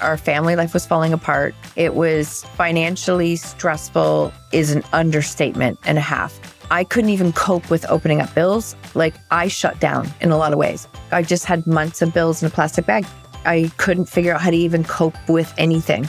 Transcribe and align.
Our 0.00 0.16
family 0.16 0.56
life 0.56 0.72
was 0.72 0.86
falling 0.86 1.12
apart. 1.12 1.54
It 1.76 1.94
was 1.94 2.44
financially 2.56 3.36
stressful, 3.36 4.32
is 4.52 4.70
an 4.72 4.82
understatement 4.92 5.78
and 5.84 5.98
a 5.98 6.00
half. 6.00 6.38
I 6.70 6.84
couldn't 6.84 7.10
even 7.10 7.32
cope 7.32 7.68
with 7.68 7.84
opening 7.88 8.20
up 8.20 8.32
bills. 8.34 8.76
Like 8.94 9.14
I 9.30 9.48
shut 9.48 9.80
down 9.80 10.08
in 10.20 10.30
a 10.30 10.36
lot 10.36 10.52
of 10.52 10.58
ways. 10.58 10.88
I 11.12 11.22
just 11.22 11.44
had 11.44 11.66
months 11.66 12.00
of 12.00 12.14
bills 12.14 12.42
in 12.42 12.46
a 12.46 12.50
plastic 12.50 12.86
bag. 12.86 13.06
I 13.44 13.70
couldn't 13.76 14.06
figure 14.06 14.34
out 14.34 14.40
how 14.40 14.50
to 14.50 14.56
even 14.56 14.84
cope 14.84 15.16
with 15.28 15.52
anything. 15.58 16.08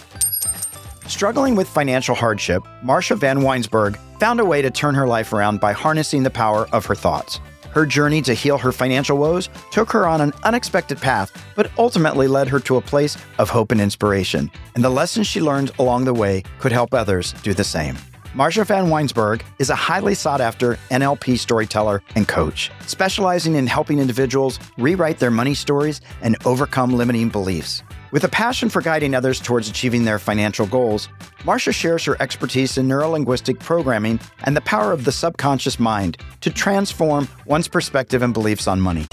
Struggling 1.07 1.55
with 1.55 1.67
financial 1.67 2.15
hardship, 2.15 2.63
Marsha 2.83 3.17
Vanwynsberghe 3.17 3.97
found 4.19 4.39
a 4.39 4.45
way 4.45 4.61
to 4.61 4.71
turn 4.71 4.95
her 4.95 5.07
life 5.07 5.33
around 5.33 5.59
by 5.59 5.73
harnessing 5.73 6.23
the 6.23 6.29
power 6.29 6.67
of 6.71 6.85
her 6.85 6.95
thoughts. 6.95 7.39
Her 7.73 7.85
journey 7.85 8.21
to 8.23 8.33
heal 8.33 8.57
her 8.57 8.71
financial 8.71 9.17
woes 9.17 9.49
took 9.71 9.91
her 9.91 10.05
on 10.05 10.21
an 10.21 10.33
unexpected 10.43 10.99
path, 10.99 11.31
but 11.55 11.71
ultimately 11.77 12.27
led 12.27 12.47
her 12.49 12.59
to 12.61 12.77
a 12.77 12.81
place 12.81 13.17
of 13.37 13.49
hope 13.49 13.71
and 13.71 13.79
inspiration. 13.81 14.51
And 14.75 14.83
the 14.83 14.89
lessons 14.89 15.27
she 15.27 15.41
learned 15.41 15.71
along 15.79 16.05
the 16.05 16.13
way 16.13 16.43
could 16.59 16.71
help 16.71 16.93
others 16.93 17.33
do 17.43 17.53
the 17.53 17.63
same. 17.63 17.97
Marsha 18.33 18.65
Vanwynsberghe 18.65 19.41
is 19.59 19.69
a 19.69 19.75
highly 19.75 20.15
sought 20.15 20.39
after 20.39 20.77
NLP 20.89 21.37
storyteller 21.37 22.01
and 22.15 22.25
coach, 22.27 22.71
specializing 22.87 23.55
in 23.55 23.67
helping 23.67 23.99
individuals 23.99 24.57
rewrite 24.77 25.19
their 25.19 25.31
money 25.31 25.53
stories 25.53 25.99
and 26.21 26.37
overcome 26.45 26.93
limiting 26.93 27.27
beliefs. 27.27 27.83
With 28.11 28.25
a 28.25 28.29
passion 28.29 28.67
for 28.67 28.81
guiding 28.81 29.15
others 29.15 29.39
towards 29.39 29.69
achieving 29.69 30.03
their 30.03 30.19
financial 30.19 30.67
goals, 30.67 31.07
Marsha 31.43 31.73
shares 31.73 32.03
her 32.03 32.21
expertise 32.21 32.77
in 32.77 32.85
neurolinguistic 32.85 33.59
programming 33.59 34.19
and 34.43 34.55
the 34.55 34.61
power 34.61 34.91
of 34.91 35.05
the 35.05 35.13
subconscious 35.13 35.79
mind 35.79 36.17
to 36.41 36.49
transform 36.49 37.29
one's 37.45 37.69
perspective 37.69 38.21
and 38.21 38.33
beliefs 38.33 38.67
on 38.67 38.81
money. 38.81 39.07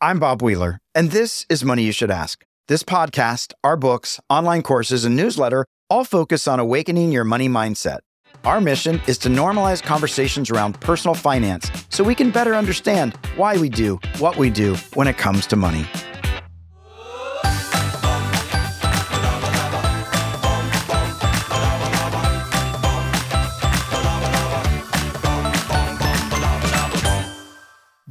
I'm 0.00 0.18
Bob 0.18 0.40
Wheeler, 0.40 0.78
and 0.94 1.10
this 1.10 1.44
is 1.50 1.62
Money 1.62 1.82
You 1.82 1.92
Should 1.92 2.10
Ask. 2.10 2.42
This 2.68 2.82
podcast, 2.82 3.52
our 3.62 3.76
books, 3.76 4.18
online 4.30 4.62
courses, 4.62 5.04
and 5.04 5.14
newsletter 5.14 5.66
all 5.90 6.04
focus 6.04 6.48
on 6.48 6.58
awakening 6.58 7.12
your 7.12 7.24
money 7.24 7.50
mindset. 7.50 7.98
Our 8.46 8.62
mission 8.62 8.98
is 9.06 9.18
to 9.18 9.28
normalize 9.28 9.82
conversations 9.82 10.50
around 10.50 10.80
personal 10.80 11.14
finance 11.14 11.70
so 11.90 12.02
we 12.02 12.14
can 12.14 12.30
better 12.30 12.54
understand 12.54 13.14
why 13.36 13.58
we 13.58 13.68
do 13.68 14.00
what 14.20 14.38
we 14.38 14.48
do 14.48 14.74
when 14.94 15.06
it 15.06 15.18
comes 15.18 15.46
to 15.48 15.56
money. 15.56 15.84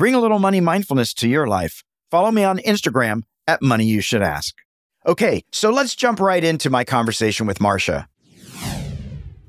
Bring 0.02 0.16
a 0.16 0.20
little 0.20 0.40
money 0.40 0.62
mindfulness 0.62 1.14
to 1.14 1.30
your 1.30 1.46
life. 1.46 1.84
Follow 2.10 2.32
me 2.32 2.44
on 2.44 2.58
Instagram 2.58 3.22
at 3.46 3.62
Money 3.62 3.86
You 3.86 4.02
Should 4.02 4.24
Ask. 4.24 4.56
Okay, 5.06 5.44
so 5.52 5.70
let's 5.70 5.96
jump 5.96 6.20
right 6.20 6.44
into 6.44 6.72
my 6.72 6.84
conversation 6.84 7.46
with 7.46 7.60
Marsha. 7.60 8.08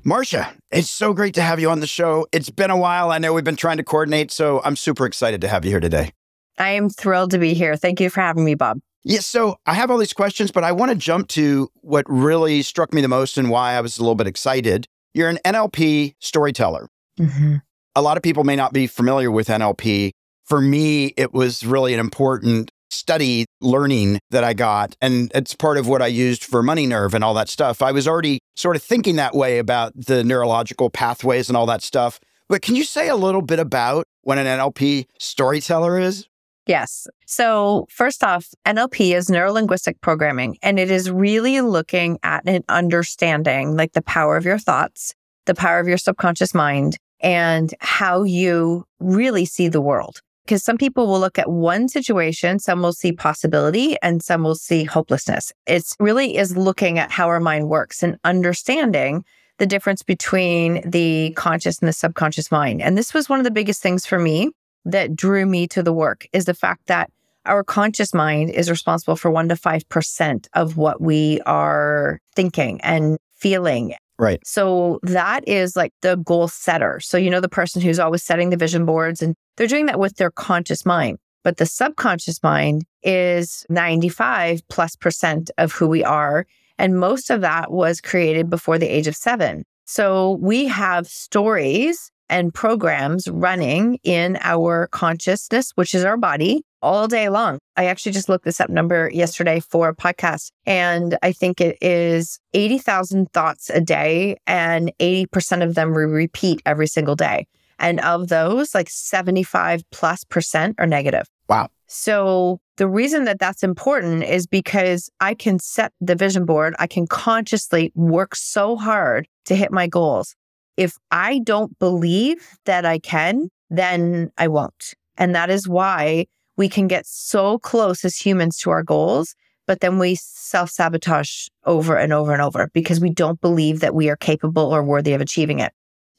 Marsha, 0.05 0.53
it's 0.69 0.91
so 0.91 1.11
great 1.11 1.33
to 1.33 1.41
have 1.41 1.59
you 1.59 1.71
on 1.71 1.79
the 1.79 1.87
show. 1.87 2.27
It's 2.31 2.51
been 2.51 2.69
a 2.69 2.77
while. 2.77 3.09
I 3.09 3.17
know 3.17 3.33
we've 3.33 3.43
been 3.43 3.55
trying 3.55 3.77
to 3.77 3.83
coordinate, 3.83 4.29
so 4.29 4.61
I'm 4.63 4.75
super 4.75 5.07
excited 5.07 5.41
to 5.41 5.47
have 5.47 5.65
you 5.65 5.71
here 5.71 5.79
today. 5.79 6.11
I 6.59 6.69
am 6.69 6.87
thrilled 6.87 7.31
to 7.31 7.39
be 7.39 7.55
here. 7.55 7.75
Thank 7.75 7.99
you 7.99 8.11
for 8.11 8.21
having 8.21 8.45
me, 8.45 8.53
Bob. 8.53 8.77
Yes, 9.03 9.25
so 9.25 9.55
I 9.65 9.73
have 9.73 9.89
all 9.89 9.97
these 9.97 10.13
questions, 10.13 10.51
but 10.51 10.63
I 10.63 10.71
want 10.71 10.91
to 10.91 10.95
jump 10.95 11.29
to 11.29 11.67
what 11.81 12.05
really 12.07 12.61
struck 12.61 12.93
me 12.93 13.01
the 13.01 13.07
most 13.07 13.39
and 13.39 13.49
why 13.49 13.73
I 13.73 13.81
was 13.81 13.97
a 13.97 14.03
little 14.03 14.13
bit 14.13 14.27
excited. 14.27 14.85
You're 15.15 15.29
an 15.29 15.39
NLP 15.43 16.13
storyteller. 16.19 16.89
Mm-hmm. 17.19 17.55
A 17.95 18.01
lot 18.03 18.17
of 18.17 18.23
people 18.23 18.43
may 18.43 18.55
not 18.55 18.71
be 18.71 18.85
familiar 18.85 19.31
with 19.31 19.47
NLP. 19.47 20.11
For 20.45 20.61
me, 20.61 21.13
it 21.17 21.33
was 21.33 21.65
really 21.65 21.93
an 21.93 21.99
important 21.99 22.71
study 22.93 23.45
learning 23.59 24.19
that 24.29 24.43
I 24.43 24.53
got. 24.53 24.95
And 25.01 25.31
it's 25.33 25.55
part 25.55 25.77
of 25.77 25.87
what 25.87 26.01
I 26.01 26.07
used 26.07 26.43
for 26.43 26.61
Money 26.61 26.85
Nerve 26.85 27.13
and 27.13 27.23
all 27.23 27.33
that 27.33 27.49
stuff. 27.49 27.81
I 27.81 27.91
was 27.91 28.07
already 28.07 28.39
sort 28.55 28.75
of 28.75 28.83
thinking 28.83 29.15
that 29.15 29.35
way 29.35 29.57
about 29.57 29.93
the 29.95 30.23
neurological 30.23 30.89
pathways 30.89 31.49
and 31.49 31.57
all 31.57 31.65
that 31.65 31.81
stuff. 31.81 32.19
But 32.49 32.61
can 32.61 32.75
you 32.75 32.83
say 32.83 33.09
a 33.09 33.15
little 33.15 33.41
bit 33.41 33.59
about 33.59 34.05
what 34.21 34.37
an 34.37 34.45
NLP 34.45 35.05
storyteller 35.17 35.97
is? 35.97 36.27
Yes. 36.65 37.07
So, 37.25 37.87
first 37.89 38.23
off, 38.23 38.47
NLP 38.65 39.13
is 39.13 39.29
neuro 39.29 39.51
linguistic 39.51 39.99
programming, 39.99 40.57
and 40.61 40.79
it 40.79 40.89
is 40.89 41.11
really 41.11 41.59
looking 41.59 42.19
at 42.23 42.43
and 42.45 42.63
understanding 42.69 43.75
like 43.75 43.91
the 43.91 44.01
power 44.01 44.37
of 44.37 44.45
your 44.45 44.57
thoughts, 44.57 45.13
the 45.45 45.55
power 45.55 45.79
of 45.79 45.89
your 45.89 45.97
subconscious 45.97 46.53
mind, 46.53 46.97
and 47.19 47.73
how 47.79 48.23
you 48.23 48.85
really 48.99 49.43
see 49.43 49.67
the 49.67 49.81
world. 49.81 50.21
Because 50.45 50.63
some 50.63 50.77
people 50.77 51.07
will 51.07 51.19
look 51.19 51.39
at 51.39 51.49
one 51.49 51.87
situation, 51.87 52.59
some 52.59 52.81
will 52.81 52.93
see 52.93 53.13
possibility, 53.13 53.95
and 54.01 54.21
some 54.21 54.43
will 54.43 54.55
see 54.55 54.83
hopelessness. 54.83 55.53
It 55.65 55.85
really 55.99 56.35
is 56.37 56.57
looking 56.57 56.99
at 56.99 57.11
how 57.11 57.27
our 57.27 57.39
mind 57.39 57.69
works 57.69 58.03
and 58.03 58.17
understanding 58.23 59.23
the 59.57 59.65
difference 59.65 60.03
between 60.03 60.87
the 60.89 61.31
conscious 61.37 61.79
and 61.79 61.87
the 61.87 61.93
subconscious 61.93 62.51
mind. 62.51 62.81
And 62.81 62.97
this 62.97 63.13
was 63.13 63.29
one 63.29 63.39
of 63.39 63.45
the 63.45 63.51
biggest 63.51 63.81
things 63.81 64.05
for 64.05 64.19
me 64.19 64.49
that 64.85 65.15
drew 65.15 65.45
me 65.45 65.67
to 65.67 65.81
the 65.81 65.93
work 65.93 66.27
is 66.33 66.45
the 66.45 66.53
fact 66.53 66.87
that 66.87 67.09
our 67.45 67.63
conscious 67.63 68.13
mind 68.13 68.49
is 68.49 68.69
responsible 68.69 69.15
for 69.15 69.29
1 69.29 69.49
to 69.49 69.55
5% 69.55 70.47
of 70.53 70.77
what 70.77 71.01
we 71.01 71.41
are 71.45 72.19
thinking 72.35 72.81
and 72.81 73.17
feeling 73.35 73.95
Right. 74.19 74.39
So 74.45 74.99
that 75.03 75.47
is 75.47 75.75
like 75.75 75.91
the 76.01 76.17
goal 76.17 76.47
setter. 76.47 76.99
So, 76.99 77.17
you 77.17 77.29
know, 77.29 77.41
the 77.41 77.49
person 77.49 77.81
who's 77.81 77.99
always 77.99 78.23
setting 78.23 78.49
the 78.49 78.57
vision 78.57 78.85
boards 78.85 79.21
and 79.21 79.35
they're 79.57 79.67
doing 79.67 79.87
that 79.87 79.99
with 79.99 80.17
their 80.17 80.31
conscious 80.31 80.85
mind. 80.85 81.17
But 81.43 81.57
the 81.57 81.65
subconscious 81.65 82.41
mind 82.41 82.83
is 83.01 83.65
95 83.69 84.61
plus 84.69 84.95
percent 84.95 85.51
of 85.57 85.73
who 85.73 85.87
we 85.87 86.03
are. 86.03 86.45
And 86.77 86.99
most 86.99 87.29
of 87.29 87.41
that 87.41 87.71
was 87.71 88.01
created 88.01 88.49
before 88.49 88.77
the 88.77 88.87
age 88.87 89.07
of 89.07 89.15
seven. 89.15 89.63
So 89.85 90.37
we 90.41 90.65
have 90.65 91.07
stories 91.07 92.11
and 92.33 92.51
programs 92.51 93.27
running 93.27 93.99
in 94.03 94.39
our 94.41 94.87
consciousness, 94.87 95.71
which 95.75 95.93
is 95.93 96.03
our 96.03 96.17
body, 96.17 96.65
all 96.81 97.07
day 97.07 97.29
long. 97.29 97.59
I 97.77 97.85
actually 97.85 98.13
just 98.13 98.27
looked 98.27 98.43
this 98.43 98.59
up 98.59 98.71
number 98.71 99.11
yesterday 99.13 99.59
for 99.59 99.87
a 99.87 99.95
podcast, 99.95 100.49
and 100.65 101.15
I 101.21 101.31
think 101.31 101.61
it 101.61 101.77
is 101.79 102.39
80,000 102.55 103.31
thoughts 103.33 103.69
a 103.69 103.79
day, 103.79 104.37
and 104.47 104.91
80% 104.99 105.63
of 105.63 105.75
them 105.75 105.93
we 105.93 106.05
repeat 106.05 106.59
every 106.65 106.87
single 106.87 107.15
day. 107.15 107.45
And 107.77 107.99
of 107.99 108.29
those, 108.29 108.73
like 108.73 108.89
75 108.89 109.83
plus 109.91 110.23
percent 110.23 110.75
are 110.79 110.87
negative. 110.87 111.27
Wow. 111.47 111.69
So 111.85 112.59
the 112.77 112.87
reason 112.87 113.25
that 113.25 113.37
that's 113.37 113.61
important 113.61 114.23
is 114.23 114.47
because 114.47 115.07
I 115.19 115.35
can 115.35 115.59
set 115.59 115.93
the 116.01 116.15
vision 116.15 116.45
board, 116.45 116.73
I 116.79 116.87
can 116.87 117.05
consciously 117.05 117.91
work 117.93 118.33
so 118.33 118.75
hard 118.75 119.27
to 119.45 119.55
hit 119.55 119.71
my 119.71 119.85
goals. 119.85 120.35
If 120.77 120.97
I 121.11 121.39
don't 121.39 121.77
believe 121.79 122.57
that 122.65 122.85
I 122.85 122.99
can, 122.99 123.49
then 123.69 124.31
I 124.37 124.47
won't. 124.47 124.93
And 125.17 125.35
that 125.35 125.49
is 125.49 125.67
why 125.67 126.25
we 126.57 126.69
can 126.69 126.87
get 126.87 127.05
so 127.05 127.59
close 127.59 128.05
as 128.05 128.15
humans 128.17 128.57
to 128.59 128.69
our 128.69 128.83
goals, 128.83 129.35
but 129.67 129.79
then 129.79 129.99
we 129.99 130.15
self 130.15 130.69
sabotage 130.69 131.47
over 131.65 131.95
and 131.97 132.13
over 132.13 132.33
and 132.33 132.41
over 132.41 132.69
because 132.73 132.99
we 132.99 133.09
don't 133.09 133.41
believe 133.41 133.79
that 133.79 133.95
we 133.95 134.09
are 134.09 134.15
capable 134.15 134.73
or 134.73 134.83
worthy 134.83 135.13
of 135.13 135.21
achieving 135.21 135.59
it. 135.59 135.71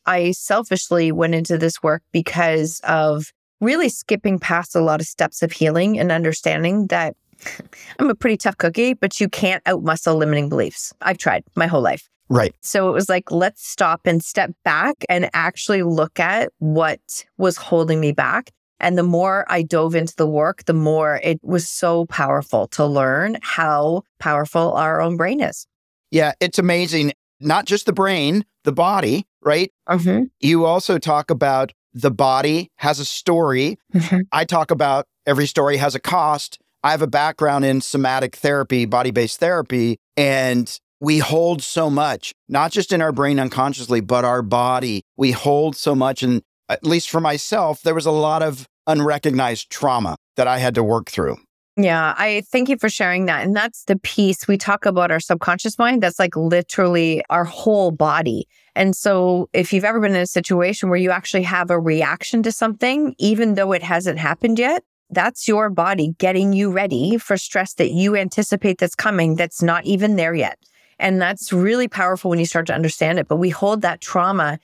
I 0.06 0.32
selfishly 0.32 1.12
went 1.12 1.34
into 1.34 1.56
this 1.56 1.82
work 1.82 2.02
because 2.12 2.80
of 2.84 3.32
really 3.60 3.88
skipping 3.88 4.38
past 4.38 4.74
a 4.74 4.80
lot 4.80 5.00
of 5.00 5.06
steps 5.06 5.42
of 5.42 5.52
healing 5.52 5.98
and 5.98 6.12
understanding 6.12 6.88
that 6.88 7.16
I'm 7.98 8.10
a 8.10 8.14
pretty 8.14 8.36
tough 8.36 8.58
cookie, 8.58 8.94
but 8.94 9.20
you 9.20 9.28
can't 9.28 9.64
outmuscle 9.64 10.16
limiting 10.16 10.48
beliefs. 10.48 10.92
I've 11.00 11.18
tried 11.18 11.44
my 11.56 11.66
whole 11.66 11.82
life. 11.82 12.08
Right. 12.28 12.54
So 12.62 12.88
it 12.88 12.92
was 12.92 13.08
like, 13.08 13.30
let's 13.30 13.66
stop 13.66 14.02
and 14.06 14.22
step 14.22 14.52
back 14.64 15.04
and 15.08 15.28
actually 15.34 15.82
look 15.82 16.18
at 16.18 16.52
what 16.58 17.24
was 17.36 17.56
holding 17.56 18.00
me 18.00 18.12
back 18.12 18.50
and 18.80 18.98
the 18.98 19.02
more 19.02 19.46
I 19.48 19.62
dove 19.62 19.94
into 19.94 20.14
the 20.16 20.26
work, 20.26 20.64
the 20.64 20.74
more 20.74 21.20
it 21.22 21.40
was 21.42 21.68
so 21.68 22.06
powerful 22.06 22.66
to 22.68 22.84
learn 22.84 23.38
how 23.40 24.02
powerful 24.18 24.72
our 24.74 25.00
own 25.00 25.16
brain 25.16 25.40
is. 25.40 25.66
Yeah, 26.10 26.32
it's 26.40 26.58
amazing. 26.58 27.12
Not 27.40 27.66
just 27.66 27.86
the 27.86 27.92
brain, 27.92 28.44
the 28.64 28.72
body, 28.72 29.26
right? 29.42 29.72
Mm-hmm. 29.88 30.24
You 30.40 30.64
also 30.64 30.98
talk 30.98 31.30
about 31.30 31.72
the 31.92 32.10
body 32.10 32.70
has 32.76 32.98
a 32.98 33.04
story. 33.04 33.78
Mm-hmm. 33.94 34.20
I 34.32 34.44
talk 34.44 34.70
about 34.70 35.06
every 35.26 35.46
story 35.46 35.76
has 35.76 35.94
a 35.94 36.00
cost. 36.00 36.58
I 36.82 36.90
have 36.90 37.02
a 37.02 37.06
background 37.06 37.64
in 37.64 37.80
somatic 37.80 38.36
therapy, 38.36 38.84
body 38.84 39.12
based 39.12 39.40
therapy, 39.40 39.98
and 40.16 40.78
we 41.00 41.18
hold 41.18 41.62
so 41.62 41.90
much, 41.90 42.32
not 42.48 42.72
just 42.72 42.92
in 42.92 43.02
our 43.02 43.12
brain 43.12 43.38
unconsciously, 43.38 44.00
but 44.00 44.24
our 44.24 44.42
body. 44.42 45.02
We 45.16 45.32
hold 45.32 45.76
so 45.76 45.94
much. 45.94 46.22
And 46.22 46.42
at 46.68 46.84
least 46.84 47.10
for 47.10 47.20
myself, 47.20 47.82
there 47.82 47.94
was 47.94 48.06
a 48.06 48.10
lot 48.10 48.42
of 48.42 48.66
unrecognized 48.86 49.70
trauma 49.70 50.16
that 50.36 50.46
I 50.46 50.58
had 50.58 50.74
to 50.76 50.82
work 50.84 51.10
through. 51.10 51.36
Yeah, 51.76 52.14
I 52.16 52.42
thank 52.52 52.68
you 52.68 52.78
for 52.78 52.88
sharing 52.88 53.26
that. 53.26 53.44
And 53.44 53.56
that's 53.56 53.84
the 53.84 53.98
piece 53.98 54.46
we 54.46 54.56
talk 54.56 54.86
about 54.86 55.10
our 55.10 55.18
subconscious 55.18 55.76
mind. 55.76 56.02
That's 56.02 56.20
like 56.20 56.36
literally 56.36 57.22
our 57.30 57.44
whole 57.44 57.90
body. 57.90 58.46
And 58.76 58.94
so, 58.94 59.48
if 59.52 59.72
you've 59.72 59.84
ever 59.84 60.00
been 60.00 60.14
in 60.14 60.22
a 60.22 60.26
situation 60.26 60.88
where 60.88 60.98
you 60.98 61.10
actually 61.10 61.42
have 61.42 61.70
a 61.70 61.78
reaction 61.80 62.42
to 62.44 62.52
something, 62.52 63.14
even 63.18 63.54
though 63.54 63.72
it 63.72 63.82
hasn't 63.82 64.18
happened 64.18 64.58
yet, 64.58 64.84
That's 65.10 65.46
your 65.46 65.70
body 65.70 66.14
getting 66.18 66.52
you 66.52 66.70
ready 66.72 67.18
for 67.18 67.36
stress 67.36 67.74
that 67.74 67.90
you 67.90 68.16
anticipate 68.16 68.78
that's 68.78 68.94
coming 68.94 69.36
that's 69.36 69.62
not 69.62 69.84
even 69.84 70.16
there 70.16 70.34
yet. 70.34 70.58
And 70.98 71.20
that's 71.20 71.52
really 71.52 71.88
powerful 71.88 72.30
when 72.30 72.38
you 72.38 72.46
start 72.46 72.66
to 72.66 72.74
understand 72.74 73.18
it. 73.18 73.28
But 73.28 73.36
we 73.36 73.50
hold 73.50 73.82
that 73.82 74.00
trauma 74.00 74.58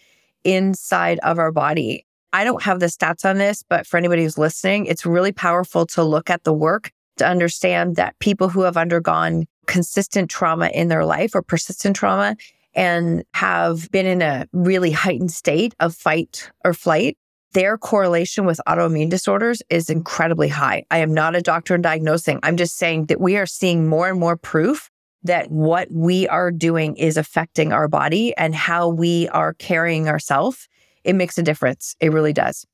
inside 0.45 1.19
of 1.23 1.39
our 1.39 1.53
body. 1.53 2.07
I 2.33 2.45
don't 2.45 2.63
have 2.63 2.81
the 2.81 2.87
stats 2.87 3.29
on 3.29 3.39
this, 3.39 3.65
but 3.69 3.87
for 3.87 3.97
anybody 3.97 4.23
who's 4.23 4.39
listening, 4.39 4.87
it's 4.87 5.05
really 5.05 5.33
powerful 5.33 5.87
to 5.87 6.05
look 6.05 6.31
at 6.31 6.45
the 6.45 6.53
work 6.53 6.93
to 7.17 7.27
understand 7.27 7.97
that 7.97 8.19
people 8.19 8.49
who 8.49 8.63
have 8.63 8.77
undergone 8.77 9.47
consistent 9.67 10.31
trauma 10.31 10.69
in 10.69 10.89
their 10.89 11.05
life 11.05 11.35
or 11.35 11.43
persistent 11.43 11.97
trauma 11.97 12.37
and 12.75 13.25
have 13.35 13.91
been 13.91 14.07
in 14.07 14.23
a 14.23 14.47
really 14.53 14.91
heightened 14.91 15.33
state 15.33 15.75
of 15.81 15.95
fight 15.95 16.51
or 16.65 16.73
flight, 16.73 17.17
their 17.53 17.77
correlation 17.77 18.47
with 18.47 18.61
autoimmune 18.69 19.11
disorders 19.11 19.63
is 19.71 19.91
incredibly 19.91 20.49
high. 20.49 20.85
I 20.91 20.99
am 20.99 21.13
not 21.13 21.35
a 21.35 21.43
doctor 21.43 21.75
in 21.75 21.83
diagnosing. 21.83 22.39
I'm 22.43 22.57
just 22.57 22.77
saying 22.77 23.07
that 23.07 23.21
we 23.21 23.37
are 23.37 23.47
seeing 23.47 23.89
more 23.89 24.09
and 24.09 24.21
more 24.21 24.37
proof 24.37 24.90
that 25.23 25.51
what 25.51 25.91
we 25.91 26.27
are 26.29 26.51
doing 26.51 26.97
is 26.97 27.17
affecting 27.17 27.73
our 27.73 27.89
body 27.89 28.35
and 28.37 28.55
how 28.55 28.89
we 28.89 29.29
are 29.29 29.55
carrying 29.55 30.09
ourselves. 30.09 30.69
It 31.05 31.15
makes 31.15 31.39
a 31.39 31.43
difference. 31.43 31.97
It 32.01 32.13
really 32.13 32.33
does. 32.33 32.67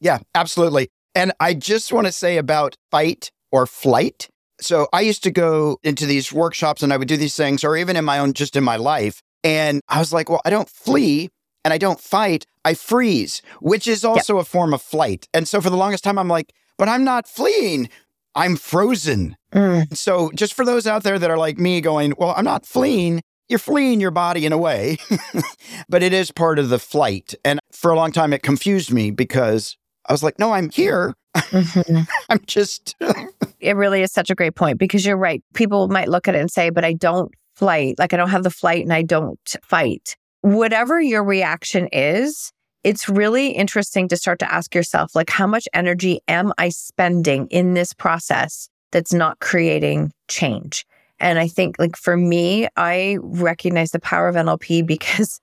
Yeah, 0.00 0.18
absolutely. 0.34 0.88
And 1.14 1.32
I 1.40 1.54
just 1.54 1.92
want 1.92 2.06
to 2.06 2.12
say 2.12 2.36
about 2.36 2.76
fight 2.90 3.30
or 3.50 3.66
flight. 3.66 4.28
So 4.60 4.88
I 4.92 5.00
used 5.00 5.22
to 5.24 5.30
go 5.30 5.78
into 5.82 6.06
these 6.06 6.32
workshops 6.32 6.82
and 6.82 6.92
I 6.92 6.96
would 6.96 7.08
do 7.08 7.16
these 7.16 7.36
things, 7.36 7.64
or 7.64 7.76
even 7.76 7.96
in 7.96 8.04
my 8.04 8.18
own, 8.18 8.32
just 8.32 8.56
in 8.56 8.64
my 8.64 8.76
life. 8.76 9.22
And 9.44 9.80
I 9.88 9.98
was 9.98 10.12
like, 10.12 10.28
well, 10.28 10.40
I 10.44 10.50
don't 10.50 10.68
flee 10.68 11.30
and 11.64 11.72
I 11.72 11.78
don't 11.78 12.00
fight. 12.00 12.46
I 12.64 12.74
freeze, 12.74 13.42
which 13.60 13.86
is 13.86 14.04
also 14.04 14.36
yep. 14.36 14.42
a 14.42 14.48
form 14.48 14.74
of 14.74 14.82
flight. 14.82 15.28
And 15.32 15.48
so 15.48 15.60
for 15.60 15.70
the 15.70 15.76
longest 15.76 16.04
time, 16.04 16.18
I'm 16.18 16.28
like, 16.28 16.52
but 16.76 16.88
I'm 16.88 17.04
not 17.04 17.28
fleeing. 17.28 17.88
I'm 18.38 18.54
frozen. 18.54 19.36
Mm. 19.52 19.96
So 19.96 20.30
just 20.32 20.54
for 20.54 20.64
those 20.64 20.86
out 20.86 21.02
there 21.02 21.18
that 21.18 21.28
are 21.28 21.36
like 21.36 21.58
me 21.58 21.80
going, 21.80 22.14
well, 22.16 22.34
I'm 22.36 22.44
not 22.44 22.64
fleeing. 22.64 23.20
You're 23.48 23.58
fleeing 23.58 24.00
your 24.00 24.12
body 24.12 24.46
in 24.46 24.52
a 24.52 24.58
way, 24.58 24.98
but 25.88 26.04
it 26.04 26.12
is 26.12 26.30
part 26.30 26.60
of 26.60 26.68
the 26.68 26.78
flight. 26.78 27.34
And 27.44 27.58
for 27.72 27.90
a 27.90 27.96
long 27.96 28.12
time, 28.12 28.32
it 28.32 28.44
confused 28.44 28.92
me 28.92 29.10
because 29.10 29.76
I 30.06 30.12
was 30.12 30.22
like, 30.22 30.38
no, 30.38 30.52
I'm 30.52 30.70
here. 30.70 31.14
Mm-hmm. 31.34 32.02
I'm 32.28 32.40
just. 32.46 32.94
it 33.60 33.74
really 33.74 34.02
is 34.02 34.12
such 34.12 34.30
a 34.30 34.36
great 34.36 34.54
point 34.54 34.78
because 34.78 35.04
you're 35.04 35.16
right. 35.16 35.42
People 35.54 35.88
might 35.88 36.08
look 36.08 36.28
at 36.28 36.36
it 36.36 36.40
and 36.40 36.50
say, 36.50 36.70
but 36.70 36.84
I 36.84 36.92
don't 36.92 37.32
flight. 37.56 37.98
Like 37.98 38.14
I 38.14 38.16
don't 38.16 38.30
have 38.30 38.44
the 38.44 38.50
flight 38.50 38.84
and 38.84 38.92
I 38.92 39.02
don't 39.02 39.56
fight. 39.62 40.14
Whatever 40.42 41.00
your 41.00 41.24
reaction 41.24 41.88
is, 41.90 42.52
it's 42.84 43.08
really 43.08 43.48
interesting 43.50 44.08
to 44.08 44.16
start 44.16 44.38
to 44.40 44.52
ask 44.52 44.74
yourself, 44.74 45.14
like, 45.14 45.30
how 45.30 45.46
much 45.46 45.68
energy 45.74 46.20
am 46.28 46.52
I 46.58 46.68
spending 46.68 47.46
in 47.48 47.74
this 47.74 47.92
process 47.92 48.68
that's 48.92 49.12
not 49.12 49.40
creating 49.40 50.12
change? 50.28 50.86
And 51.20 51.38
I 51.38 51.48
think, 51.48 51.76
like, 51.78 51.96
for 51.96 52.16
me, 52.16 52.68
I 52.76 53.18
recognize 53.20 53.90
the 53.90 54.00
power 54.00 54.28
of 54.28 54.36
NLP 54.36 54.86
because 54.86 55.40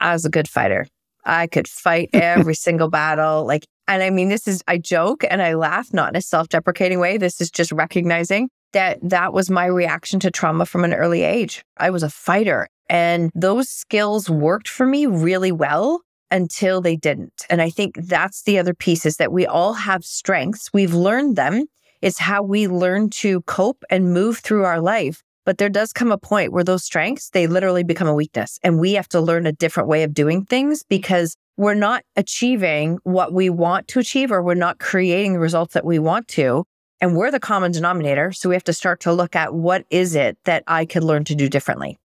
I 0.00 0.12
was 0.12 0.24
a 0.24 0.30
good 0.30 0.48
fighter. 0.48 0.86
I 1.24 1.46
could 1.46 1.68
fight 1.68 2.10
every 2.14 2.54
single 2.54 2.88
battle. 2.88 3.44
Like, 3.44 3.66
and 3.86 4.02
I 4.02 4.10
mean, 4.10 4.28
this 4.28 4.48
is, 4.48 4.62
I 4.66 4.78
joke 4.78 5.24
and 5.28 5.42
I 5.42 5.54
laugh, 5.54 5.92
not 5.92 6.10
in 6.10 6.16
a 6.16 6.22
self 6.22 6.48
deprecating 6.48 7.00
way. 7.00 7.18
This 7.18 7.40
is 7.40 7.50
just 7.50 7.72
recognizing 7.72 8.48
that 8.72 8.98
that 9.02 9.32
was 9.32 9.50
my 9.50 9.66
reaction 9.66 10.20
to 10.20 10.30
trauma 10.30 10.66
from 10.66 10.84
an 10.84 10.92
early 10.92 11.22
age. 11.22 11.62
I 11.78 11.90
was 11.90 12.02
a 12.02 12.10
fighter 12.10 12.68
and 12.88 13.30
those 13.34 13.68
skills 13.68 14.28
worked 14.28 14.68
for 14.68 14.86
me 14.86 15.06
really 15.06 15.52
well 15.52 16.00
until 16.30 16.80
they 16.80 16.96
didn't. 16.96 17.46
And 17.50 17.62
I 17.62 17.70
think 17.70 17.96
that's 17.96 18.42
the 18.42 18.58
other 18.58 18.74
piece 18.74 19.06
is 19.06 19.16
that 19.16 19.32
we 19.32 19.46
all 19.46 19.74
have 19.74 20.04
strengths. 20.04 20.72
We've 20.72 20.94
learned 20.94 21.36
them. 21.36 21.66
It's 22.00 22.18
how 22.18 22.42
we 22.42 22.68
learn 22.68 23.10
to 23.10 23.42
cope 23.42 23.84
and 23.90 24.12
move 24.12 24.38
through 24.38 24.64
our 24.64 24.80
life. 24.80 25.22
But 25.44 25.58
there 25.58 25.70
does 25.70 25.92
come 25.92 26.12
a 26.12 26.18
point 26.18 26.52
where 26.52 26.62
those 26.62 26.84
strengths, 26.84 27.30
they 27.30 27.46
literally 27.46 27.82
become 27.82 28.06
a 28.06 28.14
weakness. 28.14 28.58
And 28.62 28.78
we 28.78 28.92
have 28.92 29.08
to 29.08 29.20
learn 29.20 29.46
a 29.46 29.52
different 29.52 29.88
way 29.88 30.02
of 30.02 30.12
doing 30.12 30.44
things 30.44 30.84
because 30.88 31.36
we're 31.56 31.74
not 31.74 32.04
achieving 32.16 32.98
what 33.04 33.32
we 33.32 33.48
want 33.48 33.88
to 33.88 33.98
achieve 33.98 34.30
or 34.30 34.42
we're 34.42 34.54
not 34.54 34.78
creating 34.78 35.32
the 35.32 35.38
results 35.38 35.74
that 35.74 35.86
we 35.86 35.98
want 35.98 36.28
to. 36.28 36.64
And 37.00 37.16
we're 37.16 37.30
the 37.30 37.40
common 37.40 37.72
denominator. 37.72 38.32
So 38.32 38.48
we 38.48 38.54
have 38.54 38.64
to 38.64 38.72
start 38.72 39.00
to 39.00 39.12
look 39.12 39.34
at 39.34 39.54
what 39.54 39.86
is 39.88 40.14
it 40.14 40.36
that 40.44 40.64
I 40.66 40.84
could 40.84 41.02
learn 41.02 41.24
to 41.24 41.34
do 41.34 41.48
differently. 41.48 41.98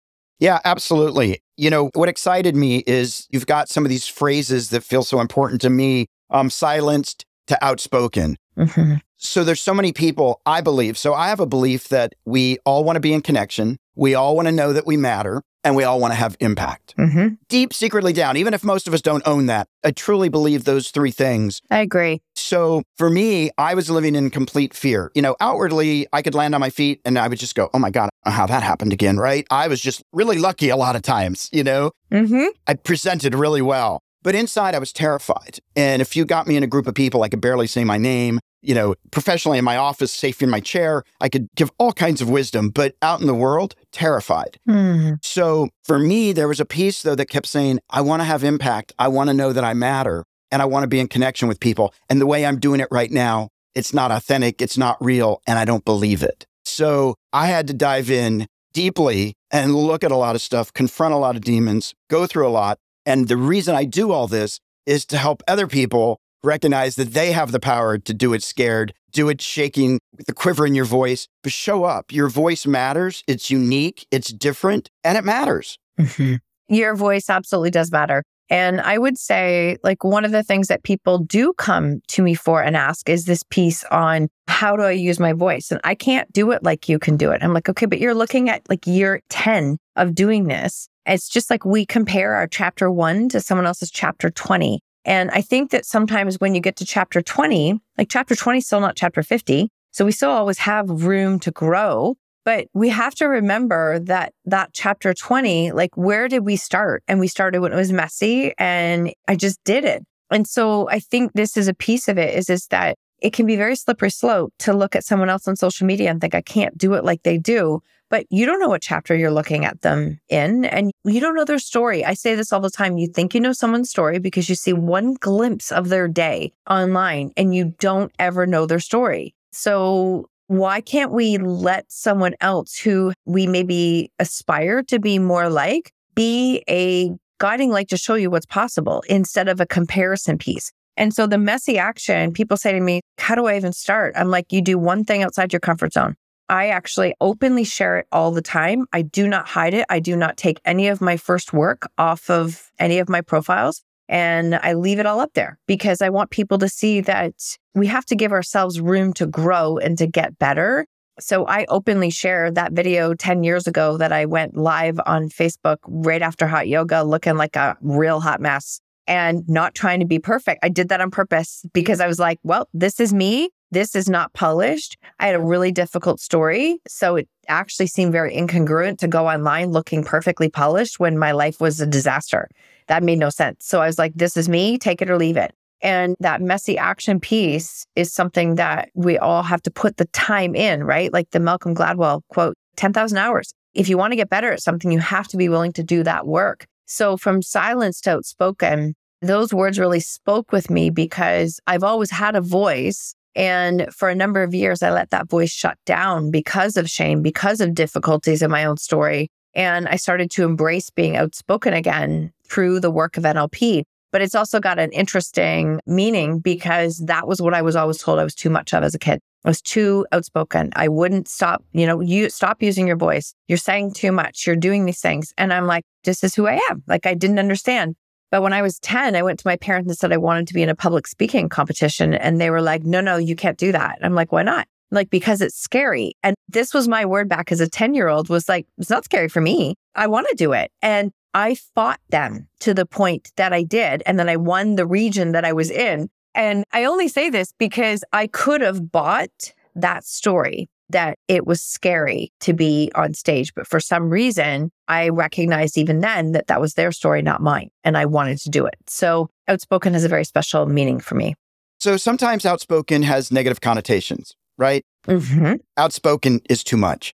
Yeah, 0.40 0.58
absolutely. 0.64 1.42
You 1.56 1.70
know, 1.70 1.90
what 1.94 2.08
excited 2.08 2.56
me 2.56 2.78
is 2.87 3.28
you've 3.31 3.46
got 3.46 3.69
some 3.69 3.84
of 3.84 3.90
these 3.90 4.08
phrases 4.08 4.70
that 4.70 4.82
feel 4.82 5.02
so 5.02 5.20
important 5.20 5.60
to 5.60 5.70
me 5.70 6.06
um, 6.31 6.50
silenced 6.50 7.26
to 7.46 7.62
outspoken. 7.64 8.37
Mm-hmm. 8.56 8.94
So 9.16 9.44
there's 9.44 9.60
so 9.60 9.75
many 9.75 9.92
people, 9.92 10.40
I 10.46 10.62
believe. 10.62 10.96
So 10.96 11.12
I 11.12 11.28
have 11.28 11.40
a 11.40 11.46
belief 11.46 11.88
that 11.88 12.14
we 12.25 12.58
all 12.64 12.84
want 12.84 12.96
to 12.96 13.00
be 13.00 13.12
in 13.12 13.20
connection. 13.20 13.76
We 13.94 14.14
all 14.14 14.34
want 14.34 14.48
to 14.48 14.52
know 14.52 14.72
that 14.72 14.87
we 14.87 14.96
matter 14.96 15.42
and 15.62 15.76
we 15.76 15.84
all 15.84 16.00
want 16.00 16.12
to 16.12 16.16
have 16.16 16.37
impact. 16.40 16.94
Mm-hmm. 16.96 17.34
Deep 17.48 17.75
secretly 17.75 18.12
down, 18.12 18.37
even 18.37 18.54
if 18.54 18.64
most 18.64 18.88
of 18.88 18.94
us 18.94 19.02
don't 19.02 19.26
own 19.26 19.46
that, 19.46 19.69
I 19.84 19.90
truly 19.90 20.28
believe 20.28 20.64
those 20.64 20.90
three 20.90 21.10
things. 21.10 21.60
I 21.70 21.81
agree. 21.81 22.22
So 22.34 22.82
for 22.96 23.10
me, 23.10 23.50
I 23.58 23.75
was 23.75 23.90
living 23.90 24.14
in 24.14 24.31
complete 24.31 24.75
fear. 24.75 25.10
You 25.14 25.22
know, 25.22 25.37
outwardly, 25.40 26.06
I 26.12 26.22
could 26.22 26.34
land 26.34 26.54
on 26.54 26.60
my 26.60 26.70
feet 26.70 27.00
and 27.04 27.19
I 27.19 27.28
would 27.28 27.38
just 27.38 27.54
go, 27.54 27.69
oh 27.75 27.78
my 27.78 27.90
God, 27.90 28.09
how 28.25 28.46
that 28.46 28.62
happened 28.62 28.93
again, 28.93 29.17
right? 29.19 29.46
I 29.50 29.69
was 29.69 29.81
just 29.81 30.02
really 30.12 30.38
lucky 30.38 30.69
a 30.69 30.76
lot 30.76 30.96
of 30.96 31.02
times, 31.02 31.49
you 31.52 31.64
know? 31.64 31.93
Mm-hmm. 32.12 32.46
I 32.67 32.75
presented 32.75 33.34
really 33.34 33.62
well. 33.62 34.02
But 34.22 34.34
inside, 34.34 34.75
I 34.75 34.78
was 34.78 34.93
terrified. 34.93 35.61
And 35.75 36.02
if 36.02 36.14
you 36.14 36.26
got 36.26 36.46
me 36.46 36.56
in 36.56 36.62
a 36.62 36.67
group 36.67 36.87
of 36.87 36.94
people, 36.94 37.22
I 37.22 37.28
could 37.28 37.40
barely 37.40 37.67
say 37.67 37.84
my 37.84 37.96
name 37.96 38.40
you 38.62 38.75
know, 38.75 38.94
professionally 39.11 39.58
in 39.58 39.64
my 39.64 39.76
office, 39.76 40.12
safe 40.12 40.43
in 40.43 40.50
my 40.50 40.61
chair. 40.61 41.02
I 41.20 41.28
could 41.28 41.49
give 41.56 41.70
all 41.78 41.93
kinds 41.93 42.20
of 42.20 42.28
wisdom, 42.28 42.70
but 42.70 42.94
out 43.02 43.20
in 43.20 43.26
the 43.26 43.34
world, 43.34 43.75
terrified. 43.93 44.58
Mm. 44.69 45.25
So 45.25 45.69
for 45.84 45.99
me, 45.99 46.32
there 46.32 46.49
was 46.49 46.61
a 46.61 46.64
piece 46.64 47.02
though 47.02 47.14
that 47.14 47.26
kept 47.26 47.46
saying, 47.46 47.81
I 47.90 48.00
want 48.00 48.20
to 48.20 48.25
have 48.25 48.44
impact. 48.44 48.93
I 48.99 49.08
want 49.08 49.28
to 49.28 49.34
know 49.34 49.52
that 49.52 49.64
I 49.64 49.75
matter 49.75 50.25
and 50.50 50.61
I 50.61 50.64
want 50.64 50.84
to 50.84 50.88
be 50.88 51.00
in 51.00 51.08
connection 51.08 51.49
with 51.49 51.61
people. 51.61 51.94
And 52.08 52.20
the 52.20 52.26
way 52.26 52.44
I'm 52.44 52.58
doing 52.58 52.81
it 52.81 52.88
right 52.90 53.11
now, 53.11 53.49
it's 53.75 53.94
not 53.94 54.11
authentic, 54.11 54.61
it's 54.61 54.76
not 54.76 55.02
real, 55.02 55.43
and 55.46 55.58
I 55.58 55.64
don't 55.64 55.84
believe 55.84 56.25
it. 56.25 56.44
So 56.70 57.17
I 57.32 57.46
had 57.46 57.67
to 57.67 57.75
dive 57.75 58.11
in 58.11 58.46
deeply 58.72 59.34
and 59.50 59.75
look 59.75 60.05
at 60.05 60.12
a 60.12 60.17
lot 60.17 60.34
of 60.34 60.43
stuff, 60.43 60.72
confront 60.72 61.12
a 61.14 61.19
lot 61.19 61.37
of 61.37 61.43
demons, 61.43 61.94
go 62.08 62.26
through 62.26 62.46
a 62.46 62.50
lot. 62.50 62.78
And 63.05 63.28
the 63.28 63.37
reason 63.37 63.75
I 63.75 63.84
do 63.84 64.12
all 64.12 64.28
this 64.28 64.61
is 64.87 65.05
to 65.06 65.19
help 65.19 65.43
other 65.49 65.67
people 65.67 66.20
recognize 66.43 66.96
that 66.96 67.12
they 67.12 67.32
have 67.32 67.52
the 67.52 67.61
power 67.61 67.99
to 67.99 68.14
do 68.14 68.32
it 68.32 68.43
scared, 68.43 68.94
do 69.12 69.28
it 69.28 69.40
shaking 69.40 70.00
with 70.17 70.26
the 70.26 70.32
quiver 70.32 70.67
in 70.67 70.75
your 70.75 70.84
voice, 70.84 71.26
but 71.43 71.52
show 71.52 71.84
up. 71.84 72.12
Your 72.12 72.28
voice 72.28 72.67
matters. 72.67 73.23
It's 73.26 73.50
unique, 73.50 74.06
it's 74.11 74.33
different, 74.33 74.88
and 75.04 75.18
it 75.18 75.25
matters. 75.25 75.78
Mm-hmm. 75.99 76.37
Your 76.75 76.94
voice 76.94 77.28
absolutely 77.28 77.71
does 77.71 77.90
matter. 77.90 78.23
And 78.50 78.80
I 78.80 78.99
would 78.99 79.16
say, 79.16 79.76
like, 79.85 80.02
one 80.02 80.25
of 80.25 80.33
the 80.33 80.42
things 80.42 80.66
that 80.66 80.83
people 80.83 81.19
do 81.19 81.52
come 81.54 82.00
to 82.09 82.23
me 82.23 82.35
for 82.35 82.61
and 82.61 82.76
ask 82.76 83.09
is 83.09 83.25
this 83.25 83.45
piece 83.45 83.85
on 83.85 84.28
how 84.49 84.76
do 84.76 84.83
I 84.83 84.90
use 84.90 85.21
my 85.21 85.33
voice? 85.33 85.71
And 85.71 85.80
I 85.85 85.95
can't 85.95 86.30
do 86.33 86.50
it 86.50 86.64
like 86.64 86.88
you 86.88 86.99
can 86.99 87.16
do 87.16 87.30
it. 87.30 87.42
I'm 87.42 87.54
like, 87.54 87.69
okay, 87.69 87.87
but 87.87 88.00
you're 88.00 88.14
looking 88.14 88.50
at 88.50 88.69
like 88.69 88.87
year 88.87 89.23
10 89.30 89.78
of 89.95 90.14
doing 90.16 90.49
this. 90.49 90.88
It's 91.07 91.28
just 91.28 91.49
like 91.49 91.64
we 91.64 91.87
compare 91.87 92.35
our 92.35 92.49
chapter 92.49 92.90
one 92.90 93.28
to 93.30 93.40
someone 93.40 93.66
else's 93.66 93.90
chapter 93.90 94.30
20. 94.30 94.80
And 95.04 95.30
I 95.30 95.40
think 95.40 95.71
that 95.71 95.87
sometimes 95.87 96.40
when 96.40 96.54
you 96.54 96.61
get 96.61 96.76
to 96.76 96.85
chapter 96.85 97.23
20, 97.23 97.80
like 97.97 98.09
chapter 98.11 98.35
20 98.35 98.59
is 98.59 98.66
still 98.66 98.80
not 98.80 98.97
chapter 98.97 99.23
50. 99.23 99.69
So 99.92 100.04
we 100.04 100.12
still 100.12 100.30
always 100.30 100.59
have 100.59 100.88
room 100.88 101.38
to 101.40 101.50
grow. 101.50 102.16
But 102.44 102.66
we 102.73 102.88
have 102.88 103.14
to 103.16 103.26
remember 103.26 103.99
that 104.00 104.32
that 104.47 104.70
chapter 104.73 105.12
20, 105.14 105.73
like 105.73 105.97
where 105.97 106.28
did 106.28 106.44
we 106.44 106.56
start? 106.56 107.02
And 107.06 107.20
we 107.20 107.28
started 107.28 107.61
when 107.61 107.73
it 107.73 107.76
was 107.76 107.92
messy 107.92 108.54
and 108.59 109.12
I 109.28 109.37
just 109.37 109.62
did 109.64 109.85
it. 109.85 110.02
And 110.30 110.47
so 110.47 110.88
I 110.88 111.00
think 111.00 111.32
this 111.32 111.56
is 111.56 111.68
a 111.68 111.75
piece 111.75 112.09
of 112.09 112.16
it 112.18 112.35
is, 112.35 112.49
is 112.49 112.66
that 112.68 112.97
it 113.20 113.32
can 113.32 113.47
be 113.47 113.56
very 113.56 113.76
slippery 113.76 114.11
slope 114.11 114.52
to 114.61 114.73
look 114.73 114.97
at 114.97 115.04
someone 115.04 115.28
else 115.28 115.47
on 115.47 115.56
social 115.56 115.87
media 115.87 116.11
and 116.11 116.20
think 116.20 116.35
I 116.35 116.40
can't 116.40 116.78
do 116.78 116.94
it 116.94 117.04
like 117.04 117.23
they 117.23 117.37
do 117.37 117.82
but 118.11 118.26
you 118.28 118.44
don't 118.44 118.61
know 118.61 118.68
what 118.68 118.82
chapter 118.82 119.14
you're 119.14 119.30
looking 119.30 119.64
at 119.64 119.80
them 119.82 120.20
in 120.28 120.64
and 120.66 120.90
you 121.04 121.20
don't 121.20 121.37
know 121.37 121.44
their 121.44 121.61
story. 121.61 122.04
I 122.04 122.14
say 122.14 122.35
this 122.35 122.52
all 122.52 122.61
the 122.61 122.68
time. 122.68 122.99
You 122.99 123.06
think 123.06 123.35
you 123.35 123.40
know 123.40 123.52
someone's 123.52 123.88
story 123.88 124.18
because 124.18 124.49
you 124.49 124.56
see 124.56 124.73
one 124.73 125.14
glimpse 125.14 125.70
of 125.70 125.88
their 125.88 126.09
day 126.09 126.52
online 126.68 127.30
and 127.37 127.54
you 127.54 127.76
don't 127.78 128.12
ever 128.18 128.47
know 128.47 128.66
their 128.66 128.80
story. 128.80 129.35
So 129.52 130.28
why 130.50 130.80
can't 130.80 131.12
we 131.12 131.38
let 131.38 131.85
someone 131.92 132.35
else 132.40 132.76
who 132.76 133.12
we 133.25 133.47
maybe 133.47 134.11
aspire 134.19 134.83
to 134.83 134.99
be 134.99 135.16
more 135.16 135.49
like 135.49 135.92
be 136.16 136.64
a 136.69 137.12
guiding 137.38 137.71
light 137.71 137.88
to 137.90 137.97
show 137.97 138.16
you 138.16 138.30
what's 138.30 138.47
possible 138.47 139.04
instead 139.09 139.49
of 139.49 139.61
a 139.61 139.66
comparison 139.66 140.38
piece? 140.38 140.73
And 140.97 141.14
so 141.14 141.28
the 141.28 141.38
messy 141.38 141.78
action, 141.78 142.33
people 142.33 142.57
say 142.57 142.73
to 142.73 142.80
me, 142.80 143.00
How 143.19 143.37
do 143.37 143.47
I 143.47 143.57
even 143.57 143.73
start? 143.73 144.12
I'm 144.16 144.28
like, 144.28 144.47
You 144.50 144.61
do 144.61 144.76
one 144.76 145.04
thing 145.04 145.23
outside 145.23 145.52
your 145.52 145.61
comfort 145.61 145.92
zone. 145.92 146.16
I 146.49 146.71
actually 146.71 147.14
openly 147.21 147.62
share 147.62 147.99
it 147.99 148.09
all 148.11 148.33
the 148.33 148.42
time. 148.42 148.87
I 148.92 149.02
do 149.02 149.28
not 149.28 149.47
hide 149.47 149.73
it. 149.73 149.87
I 149.88 150.00
do 150.00 150.16
not 150.16 150.37
take 150.37 150.61
any 150.64 150.88
of 150.88 151.00
my 151.00 151.16
first 151.16 151.52
work 151.52 151.88
off 151.97 152.28
of 152.28 152.73
any 152.76 152.99
of 152.99 153.09
my 153.09 153.21
profiles. 153.21 153.85
And 154.11 154.57
I 154.57 154.73
leave 154.73 154.99
it 154.99 155.07
all 155.07 155.21
up 155.21 155.35
there 155.35 155.57
because 155.69 156.02
I 156.02 156.11
want 156.11 156.31
people 156.31 156.59
to 156.59 156.69
see 156.69 157.00
that 157.02 157.33
we 157.76 157.87
have 157.87 158.05
to 158.07 158.17
give 158.17 158.33
ourselves 158.33 158.81
room 158.81 159.12
to 159.14 159.26
grow 159.26 159.79
and 159.79 159.97
to 159.99 160.07
get 160.09 160.37
better. 160.37 160.85
So 161.21 161.47
I 161.47 161.64
openly 161.69 162.11
share 162.11 162.50
that 162.50 162.73
video 162.73 163.14
10 163.14 163.45
years 163.45 163.69
ago 163.69 163.97
that 163.99 164.11
I 164.11 164.25
went 164.25 164.57
live 164.57 164.99
on 165.07 165.29
Facebook 165.29 165.76
right 165.87 166.23
after 166.23 166.49
hot 166.49 166.67
yoga, 166.67 167.05
looking 167.05 167.37
like 167.37 167.55
a 167.55 167.76
real 167.83 168.19
hot 168.19 168.40
mess 168.40 168.81
and 169.07 169.49
not 169.49 169.76
trying 169.76 170.00
to 170.00 170.07
be 170.07 170.19
perfect. 170.19 170.59
I 170.64 170.71
did 170.71 170.88
that 170.88 171.00
on 171.00 171.12
purpose 171.12 171.64
because 171.73 172.00
I 172.00 172.09
was 172.09 172.19
like, 172.19 172.40
well, 172.43 172.69
this 172.75 172.99
is 172.99 173.12
me. 173.12 173.50
This 173.71 173.95
is 173.95 174.09
not 174.09 174.33
polished. 174.33 174.97
I 175.21 175.26
had 175.26 175.37
a 175.37 175.40
really 175.40 175.71
difficult 175.71 176.19
story. 176.19 176.81
So 176.88 177.14
it 177.14 177.29
actually 177.47 177.87
seemed 177.87 178.11
very 178.11 178.35
incongruent 178.35 178.99
to 178.99 179.09
go 179.09 179.29
online 179.29 179.71
looking 179.71 180.02
perfectly 180.02 180.49
polished 180.49 180.99
when 180.99 181.17
my 181.17 181.31
life 181.31 181.61
was 181.61 181.81
a 181.81 181.87
disaster. 181.87 182.49
That 182.90 183.04
made 183.04 183.20
no 183.20 183.30
sense. 183.30 183.64
So 183.64 183.80
I 183.80 183.87
was 183.87 183.99
like, 184.00 184.14
this 184.16 184.37
is 184.37 184.49
me, 184.49 184.76
take 184.76 185.00
it 185.00 185.09
or 185.09 185.16
leave 185.16 185.37
it. 185.37 185.54
And 185.80 186.16
that 186.18 186.42
messy 186.42 186.76
action 186.76 187.20
piece 187.20 187.87
is 187.94 188.12
something 188.12 188.56
that 188.56 188.90
we 188.94 189.16
all 189.16 189.44
have 189.44 189.62
to 189.62 189.70
put 189.70 189.97
the 189.97 190.06
time 190.06 190.56
in, 190.56 190.82
right? 190.82 191.12
Like 191.12 191.30
the 191.30 191.38
Malcolm 191.38 191.73
Gladwell 191.73 192.23
quote 192.30 192.56
10,000 192.78 193.16
hours. 193.16 193.54
If 193.75 193.88
you 193.88 193.97
want 193.97 194.11
to 194.11 194.16
get 194.16 194.28
better 194.28 194.50
at 194.50 194.61
something, 194.61 194.90
you 194.90 194.99
have 194.99 195.28
to 195.28 195.37
be 195.37 195.49
willing 195.49 195.73
to 195.75 195.85
do 195.85 196.02
that 196.02 196.26
work. 196.26 196.66
So 196.87 197.16
from 197.16 197.42
silence 197.42 198.00
to 198.00 198.11
outspoken, 198.11 198.97
those 199.23 199.54
words 199.54 199.78
really 199.78 200.00
spoke 200.00 200.50
with 200.50 200.68
me 200.68 200.90
because 200.90 201.61
I've 201.68 201.85
always 201.85 202.11
had 202.11 202.35
a 202.35 202.40
voice. 202.40 203.14
And 203.37 203.87
for 203.94 204.09
a 204.09 204.16
number 204.16 204.42
of 204.42 204.52
years, 204.52 204.82
I 204.82 204.90
let 204.90 205.11
that 205.11 205.30
voice 205.30 205.52
shut 205.52 205.78
down 205.87 206.32
because 206.32 206.76
of 206.76 206.90
shame, 206.90 207.23
because 207.23 207.61
of 207.61 207.75
difficulties 207.75 208.42
in 208.42 208.50
my 208.50 208.64
own 208.64 208.78
story. 208.78 209.28
And 209.54 209.87
I 209.87 209.94
started 209.94 210.28
to 210.32 210.42
embrace 210.42 210.90
being 210.90 211.16
outspoken 211.16 211.73
again 211.73 212.32
through 212.50 212.80
the 212.80 212.90
work 212.90 213.16
of 213.16 213.25
NLP. 213.25 213.85
But 214.12 214.23
it's 214.23 214.35
also 214.35 214.59
got 214.59 214.80
an 214.80 214.90
interesting 214.90 215.80
meaning 215.87 216.40
because 216.40 216.99
that 217.07 217.28
was 217.28 217.40
what 217.40 217.54
I 217.54 217.62
was 217.62 217.76
always 217.76 217.99
told 217.99 218.19
I 218.19 218.25
was 218.25 218.35
too 218.35 218.50
much 218.50 218.75
of 218.75 218.83
as 218.83 218.95
a 218.95 218.99
kid. 218.99 219.21
I 219.45 219.49
was 219.49 219.62
too 219.62 220.04
outspoken. 220.11 220.71
I 220.75 220.88
wouldn't 220.88 221.28
stop, 221.28 221.64
you 221.73 221.87
know, 221.87 222.00
you 222.00 222.28
stop 222.28 222.61
using 222.62 222.87
your 222.87 222.97
voice. 222.97 223.35
You're 223.47 223.57
saying 223.57 223.95
too 223.95 224.11
much. 224.11 224.47
You're 224.47 224.57
doing 224.57 224.85
these 224.85 225.00
things. 225.00 225.33
And 225.38 225.52
I'm 225.52 225.66
like, 225.66 225.85
this 226.04 226.25
is 226.25 226.35
who 226.35 226.47
I 226.47 226.61
am. 226.71 226.83
Like 226.88 227.07
I 227.07 227.14
didn't 227.14 227.38
understand. 227.38 227.95
But 228.33 228.42
when 228.42 228.52
I 228.52 228.62
was 228.62 228.78
10, 228.80 229.16
I 229.16 229.23
went 229.23 229.38
to 229.40 229.47
my 229.47 229.57
parents 229.57 229.88
and 229.88 229.97
said 229.97 230.12
I 230.12 230.16
wanted 230.16 230.49
to 230.49 230.54
be 230.54 230.62
in 230.62 230.69
a 230.69 230.75
public 230.75 231.07
speaking 231.07 231.49
competition. 231.49 232.14
And 232.14 232.40
they 232.40 232.50
were 232.50 232.62
like, 232.62 232.83
no, 232.85 233.00
no, 233.00 233.16
you 233.16 233.37
can't 233.37 233.59
do 233.59 233.73
that. 233.73 233.99
I'm 234.02 234.14
like, 234.14 234.33
why 234.33 234.42
not? 234.42 234.66
like 234.90 235.11
because 235.11 235.40
it's 235.40 235.57
scary. 235.57 236.14
And 236.23 236.35
this 236.49 236.75
was 236.75 236.88
my 236.88 237.04
word 237.04 237.28
back 237.28 237.52
as 237.52 237.61
a 237.61 237.69
10 237.69 237.95
year 237.95 238.09
old 238.09 238.28
was 238.28 238.49
like, 238.49 238.66
it's 238.78 238.90
not 238.90 239.04
scary 239.04 239.28
for 239.28 239.40
me. 239.40 239.75
I 239.95 240.07
want 240.07 240.26
to 240.28 240.35
do 240.37 240.52
it. 240.52 240.71
And 240.83 241.12
I 241.34 241.54
fought 241.54 242.00
them 242.10 242.49
to 242.60 242.75
the 242.75 242.87
point 242.87 243.32
that 243.37 243.52
I 243.52 243.62
did. 243.62 244.02
And 244.06 244.18
then 244.18 244.28
I 244.28 244.37
won 244.37 244.76
the 244.76 244.87
region 244.87 245.32
that 245.32 245.44
I 245.44 245.52
was 245.52 245.70
in. 245.70 246.08
And 246.34 246.64
I 246.72 246.84
only 246.84 247.08
say 247.08 247.30
this 247.30 247.52
because 247.58 248.04
I 248.12 248.26
could 248.26 248.60
have 248.60 248.90
bought 248.90 249.52
that 249.75 250.04
story 250.04 250.68
that 250.88 251.18
it 251.28 251.46
was 251.46 251.62
scary 251.62 252.32
to 252.40 252.52
be 252.52 252.90
on 252.96 253.14
stage. 253.14 253.54
But 253.54 253.66
for 253.66 253.78
some 253.78 254.10
reason, 254.10 254.72
I 254.88 255.08
recognized 255.08 255.78
even 255.78 256.00
then 256.00 256.32
that 256.32 256.49
that 256.49 256.60
was 256.60 256.75
their 256.75 256.90
story, 256.90 257.22
not 257.22 257.40
mine. 257.40 257.70
And 257.84 257.96
I 257.96 258.06
wanted 258.06 258.38
to 258.38 258.50
do 258.50 258.66
it. 258.66 258.75
So 258.88 259.30
outspoken 259.46 259.92
has 259.92 260.04
a 260.04 260.08
very 260.08 260.25
special 260.25 260.66
meaning 260.66 260.99
for 260.99 261.14
me. 261.14 261.37
So 261.78 261.96
sometimes 261.96 262.44
outspoken 262.44 263.02
has 263.04 263.30
negative 263.30 263.60
connotations 263.60 264.34
right? 264.60 264.84
Mm-hmm. 265.08 265.54
Outspoken 265.76 266.42
is 266.49 266.62
too 266.62 266.76
much. 266.76 267.14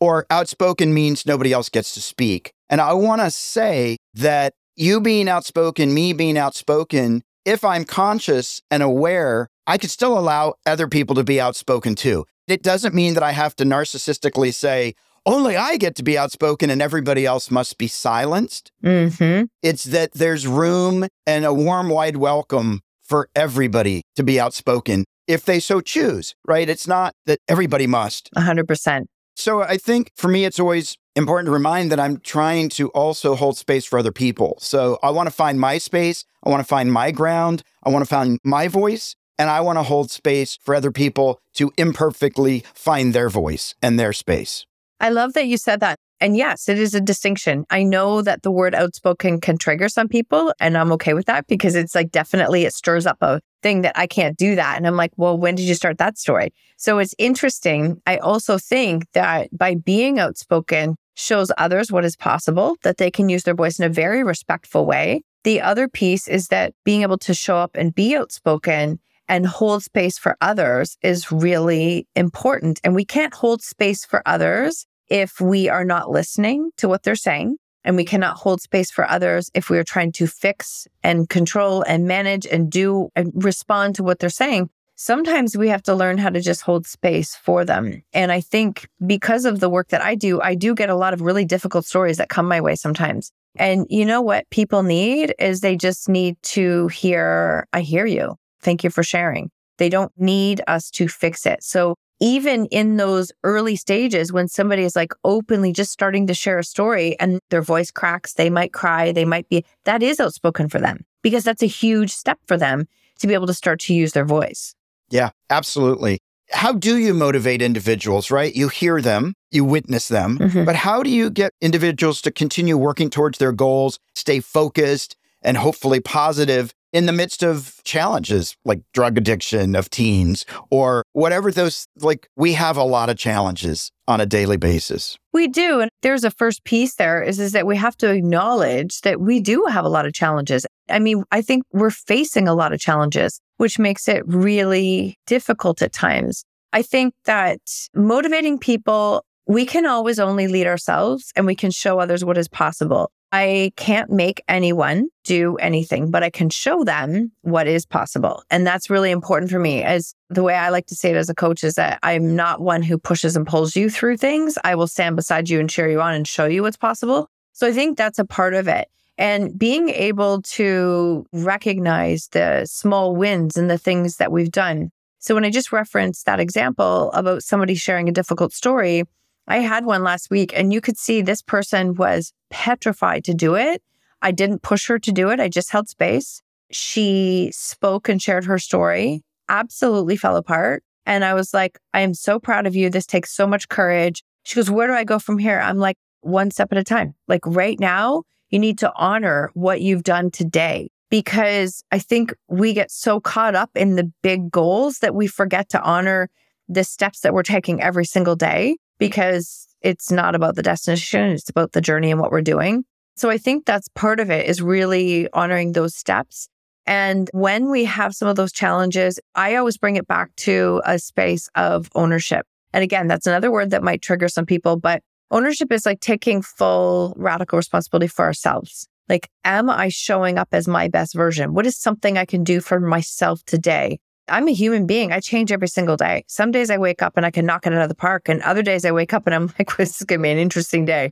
Or 0.00 0.26
outspoken 0.30 0.94
means 0.94 1.26
nobody 1.26 1.52
else 1.52 1.68
gets 1.68 1.94
to 1.94 2.00
speak. 2.00 2.52
And 2.68 2.80
I 2.80 2.94
want 2.94 3.20
to 3.20 3.30
say 3.30 3.98
that 4.14 4.54
you 4.76 5.00
being 5.00 5.28
outspoken, 5.28 5.92
me 5.92 6.12
being 6.12 6.38
outspoken, 6.38 7.22
if 7.44 7.64
I'm 7.64 7.84
conscious 7.84 8.62
and 8.70 8.82
aware, 8.82 9.48
I 9.66 9.76
could 9.78 9.90
still 9.90 10.18
allow 10.18 10.54
other 10.64 10.88
people 10.88 11.14
to 11.16 11.24
be 11.24 11.40
outspoken 11.40 11.94
too. 11.94 12.24
It 12.48 12.62
doesn't 12.62 12.94
mean 12.94 13.14
that 13.14 13.22
I 13.22 13.32
have 13.32 13.54
to 13.56 13.64
narcissistically 13.64 14.54
say, 14.54 14.94
only 15.26 15.56
I 15.56 15.76
get 15.76 15.96
to 15.96 16.02
be 16.02 16.16
outspoken 16.16 16.70
and 16.70 16.80
everybody 16.80 17.26
else 17.26 17.50
must 17.50 17.76
be 17.76 17.86
silenced. 17.86 18.72
Mm-hmm. 18.82 19.44
It's 19.62 19.84
that 19.84 20.12
there's 20.12 20.46
room 20.46 21.06
and 21.26 21.44
a 21.44 21.52
warm, 21.52 21.90
wide 21.90 22.16
welcome 22.16 22.80
for 23.02 23.28
everybody 23.36 24.02
to 24.16 24.22
be 24.22 24.40
outspoken 24.40 25.04
if 25.26 25.44
they 25.44 25.60
so 25.60 25.80
choose, 25.80 26.34
right? 26.46 26.68
It's 26.68 26.88
not 26.88 27.14
that 27.26 27.38
everybody 27.48 27.86
must. 27.86 28.30
100%. 28.36 29.04
So 29.40 29.62
I 29.62 29.78
think 29.78 30.12
for 30.16 30.28
me, 30.28 30.44
it's 30.44 30.60
always 30.60 30.98
important 31.16 31.46
to 31.46 31.50
remind 31.50 31.90
that 31.90 31.98
I'm 31.98 32.18
trying 32.18 32.68
to 32.70 32.90
also 32.90 33.34
hold 33.34 33.56
space 33.56 33.86
for 33.86 33.98
other 33.98 34.12
people. 34.12 34.58
So 34.60 34.98
I 35.02 35.10
want 35.10 35.28
to 35.28 35.34
find 35.34 35.58
my 35.58 35.78
space. 35.78 36.26
I 36.44 36.50
want 36.50 36.60
to 36.60 36.68
find 36.68 36.92
my 36.92 37.10
ground. 37.10 37.62
I 37.82 37.88
want 37.88 38.04
to 38.04 38.08
find 38.08 38.38
my 38.44 38.68
voice. 38.68 39.16
And 39.38 39.48
I 39.48 39.62
want 39.62 39.78
to 39.78 39.82
hold 39.82 40.10
space 40.10 40.58
for 40.62 40.74
other 40.74 40.92
people 40.92 41.40
to 41.54 41.72
imperfectly 41.78 42.64
find 42.74 43.14
their 43.14 43.30
voice 43.30 43.74
and 43.80 43.98
their 43.98 44.12
space. 44.12 44.66
I 45.00 45.08
love 45.08 45.32
that 45.32 45.46
you 45.46 45.56
said 45.56 45.80
that. 45.80 45.96
And 46.20 46.36
yes, 46.36 46.68
it 46.68 46.78
is 46.78 46.94
a 46.94 47.00
distinction. 47.00 47.64
I 47.70 47.82
know 47.82 48.20
that 48.20 48.42
the 48.42 48.50
word 48.50 48.74
outspoken 48.74 49.40
can 49.40 49.56
trigger 49.56 49.88
some 49.88 50.08
people, 50.08 50.52
and 50.60 50.76
I'm 50.76 50.92
okay 50.92 51.14
with 51.14 51.24
that 51.24 51.46
because 51.46 51.74
it's 51.74 51.94
like 51.94 52.10
definitely 52.10 52.66
it 52.66 52.74
stirs 52.74 53.06
up 53.06 53.16
a 53.22 53.40
thing 53.62 53.82
that 53.82 53.98
I 53.98 54.06
can't 54.06 54.36
do 54.36 54.54
that. 54.54 54.76
And 54.76 54.86
I'm 54.86 54.96
like, 54.96 55.12
well, 55.16 55.36
when 55.36 55.54
did 55.54 55.64
you 55.64 55.74
start 55.74 55.98
that 55.98 56.18
story? 56.18 56.52
So 56.76 56.98
it's 56.98 57.14
interesting. 57.18 58.00
I 58.06 58.16
also 58.18 58.58
think 58.58 59.04
that 59.12 59.48
by 59.56 59.74
being 59.74 60.18
outspoken 60.18 60.96
shows 61.14 61.52
others 61.58 61.92
what 61.92 62.04
is 62.04 62.16
possible, 62.16 62.76
that 62.82 62.96
they 62.96 63.10
can 63.10 63.28
use 63.28 63.42
their 63.42 63.54
voice 63.54 63.78
in 63.78 63.84
a 63.84 63.90
very 63.90 64.24
respectful 64.24 64.86
way. 64.86 65.22
The 65.44 65.60
other 65.60 65.88
piece 65.88 66.28
is 66.28 66.48
that 66.48 66.74
being 66.84 67.02
able 67.02 67.18
to 67.18 67.34
show 67.34 67.56
up 67.56 67.72
and 67.74 67.94
be 67.94 68.16
outspoken 68.16 69.00
and 69.28 69.46
hold 69.46 69.82
space 69.82 70.18
for 70.18 70.36
others 70.40 70.98
is 71.02 71.30
really 71.30 72.06
important. 72.16 72.80
And 72.82 72.94
we 72.94 73.04
can't 73.04 73.32
hold 73.32 73.62
space 73.62 74.04
for 74.04 74.22
others 74.26 74.86
if 75.08 75.40
we 75.40 75.68
are 75.68 75.84
not 75.84 76.10
listening 76.10 76.70
to 76.78 76.88
what 76.88 77.02
they're 77.02 77.16
saying. 77.16 77.56
And 77.84 77.96
we 77.96 78.04
cannot 78.04 78.36
hold 78.36 78.60
space 78.60 78.90
for 78.90 79.08
others 79.08 79.50
if 79.54 79.70
we 79.70 79.78
are 79.78 79.84
trying 79.84 80.12
to 80.12 80.26
fix 80.26 80.86
and 81.02 81.28
control 81.28 81.82
and 81.82 82.06
manage 82.06 82.46
and 82.46 82.70
do 82.70 83.08
and 83.16 83.32
respond 83.34 83.94
to 83.96 84.02
what 84.02 84.18
they're 84.18 84.28
saying. 84.28 84.68
Sometimes 84.96 85.56
we 85.56 85.68
have 85.68 85.82
to 85.84 85.94
learn 85.94 86.18
how 86.18 86.28
to 86.28 86.42
just 86.42 86.60
hold 86.60 86.86
space 86.86 87.34
for 87.34 87.64
them. 87.64 88.02
And 88.12 88.30
I 88.30 88.42
think 88.42 88.86
because 89.06 89.46
of 89.46 89.60
the 89.60 89.70
work 89.70 89.88
that 89.88 90.02
I 90.02 90.14
do, 90.14 90.42
I 90.42 90.54
do 90.54 90.74
get 90.74 90.90
a 90.90 90.94
lot 90.94 91.14
of 91.14 91.22
really 91.22 91.46
difficult 91.46 91.86
stories 91.86 92.18
that 92.18 92.28
come 92.28 92.46
my 92.46 92.60
way 92.60 92.74
sometimes. 92.74 93.32
And 93.56 93.86
you 93.88 94.04
know 94.04 94.20
what 94.20 94.48
people 94.50 94.82
need 94.82 95.34
is 95.38 95.60
they 95.60 95.74
just 95.74 96.08
need 96.08 96.36
to 96.42 96.88
hear, 96.88 97.66
I 97.72 97.80
hear 97.80 98.04
you. 98.04 98.36
Thank 98.60 98.84
you 98.84 98.90
for 98.90 99.02
sharing. 99.02 99.50
They 99.78 99.88
don't 99.88 100.12
need 100.18 100.60
us 100.66 100.90
to 100.90 101.08
fix 101.08 101.46
it. 101.46 101.62
So 101.62 101.96
even 102.20 102.66
in 102.66 102.96
those 102.96 103.32
early 103.42 103.76
stages 103.76 104.32
when 104.32 104.46
somebody 104.46 104.82
is 104.82 104.94
like 104.94 105.12
openly 105.24 105.72
just 105.72 105.90
starting 105.90 106.26
to 106.26 106.34
share 106.34 106.58
a 106.58 106.64
story 106.64 107.18
and 107.18 107.40
their 107.48 107.62
voice 107.62 107.90
cracks, 107.90 108.34
they 108.34 108.50
might 108.50 108.72
cry, 108.72 109.10
they 109.10 109.24
might 109.24 109.48
be, 109.48 109.64
that 109.84 110.02
is 110.02 110.20
outspoken 110.20 110.68
for 110.68 110.78
them 110.78 111.04
because 111.22 111.44
that's 111.44 111.62
a 111.62 111.66
huge 111.66 112.10
step 112.10 112.38
for 112.46 112.56
them 112.56 112.86
to 113.18 113.26
be 113.26 113.34
able 113.34 113.46
to 113.46 113.54
start 113.54 113.80
to 113.80 113.94
use 113.94 114.12
their 114.12 114.24
voice. 114.24 114.74
Yeah, 115.10 115.30
absolutely. 115.48 116.20
How 116.50 116.72
do 116.72 116.98
you 116.98 117.14
motivate 117.14 117.62
individuals, 117.62 118.30
right? 118.30 118.54
You 118.54 118.68
hear 118.68 119.00
them, 119.00 119.34
you 119.50 119.64
witness 119.64 120.08
them, 120.08 120.38
mm-hmm. 120.38 120.64
but 120.64 120.76
how 120.76 121.02
do 121.02 121.10
you 121.10 121.30
get 121.30 121.52
individuals 121.60 122.20
to 122.22 122.30
continue 122.30 122.76
working 122.76 123.08
towards 123.08 123.38
their 123.38 123.52
goals, 123.52 123.98
stay 124.14 124.40
focused, 124.40 125.16
and 125.42 125.56
hopefully 125.56 126.00
positive 126.00 126.74
in 126.92 127.06
the 127.06 127.12
midst 127.12 127.42
of 127.42 127.80
challenges 127.84 128.56
like 128.64 128.80
drug 128.92 129.16
addiction 129.16 129.76
of 129.76 129.90
teens 129.90 130.44
or 130.70 131.04
whatever 131.12 131.50
those 131.50 131.86
like 132.00 132.28
we 132.36 132.52
have 132.54 132.76
a 132.76 132.82
lot 132.82 133.08
of 133.08 133.16
challenges 133.16 133.90
on 134.08 134.20
a 134.20 134.26
daily 134.26 134.56
basis. 134.56 135.16
We 135.32 135.46
do 135.48 135.80
and 135.80 135.90
there's 136.02 136.24
a 136.24 136.30
first 136.30 136.64
piece 136.64 136.96
there 136.96 137.22
is 137.22 137.38
is 137.38 137.52
that 137.52 137.66
we 137.66 137.76
have 137.76 137.96
to 137.98 138.10
acknowledge 138.10 139.00
that 139.02 139.20
we 139.20 139.40
do 139.40 139.66
have 139.66 139.84
a 139.84 139.88
lot 139.88 140.06
of 140.06 140.12
challenges. 140.12 140.66
I 140.88 140.98
mean, 140.98 141.24
I 141.30 141.42
think 141.42 141.64
we're 141.72 141.90
facing 141.90 142.48
a 142.48 142.54
lot 142.54 142.72
of 142.72 142.80
challenges 142.80 143.40
which 143.58 143.78
makes 143.78 144.08
it 144.08 144.22
really 144.26 145.18
difficult 145.26 145.82
at 145.82 145.92
times. 145.92 146.44
I 146.72 146.82
think 146.82 147.14
that 147.24 147.60
motivating 147.94 148.58
people 148.58 149.24
we 149.46 149.66
can 149.66 149.84
always 149.84 150.20
only 150.20 150.46
lead 150.46 150.66
ourselves 150.66 151.32
and 151.34 151.44
we 151.44 151.56
can 151.56 151.72
show 151.72 151.98
others 151.98 152.24
what 152.24 152.38
is 152.38 152.46
possible. 152.46 153.10
I 153.32 153.72
can't 153.76 154.10
make 154.10 154.42
anyone 154.48 155.08
do 155.24 155.56
anything, 155.56 156.10
but 156.10 156.24
I 156.24 156.30
can 156.30 156.50
show 156.50 156.82
them 156.82 157.30
what 157.42 157.68
is 157.68 157.86
possible. 157.86 158.42
And 158.50 158.66
that's 158.66 158.90
really 158.90 159.12
important 159.12 159.50
for 159.50 159.60
me. 159.60 159.82
As 159.82 160.14
the 160.30 160.42
way 160.42 160.54
I 160.54 160.70
like 160.70 160.86
to 160.86 160.96
say 160.96 161.10
it 161.10 161.16
as 161.16 161.28
a 161.28 161.34
coach 161.34 161.62
is 161.62 161.74
that 161.74 162.00
I'm 162.02 162.34
not 162.34 162.60
one 162.60 162.82
who 162.82 162.98
pushes 162.98 163.36
and 163.36 163.46
pulls 163.46 163.76
you 163.76 163.88
through 163.88 164.16
things. 164.16 164.58
I 164.64 164.74
will 164.74 164.88
stand 164.88 165.14
beside 165.14 165.48
you 165.48 165.60
and 165.60 165.70
cheer 165.70 165.88
you 165.88 166.00
on 166.00 166.14
and 166.14 166.26
show 166.26 166.46
you 166.46 166.62
what's 166.62 166.76
possible. 166.76 167.28
So 167.52 167.68
I 167.68 167.72
think 167.72 167.96
that's 167.96 168.18
a 168.18 168.24
part 168.24 168.54
of 168.54 168.66
it. 168.66 168.88
And 169.16 169.56
being 169.56 169.90
able 169.90 170.42
to 170.42 171.26
recognize 171.32 172.28
the 172.28 172.64
small 172.64 173.14
wins 173.14 173.56
and 173.56 173.70
the 173.70 173.78
things 173.78 174.16
that 174.16 174.32
we've 174.32 174.50
done. 174.50 174.90
So 175.18 175.34
when 175.34 175.44
I 175.44 175.50
just 175.50 175.70
referenced 175.70 176.24
that 176.24 176.40
example 176.40 177.12
about 177.12 177.42
somebody 177.42 177.74
sharing 177.74 178.08
a 178.08 178.12
difficult 178.12 178.54
story, 178.54 179.04
I 179.46 179.58
had 179.58 179.84
one 179.84 180.02
last 180.02 180.30
week 180.30 180.52
and 180.54 180.72
you 180.72 180.80
could 180.80 180.96
see 180.96 181.22
this 181.22 181.42
person 181.42 181.94
was 181.94 182.32
petrified 182.50 183.24
to 183.24 183.34
do 183.34 183.54
it. 183.54 183.82
I 184.22 184.32
didn't 184.32 184.62
push 184.62 184.86
her 184.88 184.98
to 184.98 185.12
do 185.12 185.30
it. 185.30 185.40
I 185.40 185.48
just 185.48 185.70
held 185.70 185.88
space. 185.88 186.42
She 186.70 187.50
spoke 187.52 188.08
and 188.08 188.22
shared 188.22 188.44
her 188.44 188.58
story, 188.58 189.22
absolutely 189.48 190.16
fell 190.16 190.36
apart. 190.36 190.84
And 191.06 191.24
I 191.24 191.34
was 191.34 191.52
like, 191.52 191.78
I 191.92 192.00
am 192.00 192.14
so 192.14 192.38
proud 192.38 192.66
of 192.66 192.76
you. 192.76 192.90
This 192.90 193.06
takes 193.06 193.34
so 193.34 193.46
much 193.46 193.68
courage. 193.68 194.22
She 194.44 194.54
goes, 194.54 194.70
Where 194.70 194.86
do 194.86 194.92
I 194.92 195.04
go 195.04 195.18
from 195.18 195.38
here? 195.38 195.58
I'm 195.58 195.78
like, 195.78 195.96
one 196.20 196.50
step 196.50 196.70
at 196.72 196.78
a 196.78 196.84
time. 196.84 197.14
Like 197.28 197.44
right 197.46 197.80
now, 197.80 198.22
you 198.50 198.58
need 198.58 198.78
to 198.78 198.92
honor 198.94 199.50
what 199.54 199.80
you've 199.80 200.02
done 200.02 200.30
today 200.30 200.90
because 201.08 201.82
I 201.90 201.98
think 201.98 202.34
we 202.48 202.72
get 202.72 202.90
so 202.90 203.20
caught 203.20 203.54
up 203.54 203.70
in 203.74 203.96
the 203.96 204.10
big 204.22 204.50
goals 204.50 204.98
that 204.98 205.14
we 205.14 205.26
forget 205.26 205.68
to 205.70 205.82
honor 205.82 206.28
the 206.68 206.84
steps 206.84 207.20
that 207.20 207.34
we're 207.34 207.42
taking 207.42 207.82
every 207.82 208.04
single 208.04 208.36
day 208.36 208.76
because 209.00 209.66
it's 209.82 210.12
not 210.12 210.34
about 210.34 210.54
the 210.54 210.62
destination, 210.62 211.30
it's 211.30 211.50
about 211.50 211.72
the 211.72 211.80
journey 211.80 212.10
and 212.10 212.20
what 212.20 212.30
we're 212.30 212.42
doing. 212.42 212.84
So 213.16 213.28
I 213.28 213.38
think 213.38 213.66
that's 213.66 213.88
part 213.88 214.20
of 214.20 214.30
it 214.30 214.46
is 214.48 214.62
really 214.62 215.28
honoring 215.32 215.72
those 215.72 215.96
steps. 215.96 216.48
And 216.86 217.28
when 217.32 217.70
we 217.70 217.84
have 217.84 218.14
some 218.14 218.28
of 218.28 218.36
those 218.36 218.52
challenges, 218.52 219.18
I 219.34 219.56
always 219.56 219.76
bring 219.76 219.96
it 219.96 220.06
back 220.06 220.34
to 220.36 220.80
a 220.84 220.98
space 220.98 221.48
of 221.54 221.88
ownership. 221.94 222.46
And 222.72 222.82
again, 222.82 223.08
that's 223.08 223.26
another 223.26 223.50
word 223.50 223.70
that 223.70 223.82
might 223.82 224.02
trigger 224.02 224.28
some 224.28 224.46
people, 224.46 224.76
but 224.76 225.02
ownership 225.30 225.72
is 225.72 225.86
like 225.86 226.00
taking 226.00 226.42
full 226.42 227.14
radical 227.16 227.56
responsibility 227.56 228.06
for 228.06 228.24
ourselves. 228.24 228.86
Like, 229.08 229.28
am 229.44 229.68
I 229.68 229.88
showing 229.88 230.38
up 230.38 230.48
as 230.52 230.68
my 230.68 230.88
best 230.88 231.14
version? 231.14 231.52
What 231.52 231.66
is 231.66 231.76
something 231.76 232.16
I 232.16 232.24
can 232.24 232.44
do 232.44 232.60
for 232.60 232.78
myself 232.78 233.44
today? 233.44 233.98
I'm 234.30 234.48
a 234.48 234.52
human 234.52 234.86
being. 234.86 235.12
I 235.12 235.20
change 235.20 235.52
every 235.52 235.68
single 235.68 235.96
day. 235.96 236.24
Some 236.28 236.50
days 236.50 236.70
I 236.70 236.78
wake 236.78 237.02
up 237.02 237.16
and 237.16 237.26
I 237.26 237.30
can 237.30 237.46
knock 237.46 237.66
it 237.66 237.72
out 237.72 237.82
of 237.82 237.88
the 237.88 237.94
park. 237.94 238.28
And 238.28 238.40
other 238.42 238.62
days 238.62 238.84
I 238.84 238.92
wake 238.92 239.12
up 239.12 239.26
and 239.26 239.34
I'm 239.34 239.46
like, 239.58 239.76
this 239.76 240.00
is 240.00 240.04
going 240.04 240.20
to 240.20 240.22
be 240.22 240.30
an 240.30 240.38
interesting 240.38 240.84
day. 240.84 241.10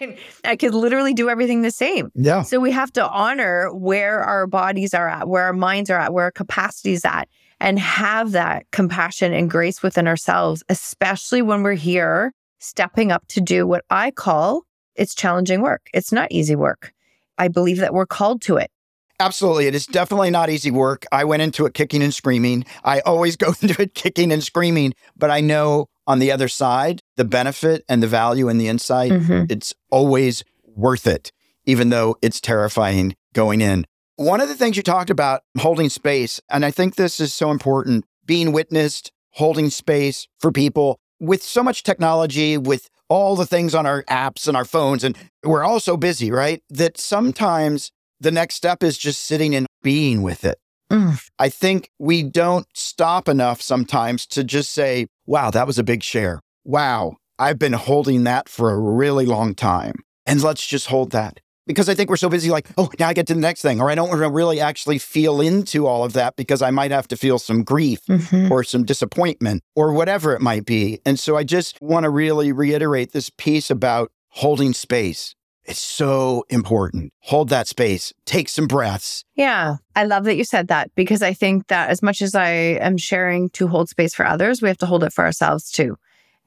I 0.44 0.56
could 0.56 0.74
literally 0.74 1.14
do 1.14 1.28
everything 1.28 1.62
the 1.62 1.70
same. 1.70 2.10
Yeah. 2.14 2.42
So 2.42 2.58
we 2.58 2.72
have 2.72 2.92
to 2.94 3.08
honor 3.08 3.72
where 3.74 4.20
our 4.20 4.46
bodies 4.46 4.94
are 4.94 5.08
at, 5.08 5.28
where 5.28 5.44
our 5.44 5.52
minds 5.52 5.90
are 5.90 5.98
at, 5.98 6.12
where 6.12 6.24
our 6.24 6.32
capacity 6.32 6.92
is 6.92 7.04
at, 7.04 7.28
and 7.60 7.78
have 7.78 8.32
that 8.32 8.66
compassion 8.70 9.32
and 9.32 9.50
grace 9.50 9.82
within 9.82 10.06
ourselves, 10.06 10.62
especially 10.68 11.42
when 11.42 11.62
we're 11.62 11.74
here 11.74 12.32
stepping 12.58 13.12
up 13.12 13.26
to 13.28 13.40
do 13.40 13.66
what 13.66 13.84
I 13.90 14.10
call 14.10 14.66
it's 14.96 15.14
challenging 15.14 15.60
work. 15.60 15.88
It's 15.92 16.12
not 16.12 16.32
easy 16.32 16.56
work. 16.56 16.92
I 17.38 17.48
believe 17.48 17.78
that 17.78 17.92
we're 17.92 18.06
called 18.06 18.40
to 18.42 18.56
it. 18.56 18.70
Absolutely. 19.18 19.66
It 19.66 19.74
is 19.74 19.86
definitely 19.86 20.30
not 20.30 20.50
easy 20.50 20.70
work. 20.70 21.04
I 21.10 21.24
went 21.24 21.42
into 21.42 21.64
it 21.66 21.74
kicking 21.74 22.02
and 22.02 22.12
screaming. 22.12 22.64
I 22.84 23.00
always 23.00 23.36
go 23.36 23.54
into 23.60 23.80
it 23.80 23.94
kicking 23.94 24.32
and 24.32 24.42
screaming, 24.42 24.94
but 25.16 25.30
I 25.30 25.40
know 25.40 25.88
on 26.06 26.18
the 26.18 26.30
other 26.30 26.48
side, 26.48 27.02
the 27.16 27.24
benefit 27.24 27.84
and 27.88 28.02
the 28.02 28.06
value 28.06 28.48
and 28.48 28.60
the 28.60 28.68
insight, 28.68 29.12
mm-hmm. 29.12 29.44
it's 29.48 29.74
always 29.90 30.44
worth 30.64 31.06
it, 31.06 31.32
even 31.64 31.90
though 31.90 32.16
it's 32.22 32.40
terrifying 32.40 33.16
going 33.32 33.60
in. 33.60 33.86
One 34.16 34.40
of 34.40 34.48
the 34.48 34.54
things 34.54 34.76
you 34.76 34.82
talked 34.82 35.10
about, 35.10 35.42
holding 35.58 35.88
space, 35.88 36.40
and 36.50 36.64
I 36.64 36.70
think 36.70 36.94
this 36.94 37.20
is 37.20 37.34
so 37.34 37.50
important 37.50 38.04
being 38.24 38.52
witnessed, 38.52 39.12
holding 39.32 39.70
space 39.70 40.26
for 40.38 40.52
people 40.52 40.98
with 41.20 41.42
so 41.42 41.62
much 41.62 41.82
technology, 41.82 42.56
with 42.56 42.88
all 43.08 43.36
the 43.36 43.46
things 43.46 43.74
on 43.74 43.86
our 43.86 44.02
apps 44.04 44.48
and 44.48 44.56
our 44.56 44.64
phones, 44.64 45.04
and 45.04 45.16
we're 45.44 45.64
all 45.64 45.80
so 45.80 45.96
busy, 45.96 46.30
right? 46.30 46.62
That 46.70 46.98
sometimes 46.98 47.92
the 48.20 48.30
next 48.30 48.54
step 48.54 48.82
is 48.82 48.98
just 48.98 49.22
sitting 49.22 49.54
and 49.54 49.66
being 49.82 50.22
with 50.22 50.44
it. 50.44 50.58
Mm. 50.90 51.20
I 51.38 51.48
think 51.48 51.90
we 51.98 52.22
don't 52.22 52.66
stop 52.74 53.28
enough 53.28 53.60
sometimes 53.60 54.26
to 54.28 54.44
just 54.44 54.72
say, 54.72 55.06
wow, 55.26 55.50
that 55.50 55.66
was 55.66 55.78
a 55.78 55.84
big 55.84 56.02
share. 56.02 56.40
Wow, 56.64 57.16
I've 57.38 57.58
been 57.58 57.72
holding 57.72 58.24
that 58.24 58.48
for 58.48 58.70
a 58.70 58.78
really 58.78 59.26
long 59.26 59.54
time. 59.54 59.96
And 60.24 60.42
let's 60.42 60.66
just 60.66 60.86
hold 60.86 61.12
that 61.12 61.40
because 61.66 61.88
I 61.88 61.94
think 61.94 62.08
we're 62.08 62.16
so 62.16 62.28
busy, 62.28 62.50
like, 62.50 62.68
oh, 62.78 62.90
now 62.98 63.08
I 63.08 63.12
get 63.12 63.26
to 63.28 63.34
the 63.34 63.40
next 63.40 63.62
thing, 63.62 63.80
or 63.80 63.90
I 63.90 63.94
don't 63.94 64.08
want 64.08 64.20
to 64.20 64.30
really 64.30 64.60
actually 64.60 64.98
feel 64.98 65.40
into 65.40 65.86
all 65.86 66.04
of 66.04 66.12
that 66.14 66.36
because 66.36 66.62
I 66.62 66.70
might 66.70 66.92
have 66.92 67.08
to 67.08 67.16
feel 67.16 67.38
some 67.38 67.64
grief 67.64 68.00
mm-hmm. 68.08 68.50
or 68.52 68.62
some 68.62 68.84
disappointment 68.84 69.62
or 69.74 69.92
whatever 69.92 70.34
it 70.34 70.40
might 70.40 70.64
be. 70.64 71.00
And 71.04 71.18
so 71.18 71.36
I 71.36 71.44
just 71.44 71.80
want 71.82 72.04
to 72.04 72.10
really 72.10 72.52
reiterate 72.52 73.12
this 73.12 73.30
piece 73.30 73.70
about 73.70 74.12
holding 74.30 74.72
space. 74.72 75.34
It's 75.66 75.80
so 75.80 76.44
important. 76.48 77.12
Hold 77.22 77.48
that 77.48 77.68
space, 77.68 78.12
take 78.24 78.48
some 78.48 78.66
breaths. 78.66 79.24
Yeah. 79.34 79.76
I 79.94 80.04
love 80.04 80.24
that 80.24 80.36
you 80.36 80.44
said 80.44 80.68
that 80.68 80.90
because 80.94 81.22
I 81.22 81.32
think 81.32 81.66
that 81.66 81.90
as 81.90 82.02
much 82.02 82.22
as 82.22 82.34
I 82.34 82.50
am 82.50 82.96
sharing 82.96 83.50
to 83.50 83.66
hold 83.66 83.88
space 83.88 84.14
for 84.14 84.24
others, 84.24 84.62
we 84.62 84.68
have 84.68 84.78
to 84.78 84.86
hold 84.86 85.02
it 85.02 85.12
for 85.12 85.24
ourselves 85.24 85.70
too 85.70 85.96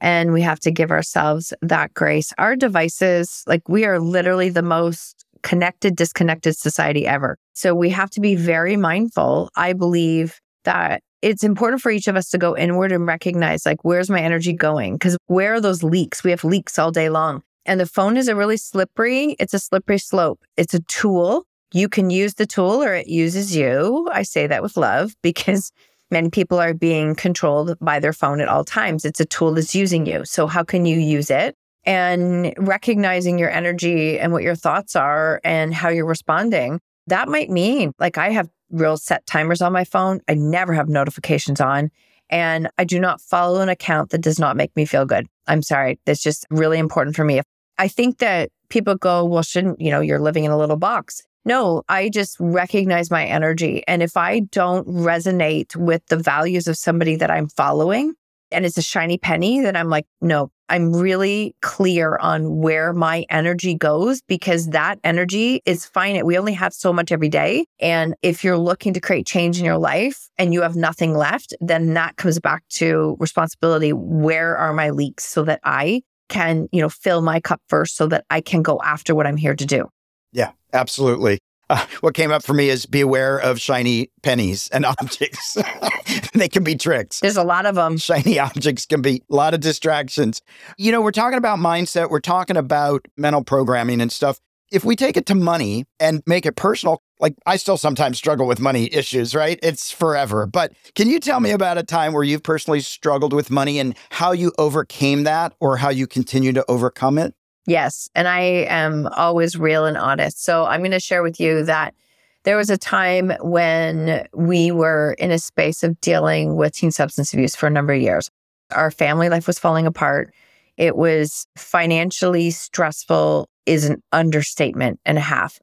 and 0.00 0.32
we 0.32 0.42
have 0.42 0.60
to 0.60 0.70
give 0.70 0.90
ourselves 0.90 1.52
that 1.62 1.94
grace. 1.94 2.32
Our 2.38 2.56
devices, 2.56 3.44
like 3.46 3.68
we 3.68 3.84
are 3.84 4.00
literally 4.00 4.48
the 4.48 4.62
most 4.62 5.24
connected, 5.42 5.96
disconnected 5.96 6.56
society 6.56 7.06
ever. 7.06 7.36
So 7.54 7.74
we 7.74 7.90
have 7.90 8.10
to 8.10 8.20
be 8.20 8.34
very 8.34 8.76
mindful. 8.76 9.50
I 9.56 9.72
believe 9.72 10.40
that 10.64 11.02
it's 11.22 11.44
important 11.44 11.82
for 11.82 11.90
each 11.90 12.08
of 12.08 12.16
us 12.16 12.30
to 12.30 12.38
go 12.38 12.56
inward 12.56 12.92
and 12.92 13.06
recognize 13.06 13.66
like, 13.66 13.84
where's 13.84 14.08
my 14.08 14.20
energy 14.20 14.52
going? 14.52 14.94
Because 14.94 15.18
where 15.26 15.54
are 15.54 15.60
those 15.60 15.82
leaks? 15.82 16.24
We 16.24 16.30
have 16.30 16.44
leaks 16.44 16.78
all 16.78 16.90
day 16.90 17.10
long. 17.10 17.42
And 17.66 17.80
the 17.80 17.86
phone 17.86 18.16
is 18.16 18.28
a 18.28 18.36
really 18.36 18.56
slippery, 18.56 19.36
it's 19.38 19.54
a 19.54 19.58
slippery 19.58 19.98
slope. 19.98 20.40
It's 20.56 20.74
a 20.74 20.80
tool. 20.80 21.44
You 21.72 21.88
can 21.88 22.10
use 22.10 22.34
the 22.34 22.46
tool 22.46 22.82
or 22.82 22.94
it 22.94 23.06
uses 23.06 23.54
you. 23.54 24.08
I 24.12 24.22
say 24.22 24.46
that 24.46 24.62
with 24.62 24.76
love 24.76 25.14
because 25.22 25.72
Many 26.10 26.30
people 26.30 26.58
are 26.58 26.74
being 26.74 27.14
controlled 27.14 27.78
by 27.80 28.00
their 28.00 28.12
phone 28.12 28.40
at 28.40 28.48
all 28.48 28.64
times. 28.64 29.04
It's 29.04 29.20
a 29.20 29.24
tool 29.24 29.54
that's 29.54 29.74
using 29.74 30.06
you. 30.06 30.24
So, 30.24 30.48
how 30.48 30.64
can 30.64 30.84
you 30.84 30.98
use 30.98 31.30
it? 31.30 31.56
And 31.84 32.52
recognizing 32.58 33.38
your 33.38 33.50
energy 33.50 34.18
and 34.18 34.32
what 34.32 34.42
your 34.42 34.56
thoughts 34.56 34.96
are 34.96 35.40
and 35.44 35.72
how 35.72 35.88
you're 35.88 36.06
responding. 36.06 36.80
That 37.06 37.28
might 37.28 37.48
mean 37.48 37.92
like 37.98 38.18
I 38.18 38.30
have 38.30 38.50
real 38.70 38.96
set 38.96 39.24
timers 39.26 39.62
on 39.62 39.72
my 39.72 39.84
phone. 39.84 40.20
I 40.28 40.34
never 40.34 40.74
have 40.74 40.88
notifications 40.88 41.60
on. 41.60 41.90
And 42.30 42.70
I 42.78 42.84
do 42.84 42.98
not 42.98 43.20
follow 43.20 43.60
an 43.60 43.68
account 43.68 44.10
that 44.10 44.22
does 44.22 44.38
not 44.38 44.56
make 44.56 44.74
me 44.76 44.84
feel 44.84 45.04
good. 45.04 45.26
I'm 45.46 45.62
sorry. 45.62 45.98
That's 46.06 46.22
just 46.22 46.46
really 46.50 46.78
important 46.78 47.16
for 47.16 47.24
me. 47.24 47.40
I 47.76 47.88
think 47.88 48.18
that 48.18 48.50
people 48.68 48.94
go, 48.94 49.24
well, 49.24 49.42
shouldn't, 49.42 49.80
you 49.80 49.90
know, 49.90 50.00
you're 50.00 50.20
living 50.20 50.44
in 50.44 50.50
a 50.50 50.58
little 50.58 50.76
box. 50.76 51.22
No, 51.44 51.82
I 51.88 52.08
just 52.08 52.36
recognize 52.38 53.10
my 53.10 53.24
energy. 53.24 53.82
And 53.88 54.02
if 54.02 54.16
I 54.16 54.40
don't 54.40 54.86
resonate 54.86 55.74
with 55.74 56.06
the 56.06 56.18
values 56.18 56.68
of 56.68 56.76
somebody 56.76 57.16
that 57.16 57.30
I'm 57.30 57.48
following 57.48 58.14
and 58.52 58.66
it's 58.66 58.78
a 58.78 58.82
shiny 58.82 59.16
penny, 59.16 59.60
then 59.60 59.74
I'm 59.74 59.88
like, 59.88 60.06
no, 60.20 60.50
I'm 60.70 60.92
really 60.92 61.56
clear 61.62 62.16
on 62.16 62.58
where 62.58 62.92
my 62.92 63.26
energy 63.28 63.74
goes 63.74 64.22
because 64.22 64.68
that 64.68 65.00
energy 65.02 65.62
is 65.66 65.84
finite. 65.84 66.24
We 66.24 66.38
only 66.38 66.52
have 66.52 66.72
so 66.72 66.92
much 66.92 67.10
every 67.10 67.28
day. 67.28 67.66
And 67.80 68.14
if 68.22 68.44
you're 68.44 68.56
looking 68.56 68.94
to 68.94 69.00
create 69.00 69.26
change 69.26 69.58
in 69.58 69.64
your 69.64 69.78
life 69.78 70.28
and 70.38 70.54
you 70.54 70.62
have 70.62 70.76
nothing 70.76 71.14
left, 71.14 71.54
then 71.60 71.94
that 71.94 72.16
comes 72.16 72.38
back 72.38 72.62
to 72.70 73.16
responsibility. 73.18 73.92
Where 73.92 74.56
are 74.56 74.72
my 74.72 74.90
leaks 74.90 75.24
so 75.24 75.42
that 75.42 75.60
I 75.64 76.02
can, 76.28 76.68
you 76.70 76.80
know, 76.80 76.88
fill 76.88 77.20
my 77.20 77.40
cup 77.40 77.60
first 77.68 77.96
so 77.96 78.06
that 78.06 78.24
I 78.30 78.40
can 78.40 78.62
go 78.62 78.80
after 78.82 79.14
what 79.14 79.26
I'm 79.26 79.36
here 79.36 79.56
to 79.56 79.66
do? 79.66 79.88
Yeah, 80.32 80.52
absolutely. 80.72 81.40
Uh, 81.70 81.86
what 82.00 82.14
came 82.14 82.30
up 82.30 82.42
for 82.42 82.52
me 82.52 82.68
is 82.68 82.84
be 82.84 83.00
aware 83.00 83.38
of 83.38 83.58
shiny 83.58 84.10
pennies 84.22 84.68
and 84.72 84.84
objects. 85.00 85.56
they 86.34 86.48
can 86.48 86.64
be 86.64 86.74
tricks. 86.74 87.20
There's 87.20 87.38
a 87.38 87.44
lot 87.44 87.64
of 87.64 87.76
them. 87.76 87.96
Shiny 87.96 88.38
objects 88.38 88.84
can 88.84 89.00
be 89.00 89.22
a 89.30 89.34
lot 89.34 89.54
of 89.54 89.60
distractions. 89.60 90.42
You 90.76 90.92
know, 90.92 91.00
we're 91.00 91.12
talking 91.12 91.38
about 91.38 91.58
mindset, 91.58 92.10
we're 92.10 92.20
talking 92.20 92.56
about 92.56 93.06
mental 93.16 93.42
programming 93.42 94.00
and 94.02 94.12
stuff. 94.12 94.40
If 94.70 94.84
we 94.84 94.94
take 94.94 95.16
it 95.16 95.26
to 95.26 95.34
money 95.34 95.84
and 95.98 96.22
make 96.26 96.46
it 96.46 96.54
personal, 96.54 97.02
like 97.18 97.34
I 97.44 97.56
still 97.56 97.76
sometimes 97.76 98.18
struggle 98.18 98.46
with 98.46 98.60
money 98.60 98.88
issues, 98.92 99.34
right? 99.34 99.58
It's 99.64 99.90
forever. 99.90 100.46
But 100.46 100.72
can 100.94 101.08
you 101.08 101.18
tell 101.18 101.40
me 101.40 101.50
about 101.50 101.76
a 101.76 101.82
time 101.82 102.12
where 102.12 102.22
you've 102.22 102.44
personally 102.44 102.80
struggled 102.80 103.32
with 103.32 103.50
money 103.50 103.80
and 103.80 103.96
how 104.10 104.30
you 104.30 104.52
overcame 104.58 105.24
that 105.24 105.54
or 105.58 105.78
how 105.78 105.90
you 105.90 106.06
continue 106.06 106.52
to 106.52 106.64
overcome 106.68 107.18
it? 107.18 107.34
Yes. 107.70 108.10
And 108.16 108.26
I 108.26 108.40
am 108.68 109.06
always 109.16 109.56
real 109.56 109.86
and 109.86 109.96
honest. 109.96 110.42
So 110.44 110.64
I'm 110.64 110.80
going 110.80 110.90
to 110.90 110.98
share 110.98 111.22
with 111.22 111.38
you 111.38 111.62
that 111.66 111.94
there 112.42 112.56
was 112.56 112.68
a 112.68 112.76
time 112.76 113.32
when 113.42 114.26
we 114.34 114.72
were 114.72 115.14
in 115.20 115.30
a 115.30 115.38
space 115.38 115.84
of 115.84 116.00
dealing 116.00 116.56
with 116.56 116.74
teen 116.74 116.90
substance 116.90 117.32
abuse 117.32 117.54
for 117.54 117.68
a 117.68 117.70
number 117.70 117.92
of 117.92 118.02
years. 118.02 118.28
Our 118.72 118.90
family 118.90 119.28
life 119.28 119.46
was 119.46 119.60
falling 119.60 119.86
apart. 119.86 120.34
It 120.78 120.96
was 120.96 121.46
financially 121.56 122.50
stressful, 122.50 123.48
is 123.66 123.84
an 123.84 124.02
understatement 124.10 124.98
and 125.06 125.16
a 125.16 125.20
half. 125.20 125.60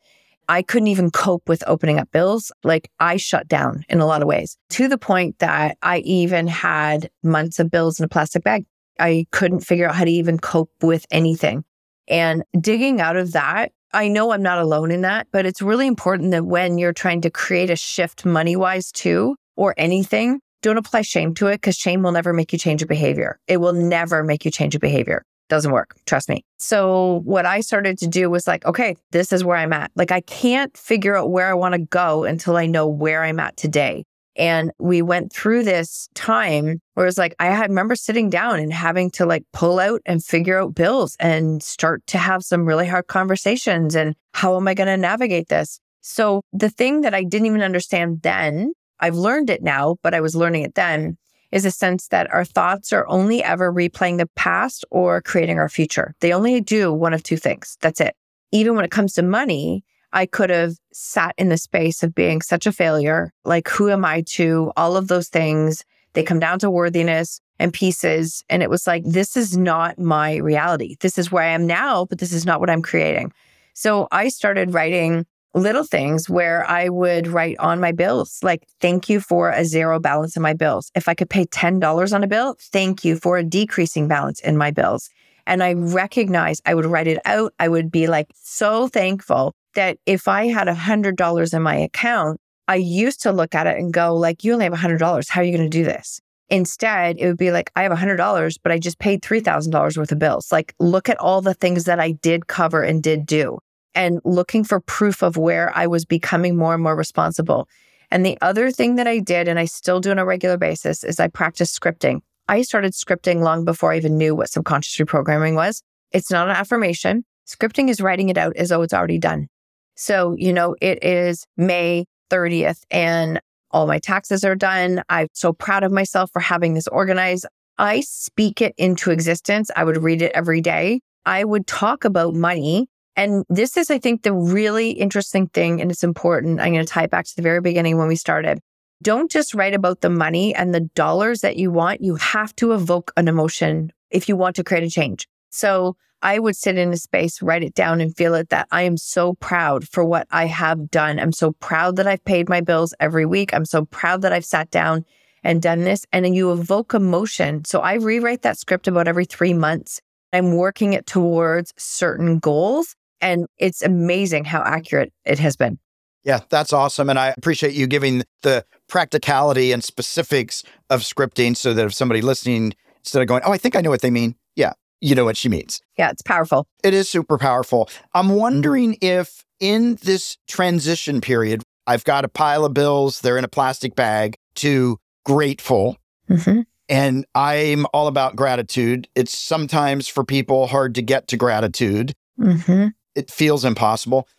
I 0.48 0.62
couldn't 0.62 0.88
even 0.88 1.12
cope 1.12 1.50
with 1.50 1.62
opening 1.68 2.00
up 2.00 2.10
bills. 2.14 2.54
Like 2.64 2.90
I 3.02 3.18
shut 3.18 3.50
down 3.50 3.84
in 3.90 4.00
a 4.00 4.06
lot 4.06 4.22
of 4.22 4.30
ways 4.30 4.56
to 4.70 4.88
the 4.88 4.98
point 4.98 5.40
that 5.40 5.78
I 5.82 5.98
even 6.00 6.48
had 6.48 7.10
months 7.22 7.60
of 7.60 7.70
bills 7.70 8.00
in 8.00 8.06
a 8.06 8.08
plastic 8.08 8.46
bag. 8.46 8.66
I 8.98 9.26
couldn't 9.32 9.60
figure 9.60 9.90
out 9.90 9.96
how 9.96 10.06
to 10.06 10.12
even 10.12 10.40
cope 10.40 10.72
with 10.82 11.06
anything. 11.12 11.66
And 12.08 12.44
digging 12.60 13.02
out 13.02 13.18
of 13.18 13.34
that, 13.34 13.72
I 13.94 14.08
know 14.08 14.32
I'm 14.32 14.44
not 14.44 14.60
alone 14.60 14.92
in 14.92 15.02
that, 15.02 15.28
but 15.32 15.46
it's 15.46 15.62
really 15.62 15.88
important 15.88 16.32
that 16.32 16.46
when 16.46 16.78
you're 16.78 16.94
trying 16.94 17.22
to 17.22 17.30
create 17.30 17.70
a 17.70 17.76
shift 17.76 18.26
money 18.26 18.56
wise 18.56 18.92
too, 18.92 19.36
or 19.56 19.74
anything, 19.78 20.40
don't 20.62 20.78
apply 20.78 21.02
shame 21.02 21.34
to 21.36 21.48
it 21.48 21.56
because 21.56 21.76
shame 21.76 22.04
will 22.04 22.12
never 22.12 22.34
make 22.34 22.54
you 22.54 22.60
change 22.60 22.82
your 22.82 22.88
behavior. 22.88 23.40
It 23.48 23.58
will 23.58 23.74
never 23.74 24.24
make 24.24 24.46
you 24.46 24.52
change 24.52 24.74
your 24.74 24.80
behavior. 24.80 25.24
Doesn't 25.50 25.72
work. 25.72 25.96
Trust 26.06 26.28
me. 26.30 26.44
So 26.60 27.22
what 27.24 27.46
I 27.46 27.62
started 27.62 27.98
to 28.00 28.08
do 28.08 28.30
was 28.30 28.48
like, 28.48 28.66
okay, 28.66 28.98
this 29.12 29.32
is 29.32 29.44
where 29.44 29.56
I'm 29.56 29.72
at. 29.72 29.92
Like 29.96 30.12
I 30.12 30.22
can't 30.22 30.76
figure 30.76 31.16
out 31.16 31.32
where 31.32 31.50
I 31.50 31.54
want 31.54 31.74
to 31.74 31.80
go 31.80 32.26
until 32.26 32.58
I 32.58 32.66
know 32.66 32.88
where 32.88 33.24
I'm 33.24 33.40
at 33.40 33.56
today. 33.56 34.04
And 34.38 34.72
we 34.80 35.02
went 35.02 35.34
through 35.34 35.64
this 35.64 36.10
time 36.14 36.80
where 36.94 37.06
it 37.06 37.10
was 37.10 37.18
like, 37.18 37.36
I 37.40 37.60
remember 37.64 37.96
sitting 37.96 38.30
down 38.30 38.60
and 38.60 38.72
having 38.72 39.10
to 39.12 39.26
like 39.26 39.44
pull 39.52 39.80
out 39.80 40.02
and 40.06 40.24
figure 40.24 40.62
out 40.62 40.76
bills 40.76 41.18
and 41.20 41.62
start 41.64 42.06
to 42.08 42.18
have 42.20 42.44
some 42.44 42.66
really 42.66 42.88
hard 42.88 43.08
conversations. 43.08 43.96
And 43.96 44.16
how 44.34 44.56
am 44.56 44.68
I 44.68 44.76
going 44.76 44.88
to 44.88 44.98
navigate 44.98 45.50
this? 45.50 45.80
So 46.02 46.42
the 46.54 46.70
thing 46.70 47.02
that 47.02 47.16
I 47.16 47.24
didn't 47.24 47.48
even 47.48 47.64
understand 47.64 48.22
then, 48.22 48.74
I've 49.00 49.16
learned 49.16 49.50
it 49.50 49.64
now, 49.64 49.98
but 50.04 50.14
I 50.14 50.22
was 50.22 50.36
learning 50.36 50.64
it 50.64 50.76
then, 50.76 51.18
is 51.52 51.66
a 51.66 51.72
sense 51.72 52.08
that 52.10 52.32
our 52.32 52.46
thoughts 52.46 52.94
are 52.94 53.08
only 53.08 53.44
ever 53.44 53.74
replaying 53.74 54.18
the 54.18 54.30
past 54.36 54.86
or 54.92 55.22
creating 55.22 55.58
our 55.58 55.70
future. 55.70 56.14
They 56.22 56.32
only 56.32 56.62
do 56.62 56.94
one 56.94 57.14
of 57.14 57.24
two 57.24 57.38
things. 57.38 57.78
That's 57.82 58.00
it. 58.00 58.16
Even 58.52 58.76
when 58.76 58.86
it 58.86 58.92
comes 58.92 59.14
to 59.14 59.24
money, 59.24 59.84
I 60.14 60.26
could 60.26 60.50
have 60.50 60.74
sat 60.94 61.36
in 61.38 61.50
the 61.50 61.58
space 61.58 62.04
of 62.04 62.16
being 62.16 62.42
such 62.42 62.66
a 62.66 62.72
failure. 62.72 63.32
Like, 63.46 63.68
who 63.68 63.90
am 63.90 64.06
I 64.06 64.22
to? 64.34 64.72
All 64.78 64.96
of 64.96 65.08
those 65.08 65.30
things, 65.30 65.84
they 66.14 66.24
come 66.24 66.40
down 66.40 66.60
to 66.60 66.70
worthiness 66.70 67.42
and 67.60 67.74
pieces. 67.74 68.44
And 68.50 68.64
it 68.64 68.70
was 68.70 68.88
like, 68.88 69.04
this 69.04 69.36
is 69.36 69.58
not 69.58 70.00
my 70.00 70.38
reality. 70.38 70.96
This 71.00 71.18
is 71.18 71.32
where 71.32 71.44
I 71.44 71.50
am 71.50 71.68
now, 71.68 72.06
but 72.06 72.20
this 72.20 72.32
is 72.32 72.46
not 72.46 72.60
what 72.60 72.70
I'm 72.70 72.82
creating. 72.82 73.34
So 73.74 74.08
I 74.12 74.30
started 74.30 74.74
writing 74.74 75.26
little 75.54 75.84
things 75.84 76.30
where 76.30 76.70
I 76.70 76.90
would 76.90 77.28
write 77.28 77.58
on 77.60 77.80
my 77.80 77.92
bills, 77.92 78.40
like, 78.44 78.68
thank 78.80 79.10
you 79.10 79.20
for 79.20 79.50
a 79.50 79.66
zero 79.66 80.00
balance 80.00 80.36
in 80.36 80.42
my 80.42 80.54
bills. 80.54 80.92
If 80.96 81.08
I 81.08 81.14
could 81.14 81.30
pay 81.30 81.46
$10 81.46 82.14
on 82.14 82.24
a 82.24 82.28
bill, 82.28 82.56
thank 82.60 83.04
you 83.04 83.16
for 83.16 83.38
a 83.38 83.44
decreasing 83.44 84.08
balance 84.08 84.40
in 84.40 84.58
my 84.58 84.72
bills. 84.72 85.10
And 85.48 85.64
I 85.64 85.74
recognized 85.74 86.62
I 86.66 86.76
would 86.76 86.86
write 86.86 87.08
it 87.08 87.20
out. 87.26 87.54
I 87.60 87.70
would 87.70 87.90
be 87.90 88.08
like 88.08 88.28
so 88.36 88.88
thankful 88.88 89.56
that 89.78 89.98
if 90.06 90.28
I 90.28 90.48
had 90.48 90.68
a 90.68 90.74
$100 90.74 91.54
in 91.54 91.62
my 91.62 91.76
account, 91.76 92.42
I 92.68 92.76
used 92.76 93.22
to 93.22 93.32
look 93.32 93.56
at 93.56 93.68
it 93.68 93.78
and 93.78 93.94
go 93.94 94.16
like, 94.16 94.44
you 94.44 94.54
only 94.54 94.66
have 94.66 94.74
a 94.74 94.78
$100. 94.78 95.30
How 95.30 95.42
are 95.42 95.44
you 95.44 95.56
going 95.56 95.70
to 95.70 95.78
do 95.78 95.86
this? 95.86 96.20
Instead, 96.50 97.18
it 97.20 97.28
would 97.28 97.38
be 97.38 97.52
like, 97.52 97.72
I 97.76 97.84
have 97.84 97.92
a 97.92 97.96
$100, 97.96 98.58
but 98.64 98.72
I 98.72 98.80
just 98.80 99.00
paid 99.00 99.22
$3,000 99.22 99.98
worth 99.98 100.12
of 100.12 100.20
bills. 100.20 100.52
Like, 100.52 100.74
look 100.80 101.10
at 101.10 101.20
all 101.20 101.42
the 101.42 101.54
things 101.54 101.84
that 101.86 102.00
I 102.00 102.12
did 102.12 102.48
cover 102.48 102.82
and 102.82 103.04
did 103.04 103.26
do 103.26 103.60
and 103.96 104.20
looking 104.24 104.64
for 104.64 104.80
proof 104.80 105.22
of 105.22 105.38
where 105.38 105.76
I 105.76 105.88
was 105.88 106.06
becoming 106.06 106.56
more 106.56 106.74
and 106.74 106.84
more 106.84 106.96
responsible. 106.96 107.68
And 108.10 108.26
the 108.26 108.38
other 108.42 108.72
thing 108.72 108.96
that 108.96 109.08
I 109.08 109.20
did, 109.20 109.48
and 109.48 109.60
I 109.60 109.66
still 109.66 110.00
do 110.00 110.12
on 110.12 110.20
a 110.20 110.26
regular 110.26 110.58
basis, 110.58 111.04
is 111.04 111.20
I 111.20 111.28
practice 111.28 111.78
scripting. 111.78 112.22
I 112.48 112.62
started 112.62 112.94
scripting 112.94 113.42
long 113.42 113.66
before 113.66 113.92
I 113.92 113.98
even 113.98 114.18
knew 114.18 114.36
what 114.36 114.50
subconscious 114.50 114.96
reprogramming 114.98 115.56
was. 115.56 115.84
It's 116.12 116.32
not 116.32 116.50
an 116.50 116.56
affirmation. 116.56 117.26
Scripting 117.46 117.90
is 117.90 118.02
writing 118.02 118.30
it 118.30 118.38
out 118.38 118.56
as 118.56 118.70
though 118.70 118.82
it's 118.82 118.94
already 118.94 119.20
done. 119.20 119.50
So, 119.98 120.36
you 120.38 120.54
know, 120.54 120.76
it 120.82 121.04
is 121.04 121.46
May 121.58 122.06
30th 122.30 122.82
and 122.90 123.42
all 123.72 123.88
my 123.88 124.00
taxes 124.00 124.44
are 124.46 124.56
done. 124.56 125.02
I'm 125.10 125.28
so 125.34 125.52
proud 125.52 125.84
of 125.84 125.92
myself 125.92 126.30
for 126.32 126.40
having 126.40 126.74
this 126.74 126.88
organized. 126.88 127.46
I 127.78 128.02
speak 128.02 128.62
it 128.62 128.74
into 128.78 129.12
existence. 129.12 129.70
I 129.76 129.84
would 129.84 129.98
read 129.98 130.22
it 130.22 130.32
every 130.34 130.62
day. 130.62 131.02
I 131.26 131.44
would 131.44 131.68
talk 131.68 132.06
about 132.06 132.34
money 132.34 132.88
and 133.18 133.44
this 133.50 133.76
is, 133.78 133.90
I 133.90 133.98
think, 133.98 134.22
the 134.22 134.32
really 134.32 134.92
interesting 134.92 135.48
thing, 135.48 135.82
and 135.82 135.90
it's 135.90 136.04
important. 136.04 136.62
I'm 136.62 136.72
going 136.72 136.86
to 136.86 136.90
tie 136.92 137.06
it 137.06 137.10
back 137.10 137.26
to 137.26 137.36
the 137.36 137.42
very 137.42 137.62
beginning 137.62 137.98
when 137.98 138.08
we 138.08 138.16
started. 138.16 138.60
Don't 139.02 139.32
just 139.32 139.56
write 139.56 139.74
about 139.74 140.02
the 140.02 140.10
money 140.10 140.54
and 140.54 140.74
the 140.74 140.82
dollars 140.82 141.42
that 141.42 141.58
you 141.58 141.72
want. 141.72 142.02
You 142.02 142.16
have 142.16 142.56
to 142.58 142.74
evoke 142.74 143.12
an 143.18 143.28
emotion 143.28 143.92
if 144.12 144.30
you 144.30 144.38
want 144.38 144.56
to 144.58 144.64
create 144.64 144.84
a 144.84 144.90
change. 144.90 145.28
So 145.50 145.96
I 146.22 146.40
would 146.40 146.56
sit 146.56 146.78
in 146.78 146.92
a 146.92 146.98
space, 146.98 147.42
write 147.42 147.64
it 147.64 147.76
down, 147.76 148.02
and 148.02 148.16
feel 148.16 148.34
it 148.34 148.50
that 148.50 148.68
I 148.72 148.82
am 148.84 148.98
so 148.98 149.34
proud 149.36 149.88
for 149.88 150.04
what 150.04 150.28
I 150.32 150.46
have 150.46 150.90
done. 150.90 151.20
I'm 151.20 151.32
so 151.32 151.52
proud 151.54 151.96
that 151.98 152.08
I've 152.08 152.24
paid 152.26 152.50
my 152.50 152.62
bills 152.62 152.94
every 153.00 153.26
week. 153.26 153.54
I'm 153.54 153.66
so 153.66 153.86
proud 153.86 154.22
that 154.24 154.34
I've 154.34 154.46
sat 154.46 154.72
down 154.72 155.06
and 155.44 155.62
done 155.62 155.84
this. 155.84 156.06
And 156.12 156.26
then 156.26 156.34
you 156.34 156.52
evoke 156.52 156.94
emotion. 156.94 157.64
So 157.66 157.82
I 157.82 157.94
rewrite 157.96 158.42
that 158.42 158.58
script 158.58 158.88
about 158.88 159.08
every 159.08 159.26
three 159.26 159.54
months. 159.54 160.02
I'm 160.34 160.56
working 160.56 160.94
it 160.94 161.06
towards 161.06 161.74
certain 161.78 162.40
goals. 162.40 162.96
And 163.22 163.48
it's 163.58 163.82
amazing 163.82 164.46
how 164.46 164.62
accurate 164.64 165.14
it 165.26 165.40
has 165.40 165.56
been. 165.56 165.80
Yeah, 166.24 166.42
that's 166.50 166.74
awesome. 166.74 167.10
And 167.10 167.18
I 167.18 167.34
appreciate 167.38 167.74
you 167.74 167.88
giving 167.88 168.24
the 168.42 168.66
practicality 168.90 169.72
and 169.72 169.84
specifics 169.84 170.64
of 170.90 171.02
scripting 171.02 171.56
so 171.56 171.74
that 171.74 171.86
if 171.86 171.94
somebody 171.94 172.22
listening, 172.22 172.74
instead 173.00 173.22
of 173.22 173.28
going, 173.28 173.44
oh, 173.46 173.52
I 173.52 173.58
think 173.58 173.76
I 173.76 173.82
know 173.82 173.90
what 173.90 174.02
they 174.02 174.12
mean, 174.12 174.36
yeah, 174.56 174.74
you 175.02 175.16
know 175.16 175.26
what 175.26 175.38
she 175.38 175.50
means. 175.50 175.82
Yeah, 175.98 176.10
it's 176.10 176.22
powerful. 176.22 176.68
It 176.84 176.94
is 176.94 177.10
super 177.10 177.38
powerful. 177.38 177.90
I'm 178.14 178.30
wondering 178.30 178.98
if 179.02 179.46
in 179.60 179.96
this 180.04 180.38
transition 180.48 181.22
period, 181.22 181.64
I've 181.86 182.04
got 182.04 182.26
a 182.26 182.30
pile 182.30 182.66
of 182.66 182.74
bills, 182.74 183.22
they're 183.22 183.38
in 183.38 183.44
a 183.44 183.50
plastic 183.50 183.96
bag, 183.96 184.36
to 184.56 184.98
grateful. 185.26 185.98
Mm-hmm. 186.30 186.62
And 186.90 187.26
I'm 187.36 187.86
all 187.94 188.08
about 188.08 188.36
gratitude. 188.36 189.08
It's 189.16 189.38
sometimes 189.38 190.08
for 190.08 190.24
people 190.24 190.68
hard 190.68 190.96
to 190.96 191.02
get 191.02 191.28
to 191.30 191.38
gratitude. 191.38 192.14
Mm-hmm 192.40 192.88
it 193.18 193.32
feels 193.32 193.66
impossible. 193.66 194.30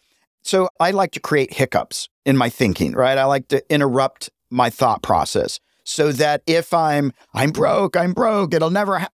So 0.42 0.68
I 0.80 0.92
like 0.92 1.10
to 1.12 1.20
create 1.20 1.52
hiccups 1.52 2.08
in 2.24 2.36
my 2.36 2.48
thinking, 2.48 2.92
right? 2.92 3.18
I 3.18 3.24
like 3.24 3.48
to 3.48 3.62
interrupt 3.70 4.30
my 4.50 4.70
thought 4.70 5.02
process 5.02 5.58
so 5.84 6.12
that 6.12 6.42
if 6.46 6.72
I'm 6.72 7.12
I'm 7.34 7.50
broke, 7.50 7.96
I'm 7.96 8.12
broke, 8.12 8.54
it'll 8.54 8.70
never 8.70 9.00
happen. 9.00 9.12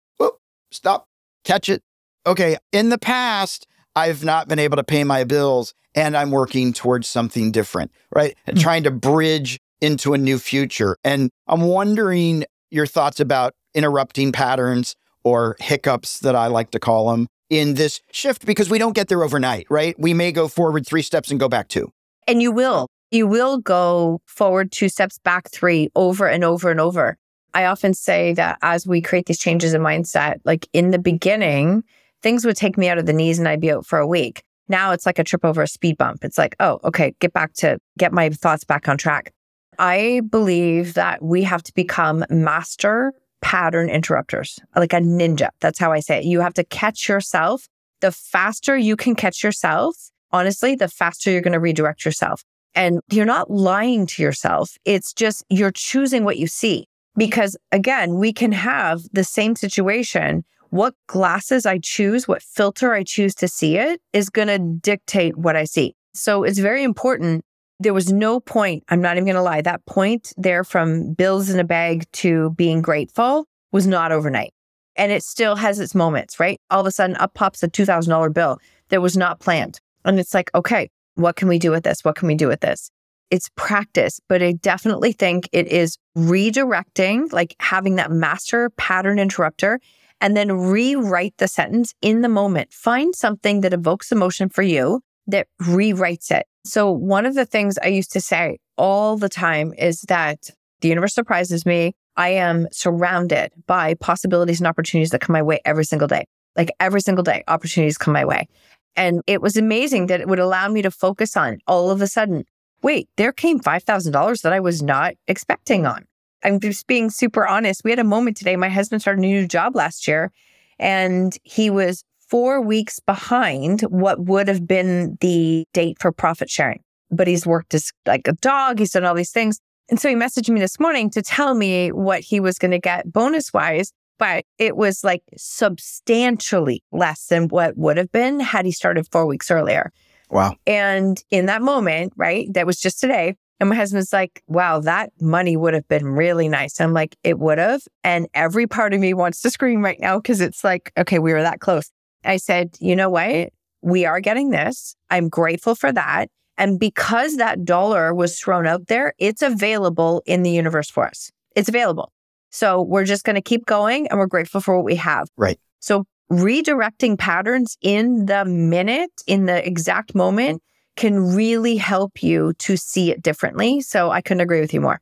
Stop, 0.70 1.08
catch 1.44 1.68
it. 1.68 1.82
Okay, 2.26 2.56
in 2.72 2.88
the 2.88 2.98
past, 2.98 3.66
I've 3.94 4.24
not 4.24 4.48
been 4.48 4.58
able 4.58 4.76
to 4.76 4.84
pay 4.84 5.04
my 5.04 5.24
bills 5.24 5.74
and 5.94 6.16
I'm 6.16 6.30
working 6.30 6.72
towards 6.72 7.06
something 7.06 7.52
different, 7.52 7.92
right? 8.14 8.36
Mm-hmm. 8.48 8.58
Trying 8.58 8.82
to 8.84 8.90
bridge 8.90 9.58
into 9.80 10.14
a 10.14 10.18
new 10.18 10.38
future. 10.38 10.96
And 11.04 11.30
I'm 11.46 11.62
wondering 11.62 12.44
your 12.70 12.86
thoughts 12.86 13.20
about 13.20 13.54
interrupting 13.74 14.32
patterns 14.32 14.96
or 15.22 15.56
hiccups 15.60 16.20
that 16.20 16.34
I 16.34 16.48
like 16.48 16.70
to 16.72 16.80
call 16.80 17.10
them 17.10 17.28
in 17.50 17.74
this 17.74 18.00
shift 18.10 18.46
because 18.46 18.70
we 18.70 18.78
don't 18.78 18.94
get 18.94 19.08
there 19.08 19.22
overnight, 19.22 19.66
right? 19.70 19.94
We 19.98 20.14
may 20.14 20.32
go 20.32 20.48
forward 20.48 20.86
three 20.86 21.02
steps 21.02 21.30
and 21.30 21.38
go 21.38 21.48
back 21.48 21.68
two. 21.68 21.92
And 22.26 22.42
you 22.42 22.50
will. 22.50 22.88
You 23.10 23.26
will 23.26 23.58
go 23.58 24.20
forward 24.26 24.72
two 24.72 24.88
steps, 24.88 25.18
back 25.22 25.50
three 25.50 25.88
over 25.94 26.26
and 26.26 26.42
over 26.42 26.70
and 26.70 26.80
over. 26.80 27.16
I 27.54 27.66
often 27.66 27.94
say 27.94 28.34
that 28.34 28.58
as 28.62 28.86
we 28.86 29.00
create 29.00 29.26
these 29.26 29.38
changes 29.38 29.74
in 29.74 29.80
mindset, 29.80 30.40
like 30.44 30.68
in 30.72 30.90
the 30.90 30.98
beginning, 30.98 31.84
things 32.22 32.44
would 32.44 32.56
take 32.56 32.76
me 32.76 32.88
out 32.88 32.98
of 32.98 33.06
the 33.06 33.12
knees 33.12 33.38
and 33.38 33.48
I'd 33.48 33.60
be 33.60 33.70
out 33.70 33.86
for 33.86 33.98
a 33.98 34.06
week. 34.06 34.42
Now 34.68 34.92
it's 34.92 35.06
like 35.06 35.18
a 35.18 35.24
trip 35.24 35.44
over 35.44 35.62
a 35.62 35.68
speed 35.68 35.96
bump. 35.96 36.24
It's 36.24 36.38
like, 36.38 36.56
oh, 36.58 36.80
okay, 36.84 37.14
get 37.20 37.32
back 37.32 37.52
to 37.54 37.78
get 37.98 38.12
my 38.12 38.30
thoughts 38.30 38.64
back 38.64 38.88
on 38.88 38.98
track. 38.98 39.32
I 39.78 40.22
believe 40.28 40.94
that 40.94 41.22
we 41.22 41.42
have 41.42 41.62
to 41.64 41.74
become 41.74 42.24
master 42.30 43.12
pattern 43.42 43.90
interrupters, 43.90 44.58
like 44.74 44.92
a 44.92 45.00
ninja. 45.00 45.50
That's 45.60 45.78
how 45.78 45.92
I 45.92 46.00
say 46.00 46.18
it. 46.18 46.24
You 46.24 46.40
have 46.40 46.54
to 46.54 46.64
catch 46.64 47.08
yourself. 47.08 47.68
The 48.00 48.10
faster 48.10 48.76
you 48.76 48.96
can 48.96 49.14
catch 49.14 49.42
yourself, 49.42 49.94
honestly, 50.32 50.74
the 50.74 50.88
faster 50.88 51.30
you're 51.30 51.42
going 51.42 51.52
to 51.52 51.60
redirect 51.60 52.04
yourself. 52.04 52.42
And 52.74 53.00
you're 53.10 53.26
not 53.26 53.50
lying 53.50 54.06
to 54.06 54.22
yourself. 54.22 54.76
It's 54.84 55.12
just 55.12 55.44
you're 55.50 55.70
choosing 55.70 56.24
what 56.24 56.38
you 56.38 56.46
see. 56.46 56.86
Because 57.16 57.56
again, 57.72 58.16
we 58.16 58.32
can 58.32 58.52
have 58.52 59.02
the 59.12 59.24
same 59.24 59.56
situation. 59.56 60.44
What 60.70 60.94
glasses 61.06 61.66
I 61.66 61.78
choose, 61.78 62.26
what 62.26 62.42
filter 62.42 62.92
I 62.92 63.04
choose 63.04 63.34
to 63.36 63.48
see 63.48 63.76
it 63.76 64.00
is 64.12 64.28
going 64.28 64.48
to 64.48 64.58
dictate 64.58 65.36
what 65.36 65.56
I 65.56 65.64
see. 65.64 65.94
So 66.14 66.42
it's 66.42 66.58
very 66.58 66.82
important 66.82 67.44
there 67.80 67.94
was 67.94 68.12
no 68.12 68.40
point, 68.40 68.84
I'm 68.88 69.00
not 69.00 69.16
even 69.16 69.24
going 69.24 69.36
to 69.36 69.42
lie, 69.42 69.60
that 69.60 69.84
point 69.86 70.32
there 70.36 70.64
from 70.64 71.12
bills 71.14 71.50
in 71.50 71.58
a 71.58 71.64
bag 71.64 72.04
to 72.12 72.50
being 72.50 72.82
grateful 72.82 73.46
was 73.72 73.86
not 73.86 74.12
overnight. 74.12 74.52
And 74.96 75.10
it 75.10 75.24
still 75.24 75.56
has 75.56 75.80
its 75.80 75.94
moments, 75.94 76.38
right? 76.38 76.60
All 76.70 76.80
of 76.80 76.86
a 76.86 76.92
sudden, 76.92 77.16
up 77.16 77.34
pops 77.34 77.62
a 77.62 77.68
$2,000 77.68 78.32
bill 78.32 78.58
that 78.90 79.02
was 79.02 79.16
not 79.16 79.40
planned. 79.40 79.80
And 80.04 80.20
it's 80.20 80.34
like, 80.34 80.50
okay, 80.54 80.88
what 81.16 81.36
can 81.36 81.48
we 81.48 81.58
do 81.58 81.70
with 81.70 81.82
this? 81.82 82.04
What 82.04 82.14
can 82.14 82.28
we 82.28 82.36
do 82.36 82.46
with 82.46 82.60
this? 82.60 82.90
It's 83.34 83.50
practice, 83.56 84.20
but 84.28 84.44
I 84.44 84.52
definitely 84.52 85.10
think 85.10 85.48
it 85.50 85.66
is 85.66 85.98
redirecting, 86.16 87.32
like 87.32 87.56
having 87.58 87.96
that 87.96 88.12
master 88.12 88.70
pattern 88.76 89.18
interrupter, 89.18 89.80
and 90.20 90.36
then 90.36 90.52
rewrite 90.52 91.34
the 91.38 91.48
sentence 91.48 91.94
in 92.00 92.20
the 92.20 92.28
moment. 92.28 92.72
Find 92.72 93.12
something 93.12 93.62
that 93.62 93.72
evokes 93.72 94.12
emotion 94.12 94.50
for 94.50 94.62
you 94.62 95.00
that 95.26 95.48
rewrites 95.60 96.30
it. 96.30 96.46
So, 96.64 96.92
one 96.92 97.26
of 97.26 97.34
the 97.34 97.44
things 97.44 97.76
I 97.76 97.88
used 97.88 98.12
to 98.12 98.20
say 98.20 98.58
all 98.78 99.16
the 99.16 99.28
time 99.28 99.74
is 99.76 100.02
that 100.02 100.50
the 100.80 100.86
universe 100.86 101.12
surprises 101.12 101.66
me. 101.66 101.96
I 102.16 102.28
am 102.28 102.68
surrounded 102.70 103.50
by 103.66 103.94
possibilities 103.94 104.60
and 104.60 104.68
opportunities 104.68 105.10
that 105.10 105.22
come 105.22 105.32
my 105.32 105.42
way 105.42 105.58
every 105.64 105.84
single 105.84 106.06
day. 106.06 106.26
Like 106.54 106.70
every 106.78 107.00
single 107.00 107.24
day, 107.24 107.42
opportunities 107.48 107.98
come 107.98 108.14
my 108.14 108.24
way. 108.24 108.46
And 108.94 109.22
it 109.26 109.42
was 109.42 109.56
amazing 109.56 110.06
that 110.06 110.20
it 110.20 110.28
would 110.28 110.38
allow 110.38 110.68
me 110.68 110.82
to 110.82 110.90
focus 110.92 111.36
on 111.36 111.58
all 111.66 111.90
of 111.90 112.00
a 112.00 112.06
sudden, 112.06 112.44
wait, 112.84 113.08
there 113.16 113.32
came 113.32 113.58
$5,000 113.58 114.42
that 114.42 114.52
I 114.52 114.60
was 114.60 114.82
not 114.82 115.14
expecting 115.26 115.86
on. 115.86 116.04
I'm 116.44 116.60
just 116.60 116.86
being 116.86 117.08
super 117.08 117.46
honest. 117.46 117.80
We 117.82 117.90
had 117.90 117.98
a 117.98 118.04
moment 118.04 118.36
today. 118.36 118.56
My 118.56 118.68
husband 118.68 119.00
started 119.00 119.20
a 119.20 119.26
new 119.26 119.48
job 119.48 119.74
last 119.74 120.06
year 120.06 120.30
And 120.78 121.36
he 121.42 121.70
was 121.70 122.04
four 122.28 122.60
weeks 122.60 123.00
behind 123.00 123.80
what 123.82 124.20
would 124.26 124.48
have 124.48 124.66
been 124.66 125.16
the 125.22 125.64
date 125.72 125.96
for 125.98 126.12
profit 126.12 126.50
sharing. 126.50 126.82
But 127.10 127.26
he's 127.26 127.46
worked 127.46 127.72
as 127.72 127.90
like 128.06 128.28
a 128.28 128.34
dog. 128.34 128.78
He's 128.78 128.92
done 128.92 129.04
all 129.04 129.14
these 129.14 129.32
things. 129.32 129.58
And 129.88 129.98
so 129.98 130.08
he 130.10 130.14
messaged 130.14 130.50
me 130.50 130.60
this 130.60 130.78
morning 130.78 131.08
to 131.10 131.22
tell 131.22 131.54
me 131.54 131.90
what 131.90 132.20
he 132.20 132.38
was 132.38 132.58
going 132.58 132.70
to 132.72 132.78
get 132.78 133.10
bonus 133.10 133.52
wise, 133.52 133.92
but 134.18 134.44
it 134.58 134.76
was 134.76 135.04
like 135.04 135.22
substantially 135.36 136.82
less 136.92 137.26
than 137.26 137.48
what 137.48 137.78
would 137.78 137.96
have 137.96 138.12
been 138.12 138.40
had 138.40 138.66
he 138.66 138.72
started 138.72 139.06
four 139.10 139.26
weeks 139.26 139.50
earlier. 139.50 139.90
Wow. 140.34 140.56
And 140.66 141.22
in 141.30 141.46
that 141.46 141.62
moment, 141.62 142.12
right, 142.16 142.52
that 142.54 142.66
was 142.66 142.80
just 142.80 142.98
today. 143.00 143.36
And 143.60 143.70
my 143.70 143.76
husband's 143.76 144.12
like, 144.12 144.42
wow, 144.48 144.80
that 144.80 145.12
money 145.20 145.56
would 145.56 145.74
have 145.74 145.86
been 145.86 146.08
really 146.08 146.48
nice. 146.48 146.80
I'm 146.80 146.92
like, 146.92 147.14
it 147.22 147.38
would 147.38 147.58
have. 147.58 147.82
And 148.02 148.26
every 148.34 148.66
part 148.66 148.92
of 148.92 149.00
me 149.00 149.14
wants 149.14 149.40
to 149.42 149.50
scream 149.50 149.82
right 149.84 150.00
now 150.00 150.18
because 150.18 150.40
it's 150.40 150.64
like, 150.64 150.92
okay, 150.98 151.20
we 151.20 151.32
were 151.32 151.42
that 151.42 151.60
close. 151.60 151.88
I 152.24 152.38
said, 152.38 152.76
you 152.80 152.96
know 152.96 153.10
what? 153.10 153.50
We 153.80 154.06
are 154.06 154.18
getting 154.18 154.50
this. 154.50 154.96
I'm 155.08 155.28
grateful 155.28 155.76
for 155.76 155.92
that. 155.92 156.28
And 156.58 156.80
because 156.80 157.36
that 157.36 157.64
dollar 157.64 158.12
was 158.12 158.40
thrown 158.40 158.66
out 158.66 158.88
there, 158.88 159.14
it's 159.18 159.40
available 159.40 160.20
in 160.26 160.42
the 160.42 160.50
universe 160.50 160.90
for 160.90 161.06
us. 161.06 161.30
It's 161.54 161.68
available. 161.68 162.12
So 162.50 162.82
we're 162.82 163.04
just 163.04 163.24
going 163.24 163.36
to 163.36 163.42
keep 163.42 163.66
going 163.66 164.08
and 164.08 164.18
we're 164.18 164.26
grateful 164.26 164.60
for 164.60 164.74
what 164.74 164.84
we 164.84 164.96
have. 164.96 165.28
Right. 165.36 165.60
So 165.78 166.06
redirecting 166.30 167.18
patterns 167.18 167.76
in 167.82 168.26
the 168.26 168.44
minute, 168.44 169.10
in 169.26 169.46
the 169.46 169.66
exact 169.66 170.14
moment, 170.14 170.62
can 170.96 171.34
really 171.34 171.76
help 171.76 172.22
you 172.22 172.52
to 172.58 172.76
see 172.76 173.10
it 173.10 173.22
differently. 173.22 173.80
So 173.80 174.10
I 174.10 174.20
couldn't 174.20 174.40
agree 174.40 174.60
with 174.60 174.72
you 174.72 174.80
more. 174.80 175.00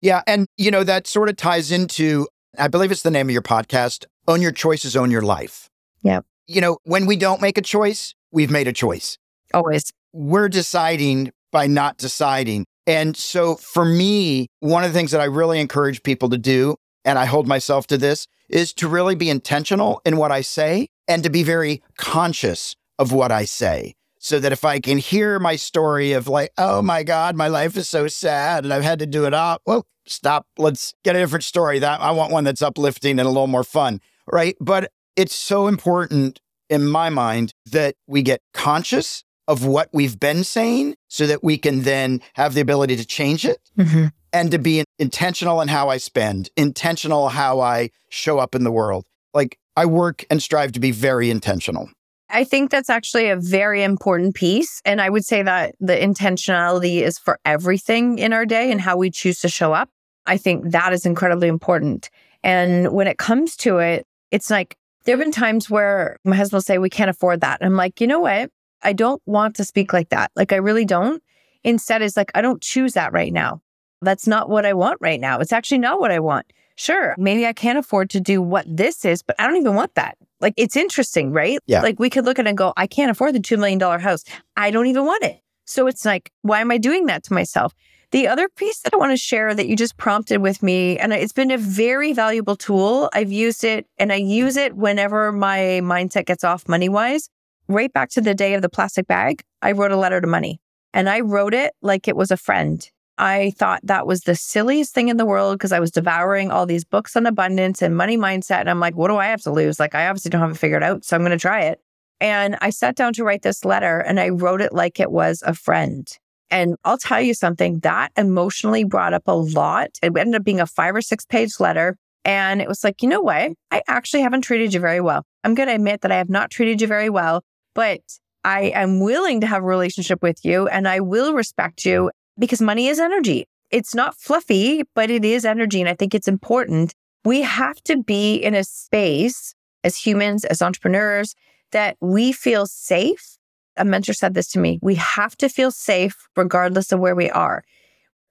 Yeah. 0.00 0.22
And, 0.26 0.46
you 0.56 0.70
know, 0.70 0.84
that 0.84 1.06
sort 1.06 1.28
of 1.28 1.36
ties 1.36 1.70
into, 1.70 2.26
I 2.58 2.68
believe 2.68 2.90
it's 2.90 3.02
the 3.02 3.10
name 3.10 3.28
of 3.28 3.32
your 3.32 3.42
podcast, 3.42 4.04
Own 4.28 4.42
Your 4.42 4.52
Choices, 4.52 4.96
Own 4.96 5.10
Your 5.10 5.22
Life. 5.22 5.68
Yeah. 6.02 6.20
You 6.46 6.60
know, 6.60 6.78
when 6.84 7.06
we 7.06 7.16
don't 7.16 7.40
make 7.40 7.56
a 7.56 7.62
choice, 7.62 8.14
we've 8.30 8.50
made 8.50 8.68
a 8.68 8.72
choice. 8.72 9.18
Always. 9.52 9.92
We're 10.12 10.48
deciding 10.48 11.30
by 11.52 11.66
not 11.66 11.96
deciding. 11.96 12.66
And 12.86 13.16
so 13.16 13.56
for 13.56 13.84
me, 13.84 14.48
one 14.60 14.84
of 14.84 14.92
the 14.92 14.98
things 14.98 15.10
that 15.12 15.20
I 15.20 15.24
really 15.24 15.60
encourage 15.60 16.02
people 16.02 16.28
to 16.30 16.38
do, 16.38 16.76
and 17.04 17.18
I 17.18 17.24
hold 17.24 17.46
myself 17.46 17.86
to 17.86 17.98
this, 17.98 18.26
is 18.48 18.72
to 18.74 18.88
really 18.88 19.14
be 19.14 19.30
intentional 19.30 20.00
in 20.04 20.16
what 20.16 20.32
I 20.32 20.40
say 20.40 20.88
and 21.08 21.22
to 21.22 21.30
be 21.30 21.42
very 21.42 21.82
conscious 21.96 22.76
of 22.98 23.12
what 23.12 23.32
I 23.32 23.44
say. 23.44 23.94
So 24.18 24.40
that 24.40 24.52
if 24.52 24.64
I 24.64 24.80
can 24.80 24.96
hear 24.96 25.38
my 25.38 25.56
story 25.56 26.12
of 26.12 26.28
like, 26.28 26.50
oh 26.56 26.80
my 26.80 27.02
God, 27.02 27.36
my 27.36 27.48
life 27.48 27.76
is 27.76 27.88
so 27.88 28.08
sad 28.08 28.64
and 28.64 28.72
I've 28.72 28.82
had 28.82 29.00
to 29.00 29.06
do 29.06 29.26
it 29.26 29.34
all, 29.34 29.58
well, 29.66 29.86
stop. 30.06 30.46
Let's 30.56 30.94
get 31.04 31.14
a 31.14 31.18
different 31.18 31.44
story. 31.44 31.78
That 31.78 32.00
I 32.00 32.10
want 32.12 32.32
one 32.32 32.44
that's 32.44 32.62
uplifting 32.62 33.18
and 33.18 33.26
a 33.26 33.30
little 33.30 33.46
more 33.46 33.64
fun. 33.64 34.00
Right. 34.26 34.56
But 34.60 34.90
it's 35.16 35.34
so 35.34 35.66
important 35.66 36.40
in 36.70 36.86
my 36.86 37.10
mind 37.10 37.52
that 37.66 37.96
we 38.06 38.22
get 38.22 38.40
conscious 38.54 39.24
of 39.46 39.66
what 39.66 39.90
we've 39.92 40.18
been 40.18 40.42
saying 40.42 40.96
so 41.08 41.26
that 41.26 41.44
we 41.44 41.58
can 41.58 41.82
then 41.82 42.20
have 42.34 42.54
the 42.54 42.60
ability 42.60 42.96
to 42.96 43.04
change 43.04 43.44
it 43.44 43.58
mm-hmm. 43.78 44.06
and 44.32 44.50
to 44.50 44.58
be 44.58 44.83
intentional 44.98 45.60
in 45.60 45.68
how 45.68 45.88
I 45.88 45.96
spend, 45.96 46.50
intentional 46.56 47.28
how 47.28 47.60
I 47.60 47.90
show 48.08 48.38
up 48.38 48.54
in 48.54 48.64
the 48.64 48.72
world. 48.72 49.06
Like 49.32 49.58
I 49.76 49.86
work 49.86 50.24
and 50.30 50.42
strive 50.42 50.72
to 50.72 50.80
be 50.80 50.90
very 50.90 51.30
intentional. 51.30 51.88
I 52.30 52.44
think 52.44 52.70
that's 52.70 52.90
actually 52.90 53.28
a 53.28 53.36
very 53.36 53.82
important 53.82 54.34
piece. 54.34 54.80
And 54.84 55.00
I 55.00 55.10
would 55.10 55.24
say 55.24 55.42
that 55.42 55.74
the 55.78 55.94
intentionality 55.94 57.02
is 57.02 57.18
for 57.18 57.38
everything 57.44 58.18
in 58.18 58.32
our 58.32 58.46
day 58.46 58.72
and 58.72 58.80
how 58.80 58.96
we 58.96 59.10
choose 59.10 59.40
to 59.40 59.48
show 59.48 59.72
up. 59.72 59.90
I 60.26 60.36
think 60.36 60.70
that 60.70 60.92
is 60.92 61.04
incredibly 61.04 61.48
important. 61.48 62.10
And 62.42 62.92
when 62.92 63.06
it 63.06 63.18
comes 63.18 63.56
to 63.58 63.78
it, 63.78 64.06
it's 64.30 64.50
like 64.50 64.76
there 65.04 65.16
have 65.16 65.24
been 65.24 65.32
times 65.32 65.68
where 65.68 66.18
my 66.24 66.34
husband 66.34 66.58
will 66.58 66.62
say, 66.62 66.78
We 66.78 66.90
can't 66.90 67.10
afford 67.10 67.40
that. 67.42 67.60
And 67.60 67.66
I'm 67.66 67.76
like, 67.76 68.00
you 68.00 68.06
know 68.06 68.20
what? 68.20 68.50
I 68.82 68.92
don't 68.92 69.22
want 69.26 69.56
to 69.56 69.64
speak 69.64 69.92
like 69.92 70.10
that. 70.10 70.30
Like, 70.36 70.52
I 70.52 70.56
really 70.56 70.84
don't. 70.84 71.22
Instead, 71.62 72.02
it's 72.02 72.16
like, 72.16 72.30
I 72.34 72.42
don't 72.42 72.60
choose 72.60 72.92
that 72.94 73.12
right 73.12 73.32
now. 73.32 73.62
That's 74.04 74.26
not 74.26 74.48
what 74.48 74.64
I 74.66 74.74
want 74.74 74.98
right 75.00 75.20
now. 75.20 75.40
It's 75.40 75.52
actually 75.52 75.78
not 75.78 76.00
what 76.00 76.10
I 76.10 76.20
want. 76.20 76.46
Sure, 76.76 77.14
maybe 77.18 77.46
I 77.46 77.52
can't 77.52 77.78
afford 77.78 78.10
to 78.10 78.20
do 78.20 78.42
what 78.42 78.64
this 78.68 79.04
is, 79.04 79.22
but 79.22 79.36
I 79.38 79.46
don't 79.46 79.56
even 79.56 79.74
want 79.74 79.94
that. 79.94 80.18
Like, 80.40 80.54
it's 80.56 80.76
interesting, 80.76 81.30
right? 81.30 81.58
Yeah. 81.66 81.82
Like, 81.82 82.00
we 82.00 82.10
could 82.10 82.24
look 82.24 82.38
at 82.38 82.46
it 82.46 82.48
and 82.48 82.58
go, 82.58 82.72
I 82.76 82.86
can't 82.86 83.10
afford 83.10 83.34
the 83.34 83.40
$2 83.40 83.58
million 83.58 83.80
house. 84.00 84.24
I 84.56 84.70
don't 84.70 84.86
even 84.86 85.04
want 85.04 85.22
it. 85.22 85.40
So 85.66 85.86
it's 85.86 86.04
like, 86.04 86.32
why 86.42 86.60
am 86.60 86.70
I 86.70 86.78
doing 86.78 87.06
that 87.06 87.22
to 87.24 87.32
myself? 87.32 87.74
The 88.10 88.28
other 88.28 88.48
piece 88.48 88.80
that 88.80 88.92
I 88.92 88.96
want 88.96 89.12
to 89.12 89.16
share 89.16 89.54
that 89.54 89.66
you 89.66 89.74
just 89.74 89.96
prompted 89.96 90.38
with 90.38 90.62
me, 90.62 90.98
and 90.98 91.12
it's 91.12 91.32
been 91.32 91.50
a 91.50 91.58
very 91.58 92.12
valuable 92.12 92.54
tool. 92.54 93.08
I've 93.12 93.32
used 93.32 93.64
it 93.64 93.86
and 93.98 94.12
I 94.12 94.16
use 94.16 94.56
it 94.56 94.76
whenever 94.76 95.32
my 95.32 95.80
mindset 95.82 96.26
gets 96.26 96.44
off 96.44 96.68
money 96.68 96.88
wise. 96.88 97.28
Right 97.66 97.92
back 97.92 98.10
to 98.10 98.20
the 98.20 98.34
day 98.34 98.54
of 98.54 98.62
the 98.62 98.68
plastic 98.68 99.06
bag, 99.06 99.42
I 99.62 99.72
wrote 99.72 99.90
a 99.90 99.96
letter 99.96 100.20
to 100.20 100.26
money 100.26 100.60
and 100.92 101.08
I 101.08 101.20
wrote 101.20 101.54
it 101.54 101.72
like 101.82 102.06
it 102.06 102.14
was 102.14 102.30
a 102.30 102.36
friend. 102.36 102.88
I 103.16 103.52
thought 103.56 103.80
that 103.84 104.06
was 104.06 104.22
the 104.22 104.34
silliest 104.34 104.92
thing 104.92 105.08
in 105.08 105.16
the 105.16 105.26
world 105.26 105.56
because 105.56 105.72
I 105.72 105.80
was 105.80 105.90
devouring 105.90 106.50
all 106.50 106.66
these 106.66 106.84
books 106.84 107.14
on 107.16 107.26
abundance 107.26 107.80
and 107.80 107.96
money 107.96 108.16
mindset. 108.16 108.60
And 108.60 108.70
I'm 108.70 108.80
like, 108.80 108.96
what 108.96 109.08
do 109.08 109.16
I 109.16 109.26
have 109.26 109.42
to 109.42 109.52
lose? 109.52 109.78
Like, 109.78 109.94
I 109.94 110.08
obviously 110.08 110.30
don't 110.30 110.40
have 110.40 110.50
it 110.50 110.58
figured 110.58 110.82
out. 110.82 111.04
So 111.04 111.14
I'm 111.14 111.22
going 111.22 111.30
to 111.30 111.38
try 111.38 111.62
it. 111.62 111.80
And 112.20 112.56
I 112.60 112.70
sat 112.70 112.96
down 112.96 113.12
to 113.14 113.24
write 113.24 113.42
this 113.42 113.64
letter 113.64 114.00
and 114.00 114.18
I 114.18 114.30
wrote 114.30 114.60
it 114.60 114.72
like 114.72 114.98
it 114.98 115.12
was 115.12 115.42
a 115.46 115.54
friend. 115.54 116.08
And 116.50 116.76
I'll 116.84 116.98
tell 116.98 117.20
you 117.20 117.34
something 117.34 117.80
that 117.80 118.12
emotionally 118.16 118.84
brought 118.84 119.14
up 119.14 119.26
a 119.26 119.32
lot. 119.32 119.90
It 120.02 120.16
ended 120.16 120.36
up 120.36 120.44
being 120.44 120.60
a 120.60 120.66
five 120.66 120.94
or 120.94 121.02
six 121.02 121.24
page 121.24 121.60
letter. 121.60 121.96
And 122.24 122.62
it 122.62 122.68
was 122.68 122.82
like, 122.82 123.02
you 123.02 123.08
know 123.08 123.20
what? 123.20 123.52
I 123.70 123.82
actually 123.86 124.22
haven't 124.22 124.42
treated 124.42 124.72
you 124.72 124.80
very 124.80 125.00
well. 125.00 125.24
I'm 125.42 125.54
going 125.54 125.68
to 125.68 125.74
admit 125.74 126.00
that 126.00 126.12
I 126.12 126.16
have 126.16 126.30
not 126.30 126.50
treated 126.50 126.80
you 126.80 126.86
very 126.86 127.10
well, 127.10 127.42
but 127.74 128.00
I 128.44 128.72
am 128.74 129.00
willing 129.00 129.40
to 129.40 129.46
have 129.46 129.62
a 129.62 129.66
relationship 129.66 130.22
with 130.22 130.44
you 130.44 130.68
and 130.68 130.86
I 130.88 131.00
will 131.00 131.34
respect 131.34 131.84
you 131.84 132.10
because 132.38 132.60
money 132.60 132.88
is 132.88 132.98
energy. 132.98 133.46
It's 133.70 133.94
not 133.94 134.16
fluffy, 134.16 134.82
but 134.94 135.10
it 135.10 135.24
is 135.24 135.44
energy. 135.44 135.80
And 135.80 135.88
I 135.88 135.94
think 135.94 136.14
it's 136.14 136.28
important. 136.28 136.94
We 137.24 137.42
have 137.42 137.82
to 137.84 138.02
be 138.02 138.36
in 138.36 138.54
a 138.54 138.64
space 138.64 139.54
as 139.82 139.96
humans, 139.96 140.44
as 140.44 140.62
entrepreneurs, 140.62 141.34
that 141.72 141.96
we 142.00 142.32
feel 142.32 142.66
safe. 142.66 143.38
A 143.76 143.84
mentor 143.84 144.12
said 144.12 144.34
this 144.34 144.48
to 144.52 144.60
me 144.60 144.78
we 144.82 144.94
have 144.94 145.36
to 145.38 145.48
feel 145.48 145.70
safe 145.70 146.28
regardless 146.36 146.92
of 146.92 147.00
where 147.00 147.16
we 147.16 147.30
are. 147.30 147.64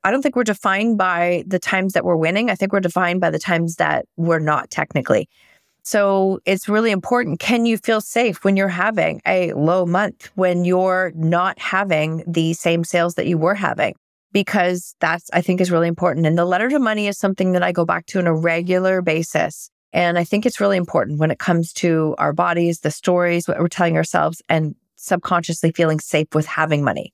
I 0.06 0.12
don't 0.12 0.22
think 0.22 0.36
we're 0.36 0.44
defined 0.44 0.98
by 0.98 1.44
the 1.48 1.60
times 1.60 1.94
that 1.94 2.04
we're 2.04 2.18
winning. 2.18 2.50
I 2.50 2.56
think 2.56 2.74
we're 2.74 2.82
defined 2.82 3.22
by 3.22 3.30
the 3.30 3.40
times 3.40 3.76
that 3.78 4.06
we're 4.18 4.40
not 4.40 4.70
technically. 4.70 5.30
So 5.84 6.40
it's 6.46 6.70
really 6.70 6.92
important. 6.92 7.40
Can 7.40 7.66
you 7.66 7.78
feel 7.78 8.00
safe 8.00 8.44
when 8.44 8.56
you're 8.56 8.70
having 8.70 9.22
a 9.28 9.52
low 9.54 9.86
month, 9.86 10.32
when 10.36 10.64
you're 10.64 11.12
not 11.16 11.60
having 11.60 12.24
the 12.26 12.54
same 12.54 12.84
sales 12.84 13.16
that 13.16 13.28
you 13.28 13.38
were 13.38 13.56
having? 13.56 13.96
Because 14.32 14.96
that's, 15.00 15.30
I 15.34 15.42
think, 15.42 15.62
is 15.62 15.72
really 15.72 15.90
important. 15.90 16.26
And 16.26 16.38
the 16.38 16.46
letter 16.46 16.70
to 16.70 16.80
money 16.80 17.08
is 17.08 17.18
something 17.18 17.52
that 17.52 17.62
I 17.62 17.72
go 17.72 17.86
back 17.86 18.06
to 18.08 18.20
on 18.20 18.28
a 18.28 18.34
regular 18.34 19.02
basis. 19.02 19.70
And 19.92 20.18
I 20.18 20.24
think 20.24 20.46
it's 20.46 20.60
really 20.60 20.78
important 20.78 21.20
when 21.20 21.30
it 21.30 21.38
comes 21.38 21.72
to 21.74 22.16
our 22.18 22.34
bodies, 22.34 22.80
the 22.80 22.90
stories, 22.90 23.48
what 23.48 23.60
we're 23.60 23.68
telling 23.68 23.96
ourselves, 23.96 24.42
and 24.50 24.76
subconsciously 24.96 25.72
feeling 25.72 26.00
safe 26.00 26.28
with 26.34 26.48
having 26.48 26.84
money. 26.84 27.14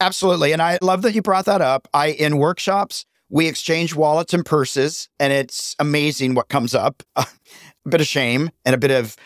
Absolutely. 0.00 0.52
And 0.52 0.60
I 0.60 0.78
love 0.82 1.02
that 1.02 1.14
you 1.14 1.22
brought 1.22 1.46
that 1.46 1.62
up. 1.62 1.88
I, 1.94 2.08
in 2.08 2.38
workshops, 2.38 3.06
we 3.30 3.46
exchange 3.46 3.94
wallets 3.94 4.32
and 4.32 4.44
purses, 4.44 5.08
and 5.18 5.32
it's 5.32 5.76
amazing 5.78 6.34
what 6.34 6.48
comes 6.48 6.74
up. 6.74 7.02
a 7.88 7.90
bit 7.90 8.00
of 8.00 8.06
shame 8.06 8.50
and 8.64 8.74
a 8.74 8.78
bit 8.78 8.90
of 8.90 9.16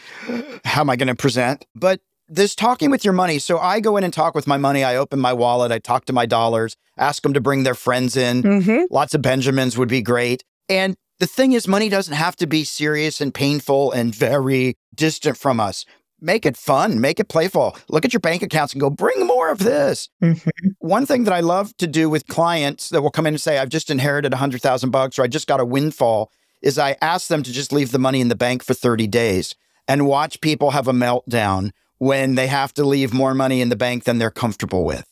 how 0.65 0.81
am 0.81 0.91
I 0.91 0.97
going 0.97 1.09
to 1.09 1.15
present? 1.15 1.67
But 1.75 2.01
this 2.29 2.55
talking 2.55 2.91
with 2.91 3.05
your 3.05 3.13
money. 3.13 3.39
So 3.39 3.59
I 3.59 3.81
go 3.81 3.97
in 3.97 4.05
and 4.05 4.13
talk 4.13 4.35
with 4.35 4.47
my 4.47 4.57
money. 4.57 4.85
I 4.85 4.97
open 4.97 5.21
my 5.21 5.35
wallet. 5.35 5.71
I 5.71 5.79
talk 5.79 6.07
to 6.07 6.13
my 6.13 6.25
dollars, 6.25 6.77
ask 6.97 7.23
them 7.23 7.35
to 7.35 7.41
bring 7.41 7.65
their 7.65 7.75
friends 7.75 8.17
in. 8.17 8.43
Mm-hmm. 8.43 8.85
Lots 8.91 9.13
of 9.13 9.21
Benjamins 9.21 9.77
would 9.77 9.89
be 9.89 10.01
great. 10.01 10.43
And 10.69 10.97
the 11.19 11.27
thing 11.27 11.53
is, 11.53 11.69
money 11.69 11.91
doesn't 11.91 12.15
have 12.15 12.37
to 12.37 12.47
be 12.47 12.65
serious 12.65 13.21
and 13.21 13.35
painful 13.35 13.93
and 13.93 14.15
very 14.15 14.77
distant 14.95 15.37
from 15.37 15.61
us 15.61 15.85
make 16.23 16.47
it 16.47 16.57
fun, 16.57 17.01
make 17.01 17.19
it 17.19 17.29
playful. 17.29 17.77
Look 17.89 18.05
at 18.05 18.13
your 18.13 18.21
bank 18.21 18.43
accounts 18.43 18.73
and 18.73 18.81
go, 18.81 18.89
bring 18.89 19.27
more 19.27 19.51
of 19.51 19.59
this. 19.59 20.09
Mm-hmm. 20.23 20.69
One 20.79 21.05
thing 21.05 21.25
that 21.25 21.35
I 21.35 21.41
love 21.41 21.77
to 21.79 21.87
do 21.87 22.09
with 22.09 22.29
clients 22.29 22.89
that 22.91 23.03
will 23.03 23.11
come 23.11 23.27
in 23.27 23.35
and 23.35 23.41
say, 23.41 23.59
I've 23.59 23.69
just 23.69 23.91
inherited 23.91 24.33
a 24.33 24.37
hundred 24.37 24.63
thousand 24.63 24.91
bucks 24.91 25.19
or 25.19 25.23
I 25.23 25.27
just 25.27 25.49
got 25.49 25.61
a 25.61 25.65
windfall 25.65 26.31
is 26.63 26.79
I 26.79 26.97
ask 27.01 27.29
them 27.29 27.43
to 27.43 27.53
just 27.53 27.73
leave 27.73 27.93
the 27.93 27.99
money 27.99 28.21
in 28.21 28.29
the 28.29 28.35
bank 28.35 28.63
for 28.63 28.75
30 28.75 29.07
days 29.07 29.55
and 29.89 30.07
watch 30.07 30.41
people 30.41 30.71
have 30.71 30.89
a 30.89 30.93
meltdown 30.93 31.71
when 31.99 32.35
they 32.35 32.47
have 32.47 32.73
to 32.75 32.85
leave 32.85 33.13
more 33.13 33.35
money 33.35 33.61
in 33.61 33.69
the 33.69 33.77
bank 33.77 34.05
than 34.05 34.19
they're 34.19 34.31
comfortable 34.31 34.85
with. 34.85 35.05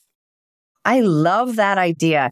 I 0.85 1.01
love 1.01 1.57
that 1.57 1.79
idea. 1.79 2.31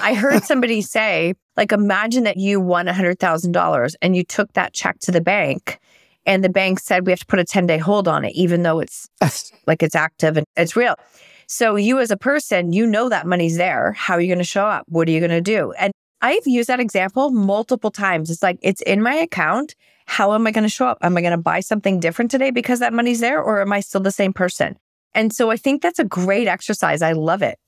I 0.00 0.14
heard 0.14 0.44
somebody 0.44 0.80
say, 0.82 1.34
like, 1.56 1.72
imagine 1.72 2.24
that 2.24 2.36
you 2.36 2.60
won 2.60 2.86
$100,000 2.86 3.94
and 4.00 4.16
you 4.16 4.24
took 4.24 4.52
that 4.52 4.72
check 4.72 4.98
to 5.00 5.10
the 5.10 5.20
bank 5.20 5.80
and 6.26 6.44
the 6.44 6.48
bank 6.48 6.78
said 6.78 7.06
we 7.06 7.12
have 7.12 7.20
to 7.20 7.26
put 7.26 7.38
a 7.38 7.44
10 7.44 7.66
day 7.66 7.78
hold 7.78 8.06
on 8.06 8.24
it, 8.24 8.34
even 8.34 8.62
though 8.62 8.80
it's 8.80 9.08
like 9.66 9.82
it's 9.82 9.94
active 9.94 10.36
and 10.36 10.46
it's 10.56 10.76
real. 10.76 10.94
So 11.46 11.74
you 11.74 11.98
as 11.98 12.10
a 12.10 12.16
person, 12.16 12.72
you 12.72 12.86
know 12.86 13.08
that 13.08 13.26
money's 13.26 13.56
there. 13.56 13.92
How 13.92 14.14
are 14.14 14.20
you 14.20 14.28
going 14.28 14.38
to 14.38 14.44
show 14.44 14.64
up? 14.64 14.84
What 14.88 15.08
are 15.08 15.10
you 15.10 15.18
going 15.18 15.30
to 15.30 15.40
do? 15.40 15.72
And 15.72 15.92
I've 16.22 16.46
used 16.46 16.68
that 16.68 16.80
example 16.80 17.30
multiple 17.30 17.90
times. 17.90 18.30
It's 18.30 18.42
like, 18.42 18.58
it's 18.62 18.82
in 18.82 19.02
my 19.02 19.14
account. 19.14 19.74
How 20.06 20.34
am 20.34 20.46
I 20.46 20.50
going 20.50 20.64
to 20.64 20.68
show 20.70 20.86
up? 20.86 20.98
Am 21.02 21.16
I 21.16 21.20
going 21.20 21.30
to 21.32 21.38
buy 21.38 21.60
something 21.60 22.00
different 22.00 22.30
today 22.30 22.50
because 22.50 22.80
that 22.80 22.92
money's 22.92 23.20
there, 23.20 23.40
or 23.40 23.60
am 23.60 23.72
I 23.72 23.80
still 23.80 24.00
the 24.00 24.10
same 24.10 24.32
person? 24.32 24.76
And 25.14 25.32
so 25.32 25.50
I 25.50 25.56
think 25.56 25.82
that's 25.82 25.98
a 25.98 26.04
great 26.04 26.48
exercise. 26.48 27.02
I 27.02 27.12
love 27.12 27.42
it. 27.42 27.58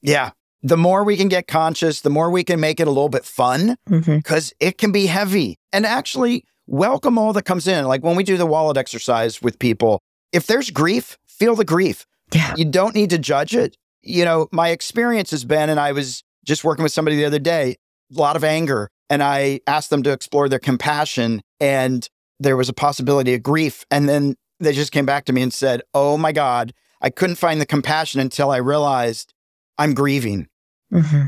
Yeah. 0.00 0.30
The 0.62 0.76
more 0.76 1.04
we 1.04 1.16
can 1.16 1.28
get 1.28 1.46
conscious, 1.48 2.00
the 2.00 2.10
more 2.10 2.30
we 2.30 2.44
can 2.44 2.60
make 2.60 2.78
it 2.78 2.86
a 2.86 2.90
little 2.90 3.08
bit 3.08 3.24
fun 3.24 3.76
because 3.86 4.50
mm-hmm. 4.50 4.66
it 4.68 4.78
can 4.78 4.92
be 4.92 5.06
heavy. 5.06 5.58
And 5.72 5.84
actually, 5.84 6.44
welcome 6.66 7.18
all 7.18 7.32
that 7.32 7.44
comes 7.44 7.66
in. 7.66 7.84
Like 7.86 8.04
when 8.04 8.14
we 8.14 8.22
do 8.22 8.36
the 8.36 8.46
wallet 8.46 8.76
exercise 8.76 9.42
with 9.42 9.58
people, 9.58 10.00
if 10.32 10.46
there's 10.46 10.70
grief, 10.70 11.18
feel 11.26 11.56
the 11.56 11.64
grief. 11.64 12.06
Yeah. 12.32 12.54
You 12.56 12.64
don't 12.64 12.94
need 12.94 13.10
to 13.10 13.18
judge 13.18 13.56
it. 13.56 13.76
You 14.02 14.24
know, 14.24 14.48
my 14.52 14.68
experience 14.68 15.30
has 15.32 15.44
been, 15.44 15.68
and 15.68 15.80
I 15.80 15.92
was 15.92 16.22
just 16.44 16.64
working 16.64 16.82
with 16.82 16.92
somebody 16.92 17.16
the 17.16 17.24
other 17.24 17.38
day, 17.38 17.76
a 18.14 18.18
lot 18.18 18.36
of 18.36 18.44
anger. 18.44 18.88
And 19.10 19.22
I 19.22 19.60
asked 19.66 19.90
them 19.90 20.02
to 20.04 20.12
explore 20.12 20.48
their 20.48 20.58
compassion, 20.58 21.42
and 21.60 22.08
there 22.40 22.56
was 22.56 22.68
a 22.68 22.72
possibility 22.72 23.34
of 23.34 23.42
grief. 23.42 23.84
And 23.90 24.08
then 24.08 24.36
they 24.58 24.72
just 24.72 24.92
came 24.92 25.06
back 25.06 25.24
to 25.26 25.32
me 25.32 25.42
and 25.42 25.52
said, 25.52 25.82
Oh 25.92 26.16
my 26.16 26.32
God, 26.32 26.72
I 27.00 27.10
couldn't 27.10 27.36
find 27.36 27.60
the 27.60 27.66
compassion 27.66 28.20
until 28.20 28.50
I 28.50 28.58
realized 28.58 29.34
I'm 29.76 29.94
grieving. 29.94 30.48
Mm-hmm. 30.92 31.26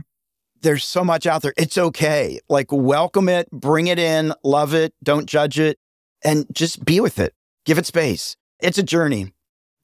There's 0.63 0.85
so 0.85 1.05
much 1.05 1.27
out 1.27 1.43
there. 1.43 1.53
It's 1.59 1.77
okay. 1.77 2.39
Like, 2.49 2.73
welcome 2.73 3.29
it, 3.29 3.51
bring 3.51 3.89
it 3.89 3.99
in, 3.99 4.33
love 4.43 4.73
it, 4.73 4.95
don't 5.03 5.27
judge 5.27 5.59
it, 5.59 5.79
and 6.25 6.47
just 6.53 6.85
be 6.85 7.01
with 7.01 7.19
it. 7.19 7.35
Give 7.67 7.77
it 7.77 7.87
space. 7.87 8.37
It's 8.61 8.79
a 8.79 8.83
journey. 8.83 9.33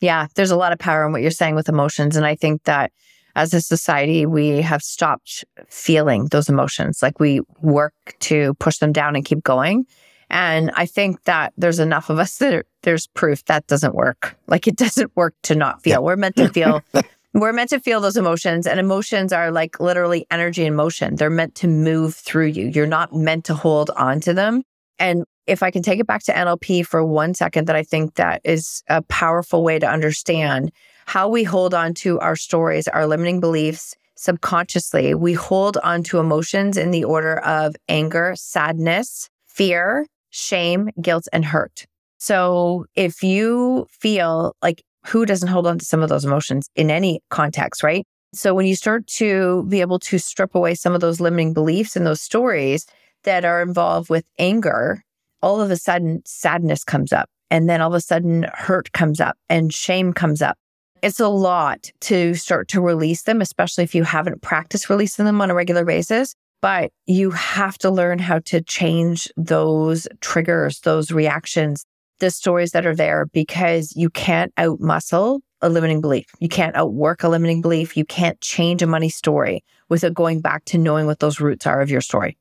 Yeah, 0.00 0.28
there's 0.34 0.50
a 0.50 0.56
lot 0.56 0.72
of 0.72 0.78
power 0.78 1.04
in 1.04 1.12
what 1.12 1.20
you're 1.20 1.30
saying 1.30 1.54
with 1.54 1.68
emotions. 1.68 2.16
And 2.16 2.24
I 2.24 2.34
think 2.34 2.64
that 2.64 2.92
as 3.36 3.54
a 3.54 3.60
society, 3.60 4.26
we 4.26 4.60
have 4.60 4.82
stopped 4.82 5.44
feeling 5.68 6.26
those 6.26 6.48
emotions. 6.48 7.02
Like 7.02 7.20
we 7.20 7.40
work 7.60 7.94
to 8.20 8.54
push 8.54 8.78
them 8.78 8.92
down 8.92 9.16
and 9.16 9.24
keep 9.24 9.42
going. 9.42 9.86
And 10.30 10.70
I 10.74 10.86
think 10.86 11.24
that 11.24 11.52
there's 11.56 11.80
enough 11.80 12.08
of 12.08 12.18
us 12.18 12.36
that 12.38 12.66
there's 12.82 13.06
proof 13.08 13.44
that 13.46 13.66
doesn't 13.66 13.94
work. 13.94 14.36
Like 14.46 14.66
it 14.66 14.76
doesn't 14.76 15.14
work 15.16 15.34
to 15.44 15.54
not 15.54 15.82
feel. 15.82 15.92
Yeah. 15.92 15.98
We're 15.98 16.16
meant 16.16 16.36
to 16.36 16.48
feel. 16.48 16.82
we're 17.34 17.52
meant 17.52 17.70
to 17.70 17.80
feel 17.80 18.00
those 18.00 18.16
emotions, 18.16 18.66
and 18.66 18.80
emotions 18.80 19.32
are 19.32 19.50
like 19.50 19.78
literally 19.80 20.26
energy 20.30 20.64
in 20.64 20.74
motion. 20.74 21.16
They're 21.16 21.30
meant 21.30 21.54
to 21.56 21.68
move 21.68 22.14
through 22.14 22.46
you. 22.46 22.66
You're 22.68 22.86
not 22.86 23.14
meant 23.14 23.44
to 23.46 23.54
hold 23.54 23.90
on 23.90 24.20
to 24.20 24.34
them. 24.34 24.62
And 24.98 25.24
if 25.46 25.62
I 25.62 25.70
can 25.70 25.82
take 25.82 25.98
it 25.98 26.06
back 26.06 26.22
to 26.24 26.32
NLP 26.32 26.86
for 26.86 27.04
one 27.04 27.34
second, 27.34 27.66
that 27.66 27.76
I 27.76 27.82
think 27.82 28.14
that 28.14 28.40
is 28.44 28.82
a 28.88 29.02
powerful 29.02 29.64
way 29.64 29.78
to 29.78 29.86
understand 29.86 30.70
how 31.11 31.29
we 31.29 31.42
hold 31.42 31.75
on 31.75 31.92
to 31.92 32.20
our 32.20 32.37
stories, 32.37 32.87
our 32.87 33.05
limiting 33.05 33.40
beliefs 33.40 33.96
subconsciously. 34.14 35.12
We 35.12 35.33
hold 35.33 35.77
on 35.79 36.05
to 36.05 36.20
emotions 36.20 36.77
in 36.77 36.92
the 36.92 37.03
order 37.03 37.38
of 37.38 37.75
anger, 37.88 38.35
sadness, 38.37 39.29
fear, 39.49 40.07
shame, 40.31 40.88
guilt, 41.03 41.27
and 41.33 41.44
hurt. 41.44 41.85
So 42.18 42.87
if 42.94 43.25
you 43.25 43.88
feel 43.90 44.55
like 44.62 44.85
who 45.05 45.27
doesn't 45.27 45.49
hold 45.49 45.66
on 45.66 45.81
to 45.81 45.85
some 45.85 46.01
of 46.01 46.11
those 46.11 46.25
emotions 46.25 46.68
in 46.77 46.92
any 46.92 47.18
context, 47.29 47.83
right? 47.83 48.07
So 48.33 48.55
when 48.55 48.66
you 48.66 48.77
start 48.77 49.09
to 49.18 49.64
be 49.64 49.81
able 49.81 49.99
to 49.99 50.18
strip 50.18 50.55
away 50.55 50.77
some 50.77 50.94
of 50.94 51.01
those 51.01 51.18
limiting 51.18 51.53
beliefs 51.53 51.96
and 51.96 52.07
those 52.07 52.20
stories 52.20 52.87
that 53.25 53.44
are 53.44 53.62
involved 53.62 54.11
with 54.11 54.25
anger, 54.38 55.03
all 55.42 55.61
of 55.61 55.73
a 55.73 55.77
sudden 55.77 56.23
sadness 56.25 56.85
comes 56.85 57.12
up. 57.12 57.29
And 57.51 57.68
then 57.68 57.81
all 57.81 57.88
of 57.88 57.94
a 57.94 58.01
sudden 58.01 58.46
hurt 58.55 58.92
comes 58.92 59.20
up 59.20 59.37
and 59.49 59.75
shame 59.75 60.12
comes 60.12 60.40
up. 60.40 60.57
It's 61.02 61.20
a 61.20 61.28
lot 61.28 61.90
to 62.02 62.34
start 62.34 62.68
to 62.68 62.80
release 62.80 63.22
them, 63.22 63.40
especially 63.40 63.84
if 63.84 63.94
you 63.94 64.04
haven't 64.04 64.42
practiced 64.42 64.90
releasing 64.90 65.24
them 65.24 65.40
on 65.40 65.50
a 65.50 65.54
regular 65.54 65.84
basis. 65.84 66.34
But 66.62 66.92
you 67.06 67.30
have 67.30 67.78
to 67.78 67.90
learn 67.90 68.18
how 68.18 68.40
to 68.40 68.60
change 68.60 69.32
those 69.36 70.06
triggers, 70.20 70.80
those 70.80 71.10
reactions, 71.10 71.86
the 72.18 72.30
stories 72.30 72.72
that 72.72 72.84
are 72.84 72.94
there, 72.94 73.26
because 73.32 73.94
you 73.96 74.10
can't 74.10 74.54
outmuscle 74.56 75.40
a 75.62 75.70
limiting 75.70 76.02
belief. 76.02 76.26
You 76.38 76.48
can't 76.48 76.76
outwork 76.76 77.22
a 77.22 77.28
limiting 77.28 77.62
belief. 77.62 77.96
You 77.96 78.04
can't 78.04 78.38
change 78.42 78.82
a 78.82 78.86
money 78.86 79.08
story 79.08 79.64
without 79.88 80.12
going 80.14 80.40
back 80.40 80.64
to 80.66 80.78
knowing 80.78 81.06
what 81.06 81.20
those 81.20 81.40
roots 81.40 81.66
are 81.66 81.80
of 81.80 81.90
your 81.90 82.02
story. 82.02 82.36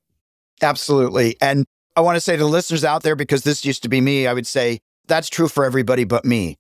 Absolutely. 0.62 1.38
And 1.42 1.66
I 1.96 2.02
want 2.02 2.18
to 2.18 2.22
say 2.22 2.34
to 2.34 2.44
the 2.44 2.50
listeners 2.50 2.84
out 2.84 3.04
there, 3.04 3.16
because 3.16 3.44
this 3.44 3.64
used 3.64 3.84
to 3.84 3.90
be 3.90 4.02
me, 4.02 4.28
I 4.28 4.34
would 4.34 4.48
say 4.48 4.80
that's 5.08 5.30
true 5.30 5.48
for 5.48 5.64
everybody 5.64 6.04
but 6.04 6.26
me. 6.26 6.58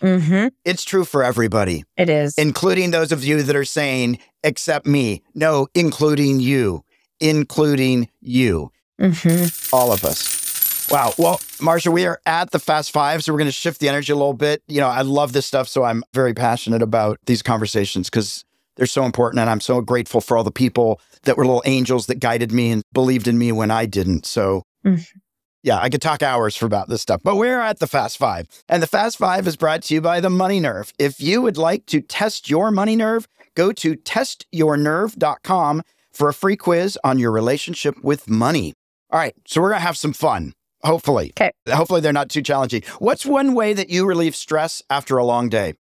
Mm-hmm. 0.00 0.48
It's 0.64 0.84
true 0.84 1.04
for 1.04 1.22
everybody. 1.22 1.84
It 1.96 2.08
is. 2.08 2.36
Including 2.38 2.90
those 2.90 3.12
of 3.12 3.24
you 3.24 3.42
that 3.42 3.56
are 3.56 3.64
saying, 3.64 4.18
except 4.42 4.86
me. 4.86 5.22
No, 5.34 5.68
including 5.74 6.40
you, 6.40 6.84
including 7.20 8.08
you. 8.20 8.72
Mm-hmm. 9.00 9.74
All 9.74 9.92
of 9.92 10.04
us. 10.04 10.88
Wow. 10.90 11.12
Well, 11.18 11.38
Marsha, 11.58 11.92
we 11.92 12.04
are 12.04 12.20
at 12.26 12.50
the 12.50 12.58
Fast 12.58 12.90
Five, 12.90 13.22
so 13.22 13.32
we're 13.32 13.38
going 13.38 13.46
to 13.46 13.52
shift 13.52 13.80
the 13.80 13.88
energy 13.88 14.12
a 14.12 14.16
little 14.16 14.34
bit. 14.34 14.62
You 14.66 14.80
know, 14.80 14.88
I 14.88 15.02
love 15.02 15.32
this 15.32 15.46
stuff, 15.46 15.68
so 15.68 15.84
I'm 15.84 16.02
very 16.12 16.34
passionate 16.34 16.82
about 16.82 17.18
these 17.26 17.42
conversations 17.42 18.10
because 18.10 18.44
they're 18.76 18.86
so 18.86 19.04
important. 19.04 19.40
And 19.40 19.48
I'm 19.48 19.60
so 19.60 19.80
grateful 19.82 20.20
for 20.20 20.36
all 20.36 20.42
the 20.42 20.50
people 20.50 21.00
that 21.22 21.36
were 21.36 21.44
little 21.44 21.62
angels 21.64 22.06
that 22.06 22.16
guided 22.16 22.50
me 22.50 22.70
and 22.72 22.82
believed 22.92 23.28
in 23.28 23.38
me 23.38 23.52
when 23.52 23.70
I 23.70 23.86
didn't. 23.86 24.26
So, 24.26 24.64
mm-hmm. 24.84 25.18
Yeah, 25.62 25.78
I 25.78 25.90
could 25.90 26.00
talk 26.00 26.22
hours 26.22 26.56
for 26.56 26.64
about 26.64 26.88
this 26.88 27.02
stuff, 27.02 27.20
but 27.22 27.36
we're 27.36 27.60
at 27.60 27.80
the 27.80 27.86
Fast 27.86 28.16
Five. 28.16 28.46
And 28.68 28.82
the 28.82 28.86
Fast 28.86 29.18
Five 29.18 29.46
is 29.46 29.56
brought 29.56 29.82
to 29.84 29.94
you 29.94 30.00
by 30.00 30.20
the 30.20 30.30
Money 30.30 30.58
Nerve. 30.58 30.92
If 30.98 31.20
you 31.20 31.42
would 31.42 31.58
like 31.58 31.84
to 31.86 32.00
test 32.00 32.48
your 32.48 32.70
money 32.70 32.96
nerve, 32.96 33.28
go 33.54 33.70
to 33.72 33.94
testyournerve.com 33.94 35.82
for 36.12 36.28
a 36.28 36.34
free 36.34 36.56
quiz 36.56 36.98
on 37.04 37.18
your 37.18 37.30
relationship 37.30 38.02
with 38.02 38.28
money. 38.28 38.72
All 39.10 39.18
right, 39.18 39.34
so 39.46 39.60
we're 39.60 39.70
going 39.70 39.80
to 39.80 39.86
have 39.86 39.98
some 39.98 40.14
fun. 40.14 40.54
Hopefully. 40.82 41.34
Okay. 41.38 41.50
Hopefully 41.68 42.00
they're 42.00 42.10
not 42.10 42.30
too 42.30 42.40
challenging. 42.40 42.82
What's 42.98 43.26
one 43.26 43.52
way 43.52 43.74
that 43.74 43.90
you 43.90 44.06
relieve 44.06 44.34
stress 44.34 44.82
after 44.88 45.18
a 45.18 45.24
long 45.24 45.50
day? 45.50 45.74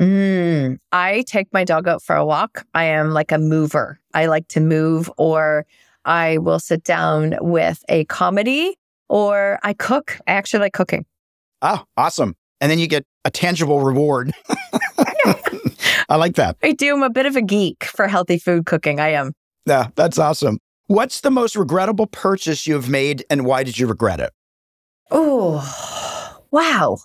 Mm, 0.00 0.78
I 0.90 1.24
take 1.26 1.52
my 1.52 1.64
dog 1.64 1.86
out 1.86 2.02
for 2.02 2.16
a 2.16 2.24
walk. 2.24 2.64
I 2.72 2.84
am 2.84 3.10
like 3.10 3.30
a 3.30 3.36
mover. 3.36 4.00
I 4.14 4.24
like 4.26 4.48
to 4.48 4.60
move, 4.60 5.10
or 5.18 5.66
I 6.06 6.38
will 6.38 6.58
sit 6.58 6.82
down 6.82 7.36
with 7.42 7.84
a 7.90 8.06
comedy 8.06 8.74
or 9.12 9.58
I 9.62 9.74
cook. 9.74 10.18
I 10.26 10.32
actually 10.32 10.60
like 10.60 10.72
cooking. 10.72 11.04
Oh, 11.60 11.84
awesome. 11.98 12.34
And 12.62 12.70
then 12.70 12.78
you 12.78 12.86
get 12.86 13.04
a 13.26 13.30
tangible 13.30 13.80
reward. 13.80 14.32
I 16.08 16.16
like 16.16 16.36
that. 16.36 16.56
I 16.62 16.72
do. 16.72 16.94
I'm 16.94 17.02
a 17.02 17.10
bit 17.10 17.26
of 17.26 17.36
a 17.36 17.42
geek 17.42 17.84
for 17.84 18.08
healthy 18.08 18.38
food 18.38 18.64
cooking. 18.64 19.00
I 19.00 19.10
am. 19.10 19.34
Yeah, 19.66 19.88
that's 19.96 20.18
awesome. 20.18 20.60
What's 20.86 21.20
the 21.20 21.30
most 21.30 21.56
regrettable 21.56 22.06
purchase 22.06 22.66
you've 22.66 22.88
made 22.88 23.22
and 23.28 23.44
why 23.44 23.64
did 23.64 23.78
you 23.78 23.86
regret 23.86 24.18
it? 24.18 24.32
Oh, 25.10 26.40
wow. 26.50 26.96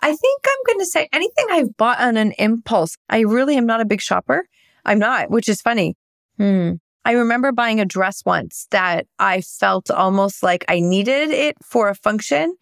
I 0.00 0.16
think 0.16 0.44
I'm 0.46 0.74
going 0.74 0.78
to 0.78 0.86
say 0.86 1.06
anything 1.12 1.46
I've 1.50 1.76
bought 1.76 2.00
on 2.00 2.16
an 2.16 2.32
impulse. 2.38 2.96
I 3.10 3.20
really 3.20 3.58
am 3.58 3.66
not 3.66 3.82
a 3.82 3.84
big 3.84 4.00
shopper. 4.00 4.46
I'm 4.86 4.98
not, 4.98 5.30
which 5.30 5.50
is 5.50 5.60
funny. 5.60 5.96
Hmm. 6.38 6.76
I 7.04 7.12
remember 7.12 7.52
buying 7.52 7.80
a 7.80 7.84
dress 7.84 8.22
once 8.24 8.66
that 8.70 9.06
I 9.18 9.40
felt 9.40 9.90
almost 9.90 10.42
like 10.42 10.64
I 10.68 10.80
needed 10.80 11.30
it 11.30 11.56
for 11.62 11.88
a 11.88 11.94
function 11.94 12.54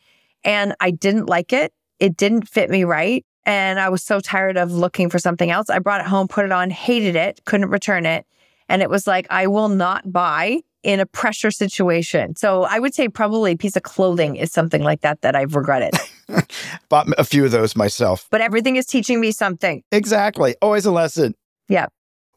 and 0.44 0.74
I 0.80 0.90
didn't 0.90 1.26
like 1.26 1.52
it. 1.52 1.72
It 1.98 2.16
didn't 2.16 2.48
fit 2.48 2.70
me 2.70 2.84
right. 2.84 3.24
And 3.44 3.80
I 3.80 3.88
was 3.88 4.02
so 4.02 4.20
tired 4.20 4.56
of 4.56 4.72
looking 4.72 5.10
for 5.10 5.18
something 5.18 5.50
else. 5.50 5.70
I 5.70 5.78
brought 5.78 6.00
it 6.00 6.06
home, 6.06 6.28
put 6.28 6.44
it 6.44 6.52
on, 6.52 6.70
hated 6.70 7.16
it, 7.16 7.40
couldn't 7.46 7.70
return 7.70 8.06
it. 8.06 8.26
And 8.68 8.82
it 8.82 8.90
was 8.90 9.06
like, 9.06 9.26
I 9.30 9.46
will 9.46 9.68
not 9.68 10.12
buy 10.12 10.60
in 10.82 11.00
a 11.00 11.06
pressure 11.06 11.50
situation. 11.50 12.36
So 12.36 12.64
I 12.64 12.78
would 12.78 12.94
say 12.94 13.08
probably 13.08 13.52
a 13.52 13.56
piece 13.56 13.76
of 13.76 13.82
clothing 13.82 14.36
is 14.36 14.52
something 14.52 14.82
like 14.82 15.00
that 15.00 15.22
that 15.22 15.34
I've 15.34 15.54
regretted. 15.54 15.94
Bought 16.88 17.08
a 17.18 17.24
few 17.24 17.44
of 17.44 17.50
those 17.50 17.74
myself. 17.74 18.28
But 18.30 18.40
everything 18.40 18.76
is 18.76 18.86
teaching 18.86 19.20
me 19.20 19.32
something. 19.32 19.82
Exactly. 19.90 20.54
Always 20.62 20.86
a 20.86 20.92
lesson. 20.92 21.34
Yeah. 21.68 21.86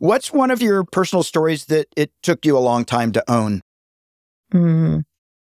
What's 0.02 0.34
one 0.34 0.50
of 0.50 0.64
your 0.64 0.84
personal 0.84 1.22
stories 1.22 1.66
that 1.66 1.86
it 1.96 2.12
took 2.24 2.44
you 2.44 2.58
a 2.58 2.60
long 2.60 2.86
time 2.86 3.12
to 3.12 3.24
own? 3.32 3.62
Mm, 4.52 5.04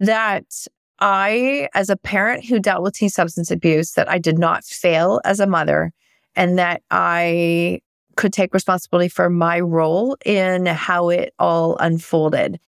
that 0.02 0.68
I, 1.00 1.70
as 1.74 1.90
a 1.90 1.96
parent 1.96 2.44
who 2.44 2.60
dealt 2.60 2.84
with 2.84 2.96
teen 2.96 3.08
substance 3.08 3.52
abuse, 3.52 3.94
that 3.94 4.10
I 4.10 4.18
did 4.18 4.38
not 4.38 4.66
fail 4.66 5.22
as 5.24 5.40
a 5.40 5.48
mother 5.48 5.94
and 6.36 6.60
that 6.60 6.82
I 6.92 7.80
could 8.18 8.34
take 8.34 8.54
responsibility 8.54 9.08
for 9.08 9.30
my 9.30 9.62
role 9.62 10.18
in 10.26 10.66
how 10.66 11.08
it 11.08 11.34
all 11.40 11.78
unfolded 11.78 12.60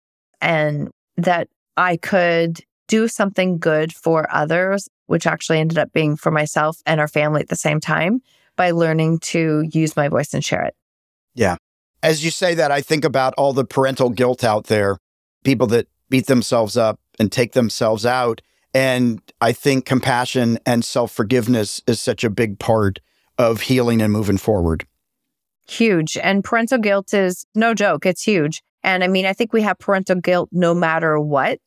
and 0.41 0.93
that 1.17 1.49
I 1.77 1.97
could 1.97 2.61
do 2.87 3.09
something 3.09 3.59
good 3.59 3.93
for 3.93 4.33
others, 4.33 4.89
which 5.07 5.27
actually 5.27 5.59
ended 5.59 5.79
up 5.79 5.93
being 5.93 6.15
for 6.15 6.31
myself 6.31 6.81
and 6.87 7.01
our 7.01 7.09
family 7.09 7.41
at 7.41 7.49
the 7.49 7.57
same 7.57 7.81
time 7.81 8.23
by 8.55 8.71
learning 8.71 9.19
to 9.19 9.69
use 9.73 9.97
my 9.97 10.07
voice 10.07 10.35
and 10.35 10.45
share 10.45 10.63
it. 10.63 10.77
Yeah. 11.35 11.57
As 12.05 12.23
you 12.23 12.31
say 12.31 12.55
that, 12.55 12.71
I 12.71 12.83
think 12.83 13.03
about 13.03 13.33
all 13.39 13.55
the 13.55 13.65
parental 13.65 14.11
guilt 14.11 14.45
out 14.45 14.65
there, 14.65 14.99
people 15.43 15.67
that 15.69 15.89
beat 16.11 16.27
themselves 16.27 16.77
up 16.77 17.01
and 17.19 17.33
take 17.33 17.53
themselves 17.53 18.05
out. 18.05 18.43
And 18.75 19.23
I 19.41 19.53
think 19.53 19.87
compassion 19.87 20.59
and 20.67 20.85
self 20.85 21.13
forgiveness 21.13 21.81
is 21.87 22.03
such 22.03 22.23
a 22.23 22.29
big 22.29 22.59
part 22.59 23.01
of 23.39 23.63
healing 23.63 24.03
and 24.03 24.13
moving 24.13 24.37
forward. 24.37 24.87
Huge. 25.67 26.19
And 26.19 26.45
parental 26.45 26.77
guilt 26.77 27.15
is 27.15 27.47
no 27.55 27.73
joke, 27.73 28.05
it's 28.05 28.23
huge. 28.23 28.63
And 28.83 29.03
I 29.03 29.09
mean, 29.09 29.25
I 29.25 29.33
think 29.33 29.55
we 29.55 29.63
have 29.63 29.79
parental 29.79 30.17
guilt 30.17 30.51
no 30.53 30.75
matter 30.75 31.19
what 31.19 31.59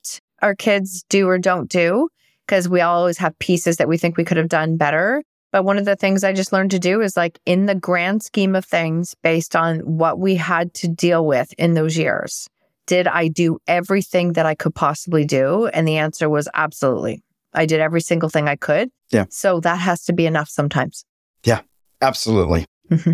our 0.43 0.53
kids 0.53 1.03
do 1.09 1.27
or 1.27 1.39
don't 1.39 1.67
do, 1.67 2.09
because 2.45 2.69
we 2.69 2.81
always 2.81 3.17
have 3.17 3.39
pieces 3.39 3.77
that 3.77 3.87
we 3.89 3.97
think 3.97 4.17
we 4.17 4.23
could 4.23 4.37
have 4.37 4.49
done 4.49 4.77
better. 4.77 5.23
But 5.51 5.63
one 5.63 5.77
of 5.77 5.85
the 5.85 5.95
things 5.95 6.23
I 6.23 6.33
just 6.33 6.51
learned 6.51 6.71
to 6.71 6.79
do 6.79 7.01
is 7.01 7.15
like 7.15 7.39
in 7.45 7.65
the 7.65 7.75
grand 7.75 8.23
scheme 8.23 8.55
of 8.55 8.65
things, 8.65 9.15
based 9.23 9.55
on 9.55 9.79
what 9.79 10.19
we 10.19 10.35
had 10.35 10.73
to 10.75 10.87
deal 10.87 11.25
with 11.25 11.53
in 11.57 11.73
those 11.73 11.97
years, 11.97 12.49
did 12.85 13.07
I 13.07 13.27
do 13.27 13.59
everything 13.67 14.33
that 14.33 14.45
I 14.45 14.55
could 14.55 14.75
possibly 14.75 15.25
do? 15.25 15.67
And 15.67 15.87
the 15.87 15.97
answer 15.97 16.29
was 16.29 16.49
absolutely. 16.53 17.23
I 17.53 17.65
did 17.65 17.79
every 17.79 18.01
single 18.01 18.29
thing 18.29 18.47
I 18.47 18.55
could. 18.55 18.89
Yeah. 19.09 19.25
So 19.29 19.59
that 19.61 19.79
has 19.79 20.03
to 20.05 20.13
be 20.13 20.25
enough 20.25 20.49
sometimes. 20.49 21.05
Yeah, 21.43 21.61
absolutely. 22.01 22.65
Mm-hmm. 22.89 23.13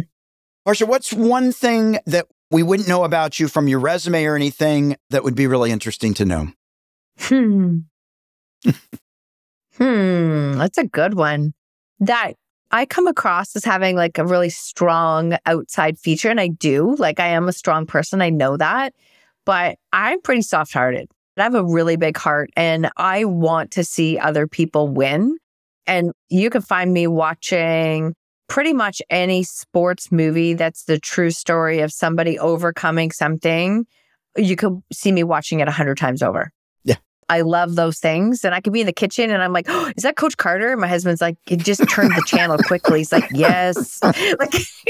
Marsha, 0.68 0.88
what's 0.88 1.14
one 1.14 1.52
thing 1.52 2.00
that 2.06 2.28
we 2.50 2.64
wouldn't 2.64 2.88
know 2.88 3.04
about 3.04 3.40
you 3.40 3.48
from 3.48 3.68
your 3.68 3.80
resume 3.80 4.24
or 4.26 4.36
anything 4.36 4.96
that 5.10 5.24
would 5.24 5.36
be 5.36 5.48
really 5.48 5.72
interesting 5.72 6.14
to 6.16 6.26
know? 6.26 6.48
Hmm. 7.20 7.78
hmm. 9.78 10.54
That's 10.58 10.78
a 10.78 10.86
good 10.86 11.16
one. 11.16 11.54
That 12.06 12.34
I 12.72 12.86
come 12.86 13.08
across 13.08 13.56
as 13.56 13.64
having 13.64 13.96
like 13.96 14.18
a 14.18 14.26
really 14.26 14.50
strong 14.50 15.38
outside 15.46 15.98
feature, 15.98 16.30
and 16.30 16.40
I 16.40 16.48
do. 16.48 16.96
Like, 16.96 17.20
I 17.20 17.28
am 17.28 17.48
a 17.48 17.54
strong 17.54 17.86
person. 17.86 18.22
I 18.22 18.30
know 18.30 18.58
that, 18.58 18.94
but 19.46 19.78
I'm 19.94 20.22
pretty 20.22 20.42
soft 20.42 20.74
hearted. 20.74 21.10
I 21.38 21.44
have 21.44 21.56
a 21.56 21.64
really 21.64 21.96
big 21.96 22.18
heart 22.18 22.50
and 22.56 22.90
I 22.98 23.26
want 23.26 23.72
to 23.72 23.84
see 23.84 24.20
other 24.20 24.48
people 24.48 24.88
win. 24.88 25.38
And 25.88 26.12
you 26.30 26.50
can 26.50 26.62
find 26.62 26.94
me 26.94 27.08
watching 27.08 28.14
pretty 28.48 28.74
much 28.74 29.02
any 29.10 29.44
sports 29.44 30.12
movie 30.12 30.54
that's 30.54 30.84
the 30.84 31.00
true 31.00 31.32
story 31.32 31.80
of 31.80 31.92
somebody 31.92 32.38
overcoming 32.38 33.12
something. 33.12 33.86
You 34.38 34.56
could 34.56 34.80
see 34.92 35.12
me 35.12 35.24
watching 35.24 35.60
it 35.60 35.68
a 35.68 35.72
hundred 35.72 35.98
times 35.98 36.22
over. 36.22 36.52
I 37.30 37.42
love 37.42 37.76
those 37.76 38.00
things. 38.00 38.44
And 38.44 38.54
I 38.54 38.62
could 38.62 38.74
be 38.74 38.82
in 38.82 38.86
the 38.86 38.94
kitchen 38.94 39.32
and 39.32 39.42
I'm 39.44 39.54
like, 39.54 39.66
oh, 39.70 39.92
is 39.98 40.04
that 40.04 40.16
Coach 40.16 40.38
Carter? 40.38 40.72
And 40.72 40.82
My 40.82 40.88
husband's 40.88 41.22
like, 41.22 41.38
he 41.46 41.58
just 41.58 41.88
turned 41.90 42.12
the 42.12 42.24
channel 42.26 42.58
quickly. 42.58 43.00
He's 43.00 43.12
like, 43.12 43.30
yes. 43.32 44.00
like, 44.04 44.54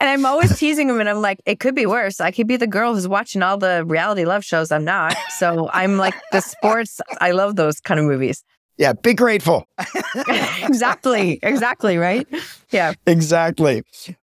and 0.00 0.10
I'm 0.10 0.26
always 0.26 0.58
teasing 0.58 0.88
him 0.88 1.00
and 1.00 1.08
I'm 1.08 1.20
like, 1.20 1.40
it 1.46 1.60
could 1.60 1.74
be 1.74 1.86
worse. 1.86 2.20
I 2.20 2.30
could 2.30 2.46
be 2.46 2.56
the 2.56 2.66
girl 2.66 2.94
who's 2.94 3.08
watching 3.08 3.42
all 3.42 3.58
the 3.58 3.84
reality 3.84 4.24
love 4.24 4.44
shows. 4.44 4.72
I'm 4.72 4.84
not. 4.84 5.16
So 5.38 5.70
I'm 5.72 5.96
like 5.96 6.14
the 6.32 6.40
sports. 6.40 7.00
I 7.20 7.32
love 7.32 7.56
those 7.56 7.80
kind 7.80 8.00
of 8.00 8.06
movies. 8.06 8.44
Yeah, 8.76 8.92
be 8.92 9.14
grateful. 9.14 9.66
exactly. 10.62 11.38
Exactly. 11.42 11.96
Right. 11.96 12.26
Yeah. 12.70 12.94
Exactly. 13.06 13.84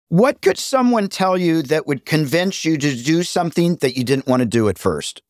What 0.09 0.41
could 0.41 0.57
someone 0.57 1.07
tell 1.07 1.37
you 1.37 1.61
that 1.63 1.87
would 1.87 2.05
convince 2.05 2.63
you 2.63 2.77
to 2.77 2.95
do 2.95 3.23
something 3.23 3.77
that 3.77 3.97
you 3.97 4.03
didn't 4.03 4.27
want 4.27 4.41
to 4.41 4.45
do 4.45 4.69
at 4.69 4.77
first? 4.77 5.21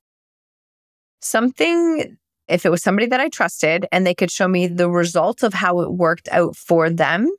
Something, 1.26 2.18
if 2.48 2.68
it 2.68 2.70
was 2.70 2.84
somebody 2.84 3.08
that 3.08 3.20
I 3.20 3.30
trusted 3.30 3.88
and 3.92 4.06
they 4.06 4.14
could 4.14 4.30
show 4.30 4.48
me 4.48 4.68
the 4.68 4.90
results 4.90 5.42
of 5.42 5.56
how 5.56 5.80
it 5.80 5.94
worked 5.94 6.30
out 6.32 6.56
for 6.56 6.88
them, 6.88 7.32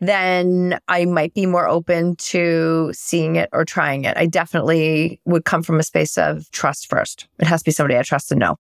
then 0.00 0.78
I 0.86 1.06
might 1.06 1.34
be 1.34 1.46
more 1.46 1.68
open 1.68 2.14
to 2.16 2.92
seeing 2.94 3.34
it 3.34 3.48
or 3.52 3.64
trying 3.64 4.04
it. 4.04 4.16
I 4.16 4.26
definitely 4.26 5.20
would 5.24 5.44
come 5.44 5.64
from 5.64 5.80
a 5.80 5.82
space 5.82 6.16
of 6.16 6.48
trust 6.52 6.88
first. 6.88 7.26
It 7.40 7.48
has 7.48 7.62
to 7.62 7.64
be 7.64 7.70
somebody 7.72 7.98
I 7.98 8.02
trust 8.02 8.30
and 8.30 8.38
know. 8.38 8.56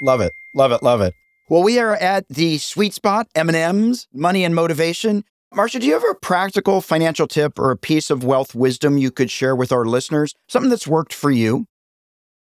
Love 0.00 0.20
it. 0.20 0.32
Love 0.54 0.70
it. 0.70 0.82
Love 0.84 1.00
it. 1.00 1.14
Well, 1.48 1.64
we 1.64 1.80
are 1.80 1.96
at 1.96 2.28
the 2.28 2.58
sweet 2.58 2.94
spot, 2.94 3.26
M&Ms, 3.34 4.06
money 4.12 4.44
and 4.44 4.54
motivation. 4.54 5.24
Marsha, 5.52 5.80
do 5.80 5.86
you 5.88 5.92
have 5.94 6.04
a 6.08 6.14
practical 6.14 6.80
financial 6.80 7.26
tip 7.26 7.58
or 7.58 7.72
a 7.72 7.76
piece 7.76 8.10
of 8.10 8.22
wealth 8.22 8.54
wisdom 8.54 8.96
you 8.96 9.10
could 9.10 9.30
share 9.30 9.56
with 9.56 9.72
our 9.72 9.84
listeners? 9.84 10.34
Something 10.48 10.70
that's 10.70 10.86
worked 10.86 11.12
for 11.12 11.32
you? 11.32 11.66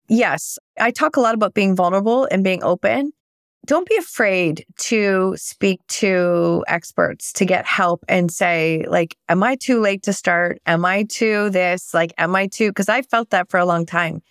Yes. 0.09 0.57
I 0.79 0.91
talk 0.91 1.15
a 1.15 1.21
lot 1.21 1.35
about 1.35 1.53
being 1.53 1.75
vulnerable 1.75 2.27
and 2.31 2.43
being 2.43 2.63
open. 2.63 3.11
Don't 3.65 3.87
be 3.87 3.97
afraid 3.97 4.65
to 4.77 5.35
speak 5.37 5.79
to 5.87 6.63
experts 6.67 7.31
to 7.33 7.45
get 7.45 7.65
help 7.65 8.03
and 8.07 8.31
say, 8.31 8.85
like, 8.87 9.15
am 9.27 9.43
I 9.43 9.55
too 9.55 9.79
late 9.79 10.01
to 10.03 10.13
start? 10.13 10.59
Am 10.65 10.83
I 10.85 11.03
too 11.03 11.51
this? 11.51 11.93
Like, 11.93 12.13
am 12.17 12.35
I 12.35 12.47
too? 12.47 12.71
Because 12.71 12.89
I 12.89 13.03
felt 13.03 13.29
that 13.29 13.51
for 13.51 13.59
a 13.59 13.65
long 13.65 13.85
time. 13.85 14.21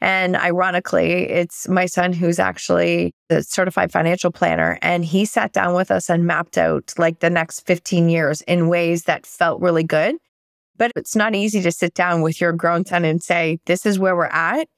And 0.00 0.36
ironically, 0.36 1.28
it's 1.28 1.68
my 1.68 1.86
son 1.86 2.12
who's 2.12 2.38
actually 2.38 3.14
a 3.30 3.42
certified 3.42 3.92
financial 3.92 4.32
planner. 4.32 4.78
And 4.82 5.04
he 5.04 5.24
sat 5.24 5.52
down 5.52 5.74
with 5.74 5.90
us 5.90 6.08
and 6.08 6.26
mapped 6.26 6.56
out 6.56 6.94
like 6.98 7.20
the 7.20 7.30
next 7.30 7.66
15 7.66 8.08
years 8.08 8.40
in 8.42 8.68
ways 8.68 9.04
that 9.04 9.26
felt 9.26 9.60
really 9.60 9.84
good. 9.84 10.16
But 10.76 10.92
it's 10.96 11.16
not 11.16 11.34
easy 11.34 11.60
to 11.62 11.72
sit 11.72 11.94
down 11.94 12.22
with 12.22 12.40
your 12.40 12.52
grown 12.52 12.84
son 12.84 13.04
and 13.04 13.22
say, 13.22 13.58
this 13.66 13.84
is 13.84 13.98
where 13.98 14.16
we're 14.16 14.26
at. 14.26 14.68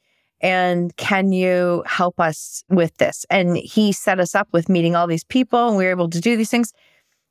And 0.40 0.96
can 0.96 1.32
you 1.32 1.82
help 1.86 2.18
us 2.18 2.64
with 2.68 2.96
this? 2.96 3.26
And 3.28 3.56
he 3.56 3.92
set 3.92 4.20
us 4.20 4.34
up 4.34 4.48
with 4.52 4.68
meeting 4.68 4.96
all 4.96 5.06
these 5.06 5.24
people 5.24 5.68
and 5.68 5.76
we 5.76 5.84
were 5.84 5.90
able 5.90 6.10
to 6.10 6.20
do 6.20 6.36
these 6.36 6.50
things. 6.50 6.72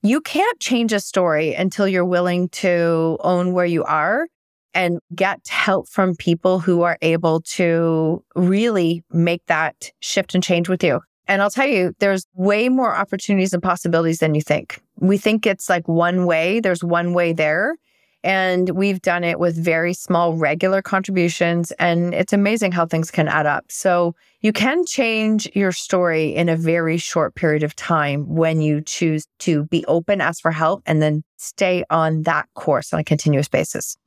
You 0.02 0.22
can't 0.22 0.60
change 0.60 0.94
a 0.94 1.00
story 1.00 1.54
until 1.54 1.88
you're 1.88 2.06
willing 2.06 2.50
to 2.50 3.18
own 3.22 3.54
where 3.54 3.66
you 3.66 3.84
are 3.84 4.28
and 4.74 5.00
get 5.16 5.40
help 5.48 5.90
from 5.90 6.16
people 6.16 6.60
who 6.60 6.84
are 6.84 6.98
able 7.02 7.42
to 7.42 8.24
really 8.36 9.04
make 9.12 9.46
that 9.48 9.92
shift 10.00 10.36
and 10.36 10.44
change 10.44 10.70
with 10.70 10.84
you. 10.84 11.02
And 11.28 11.42
I'll 11.42 11.50
tell 11.50 11.68
you, 11.68 11.94
there's 12.00 12.26
way 12.34 12.70
more 12.70 12.96
opportunities 12.96 13.54
and 13.54 13.62
possibilities 13.62 14.20
than 14.20 14.36
you 14.36 14.42
think. 14.42 14.82
We 14.98 15.18
think 15.18 15.46
it's 15.46 15.70
like 15.70 15.88
one 15.88 16.26
way, 16.26 16.60
there's 16.60 16.84
one 16.84 17.14
way 17.14 17.34
there. 17.34 17.76
And 18.24 18.72
we've 18.72 19.02
done 19.02 19.24
it 19.24 19.40
with 19.40 19.56
very 19.56 19.94
small, 19.94 20.36
regular 20.36 20.82
contributions. 20.82 21.72
And 21.74 22.14
it's 22.14 22.34
amazing 22.34 22.74
how 22.74 22.86
things 22.86 23.12
can 23.12 23.28
add 23.28 23.46
up. 23.46 23.66
So 23.70 24.16
you 24.42 24.52
can 24.52 24.86
change 24.86 25.50
your 25.56 25.72
story 25.72 26.36
in 26.36 26.50
a 26.50 26.58
very 26.58 26.98
short 26.98 27.36
period 27.36 27.64
of 27.64 27.76
time 27.76 28.28
when 28.28 28.62
you 28.62 28.82
choose 28.82 29.28
to 29.40 29.64
be 29.66 29.86
open, 29.86 30.20
ask 30.22 30.42
for 30.42 30.52
help, 30.52 30.84
and 30.86 31.02
then 31.02 31.24
stay 31.38 31.84
on 31.90 32.24
that 32.24 32.48
course 32.56 32.94
on 32.94 33.00
a 33.00 33.04
continuous 33.04 33.48
basis. 33.48 33.98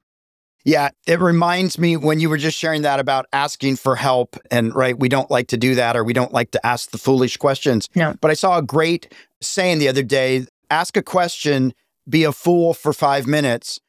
Yeah, 0.64 0.90
it 1.06 1.18
reminds 1.18 1.78
me 1.78 1.96
when 1.96 2.20
you 2.20 2.30
were 2.30 2.36
just 2.36 2.56
sharing 2.56 2.82
that 2.82 3.00
about 3.00 3.26
asking 3.32 3.76
for 3.76 3.96
help. 3.96 4.36
And 4.50 4.74
right, 4.74 4.96
we 4.96 5.08
don't 5.08 5.30
like 5.30 5.48
to 5.48 5.56
do 5.56 5.74
that 5.74 5.96
or 5.96 6.04
we 6.04 6.12
don't 6.12 6.32
like 6.32 6.52
to 6.52 6.64
ask 6.64 6.90
the 6.90 6.98
foolish 6.98 7.36
questions. 7.36 7.88
No. 7.94 8.14
But 8.20 8.30
I 8.30 8.34
saw 8.34 8.58
a 8.58 8.62
great 8.62 9.12
saying 9.40 9.78
the 9.78 9.88
other 9.88 10.04
day 10.04 10.46
ask 10.70 10.96
a 10.96 11.02
question, 11.02 11.74
be 12.08 12.24
a 12.24 12.32
fool 12.32 12.74
for 12.74 12.92
five 12.92 13.26
minutes, 13.26 13.80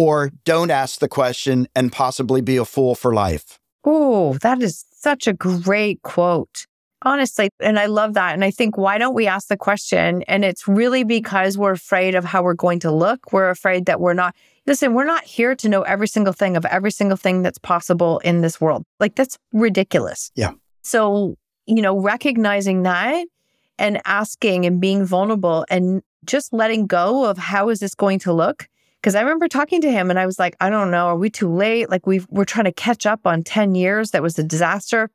or 0.00 0.30
don't 0.46 0.70
ask 0.70 0.98
the 0.98 1.08
question 1.08 1.68
and 1.76 1.92
possibly 1.92 2.40
be 2.40 2.56
a 2.56 2.64
fool 2.64 2.94
for 2.94 3.12
life. 3.12 3.60
Oh, 3.84 4.32
that 4.38 4.62
is 4.62 4.86
such 4.92 5.26
a 5.26 5.34
great 5.34 6.00
quote. 6.00 6.64
Honestly, 7.02 7.50
and 7.60 7.78
I 7.78 7.84
love 7.84 8.14
that. 8.14 8.32
And 8.32 8.42
I 8.42 8.50
think, 8.50 8.78
why 8.78 8.96
don't 8.96 9.12
we 9.12 9.26
ask 9.26 9.48
the 9.48 9.58
question? 9.58 10.22
And 10.22 10.42
it's 10.42 10.66
really 10.66 11.04
because 11.04 11.58
we're 11.58 11.72
afraid 11.72 12.14
of 12.14 12.24
how 12.24 12.42
we're 12.42 12.54
going 12.54 12.78
to 12.80 12.90
look. 12.90 13.30
We're 13.30 13.50
afraid 13.50 13.84
that 13.86 14.00
we're 14.00 14.14
not, 14.14 14.34
listen, 14.66 14.94
we're 14.94 15.04
not 15.04 15.24
here 15.24 15.54
to 15.56 15.68
know 15.68 15.82
every 15.82 16.08
single 16.08 16.32
thing 16.32 16.56
of 16.56 16.64
every 16.64 16.92
single 16.92 17.18
thing 17.18 17.42
that's 17.42 17.58
possible 17.58 18.20
in 18.20 18.40
this 18.40 18.58
world. 18.58 18.86
Like, 19.00 19.16
that's 19.16 19.36
ridiculous. 19.52 20.30
Yeah. 20.34 20.52
So, 20.80 21.36
you 21.66 21.82
know, 21.82 21.98
recognizing 21.98 22.84
that 22.84 23.26
and 23.78 24.00
asking 24.06 24.64
and 24.64 24.80
being 24.80 25.04
vulnerable 25.04 25.66
and 25.68 26.00
just 26.24 26.54
letting 26.54 26.86
go 26.86 27.26
of 27.26 27.36
how 27.36 27.68
is 27.68 27.80
this 27.80 27.94
going 27.94 28.18
to 28.20 28.32
look? 28.32 28.66
Because 29.00 29.14
I 29.14 29.20
remember 29.20 29.48
talking 29.48 29.80
to 29.80 29.90
him 29.90 30.10
and 30.10 30.18
I 30.18 30.26
was 30.26 30.38
like, 30.38 30.56
I 30.60 30.68
don't 30.68 30.90
know, 30.90 31.06
are 31.06 31.16
we 31.16 31.30
too 31.30 31.52
late? 31.52 31.88
Like, 31.88 32.06
we 32.06 32.20
we're 32.28 32.44
trying 32.44 32.66
to 32.66 32.72
catch 32.72 33.06
up 33.06 33.26
on 33.26 33.42
10 33.42 33.74
years. 33.74 34.10
That 34.10 34.22
was 34.22 34.38
a 34.38 34.42
disaster. 34.42 35.10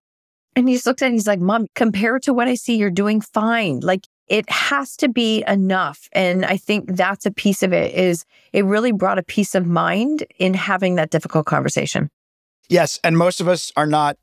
And 0.56 0.68
he 0.70 0.76
just 0.76 0.86
looked 0.86 1.02
at 1.02 1.08
and 1.08 1.16
he's 1.16 1.28
like, 1.28 1.40
Mom, 1.40 1.68
compared 1.76 2.24
to 2.24 2.34
what 2.34 2.48
I 2.48 2.56
see, 2.56 2.78
you're 2.78 2.90
doing 2.90 3.22
fine. 3.22 3.82
Like 3.82 4.08
it 4.28 4.50
has 4.50 4.96
to 4.98 5.10
be 5.10 5.44
enough. 5.48 6.08
And 6.14 6.46
I 6.46 6.58
think 6.58 6.96
that's 6.96 7.26
a 7.26 7.32
piece 7.32 7.62
of 7.62 7.74
it 7.74 7.94
is 7.94 8.26
it 8.54 8.66
really 8.66 8.92
brought 8.92 9.20
a 9.20 9.24
peace 9.24 9.54
of 9.54 9.66
mind 9.66 10.26
in 10.40 10.54
having 10.54 10.96
that 10.96 11.10
difficult 11.10 11.46
conversation. 11.46 12.10
Yes. 12.70 13.00
And 13.04 13.18
most 13.18 13.42
of 13.42 13.48
us 13.48 13.72
are 13.76 13.86
not 13.86 14.18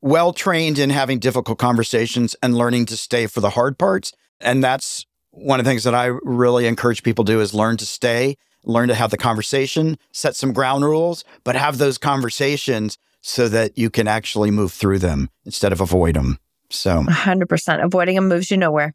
well 0.00 0.32
trained 0.32 0.78
in 0.78 0.90
having 0.90 1.18
difficult 1.18 1.58
conversations 1.58 2.34
and 2.42 2.56
learning 2.56 2.86
to 2.86 2.96
stay 2.96 3.26
for 3.26 3.40
the 3.40 3.50
hard 3.50 3.78
parts. 3.78 4.12
And 4.40 4.62
that's 4.64 5.04
one 5.30 5.60
of 5.60 5.64
the 5.64 5.70
things 5.70 5.84
that 5.84 5.94
I 5.94 6.06
really 6.22 6.66
encourage 6.66 7.02
people 7.02 7.24
to 7.24 7.32
do 7.32 7.40
is 7.40 7.54
learn 7.54 7.76
to 7.78 7.86
stay, 7.86 8.36
learn 8.64 8.88
to 8.88 8.94
have 8.94 9.10
the 9.10 9.16
conversation, 9.16 9.98
set 10.12 10.36
some 10.36 10.52
ground 10.52 10.84
rules, 10.84 11.24
but 11.44 11.56
have 11.56 11.78
those 11.78 11.98
conversations 11.98 12.98
so 13.20 13.48
that 13.48 13.78
you 13.78 13.90
can 13.90 14.08
actually 14.08 14.50
move 14.50 14.72
through 14.72 14.98
them 14.98 15.30
instead 15.44 15.72
of 15.72 15.80
avoid 15.80 16.16
them. 16.16 16.38
So 16.70 17.02
100% 17.02 17.84
avoiding 17.84 18.16
them 18.16 18.28
moves 18.28 18.50
you 18.50 18.56
nowhere. 18.56 18.94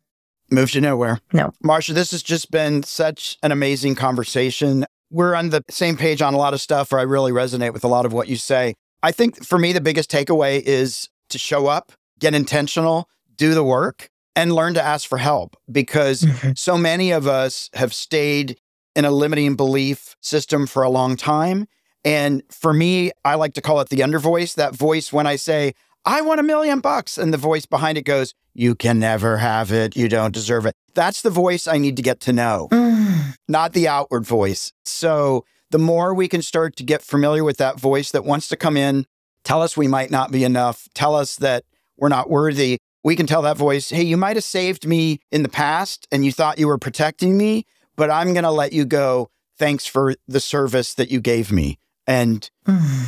Moves 0.49 0.75
you 0.75 0.81
nowhere. 0.81 1.19
No. 1.33 1.51
Marsha, 1.63 1.93
this 1.93 2.11
has 2.11 2.23
just 2.23 2.51
been 2.51 2.83
such 2.83 3.37
an 3.43 3.51
amazing 3.51 3.95
conversation. 3.95 4.85
We're 5.11 5.35
on 5.35 5.49
the 5.49 5.63
same 5.69 5.97
page 5.97 6.21
on 6.21 6.33
a 6.33 6.37
lot 6.37 6.53
of 6.53 6.61
stuff, 6.61 6.91
or 6.91 6.99
I 6.99 7.03
really 7.03 7.31
resonate 7.31 7.73
with 7.73 7.83
a 7.83 7.89
lot 7.89 8.05
of 8.05 8.13
what 8.13 8.27
you 8.27 8.37
say. 8.37 8.73
I 9.03 9.11
think 9.11 9.45
for 9.45 9.59
me, 9.59 9.73
the 9.73 9.81
biggest 9.81 10.09
takeaway 10.09 10.61
is 10.61 11.09
to 11.29 11.37
show 11.37 11.67
up, 11.67 11.91
get 12.19 12.33
intentional, 12.33 13.09
do 13.35 13.53
the 13.53 13.63
work, 13.63 14.09
and 14.35 14.53
learn 14.53 14.73
to 14.75 14.81
ask 14.81 15.07
for 15.07 15.17
help 15.17 15.55
because 15.71 16.21
mm-hmm. 16.21 16.51
so 16.55 16.77
many 16.77 17.11
of 17.11 17.27
us 17.27 17.69
have 17.73 17.93
stayed 17.93 18.57
in 18.97 19.05
a 19.05 19.11
limiting 19.11 19.55
belief 19.55 20.17
system 20.19 20.65
for 20.67 20.81
a 20.83 20.89
long 20.89 21.15
time 21.15 21.67
And 22.03 22.41
for 22.49 22.73
me, 22.73 23.11
I 23.25 23.35
like 23.35 23.53
to 23.55 23.61
call 23.61 23.81
it 23.81 23.89
the 23.89 24.01
under 24.01 24.19
voice, 24.19 24.53
that 24.53 24.73
voice 24.75 25.11
when 25.11 25.27
I 25.27 25.35
say, 25.35 25.73
I 26.05 26.21
want 26.21 26.39
a 26.39 26.43
million 26.43 26.79
bucks. 26.79 27.17
And 27.17 27.33
the 27.33 27.37
voice 27.37 27.65
behind 27.65 27.97
it 27.97 28.03
goes, 28.03 28.33
You 28.53 28.75
can 28.75 28.97
never 28.99 29.37
have 29.37 29.73
it. 29.73 29.97
You 29.97 30.07
don't 30.07 30.33
deserve 30.33 30.65
it. 30.65 30.73
That's 30.93 31.21
the 31.21 31.29
voice 31.29 31.67
I 31.67 31.77
need 31.77 31.97
to 31.97 32.01
get 32.01 32.21
to 32.21 32.33
know, 32.33 32.69
mm. 32.71 33.35
not 33.47 33.73
the 33.73 33.89
outward 33.89 34.25
voice. 34.25 34.71
So 34.85 35.43
the 35.69 35.79
more 35.79 36.13
we 36.13 36.29
can 36.29 36.41
start 36.41 36.77
to 36.77 36.83
get 36.83 37.01
familiar 37.01 37.43
with 37.43 37.57
that 37.57 37.77
voice 37.77 38.11
that 38.11 38.23
wants 38.23 38.47
to 38.49 38.55
come 38.55 38.77
in, 38.77 39.05
tell 39.43 39.61
us 39.61 39.75
we 39.75 39.87
might 39.87 40.11
not 40.11 40.31
be 40.31 40.45
enough, 40.45 40.87
tell 40.93 41.13
us 41.13 41.35
that 41.37 41.65
we're 41.97 42.07
not 42.09 42.29
worthy, 42.29 42.77
we 43.03 43.17
can 43.17 43.27
tell 43.27 43.41
that 43.41 43.57
voice, 43.57 43.89
Hey, 43.89 44.03
you 44.03 44.17
might 44.17 44.37
have 44.37 44.45
saved 44.45 44.87
me 44.87 45.19
in 45.29 45.43
the 45.43 45.49
past 45.49 46.07
and 46.11 46.23
you 46.23 46.31
thought 46.31 46.59
you 46.59 46.67
were 46.67 46.77
protecting 46.77 47.37
me, 47.37 47.65
but 47.97 48.09
I'm 48.09 48.33
going 48.33 48.43
to 48.43 48.51
let 48.51 48.71
you 48.71 48.85
go. 48.85 49.29
Thanks 49.57 49.85
for 49.85 50.15
the 50.27 50.39
service 50.39 50.93
that 50.93 51.11
you 51.11 51.19
gave 51.19 51.51
me. 51.51 51.79
And 52.05 52.49
hmm. 52.65 53.03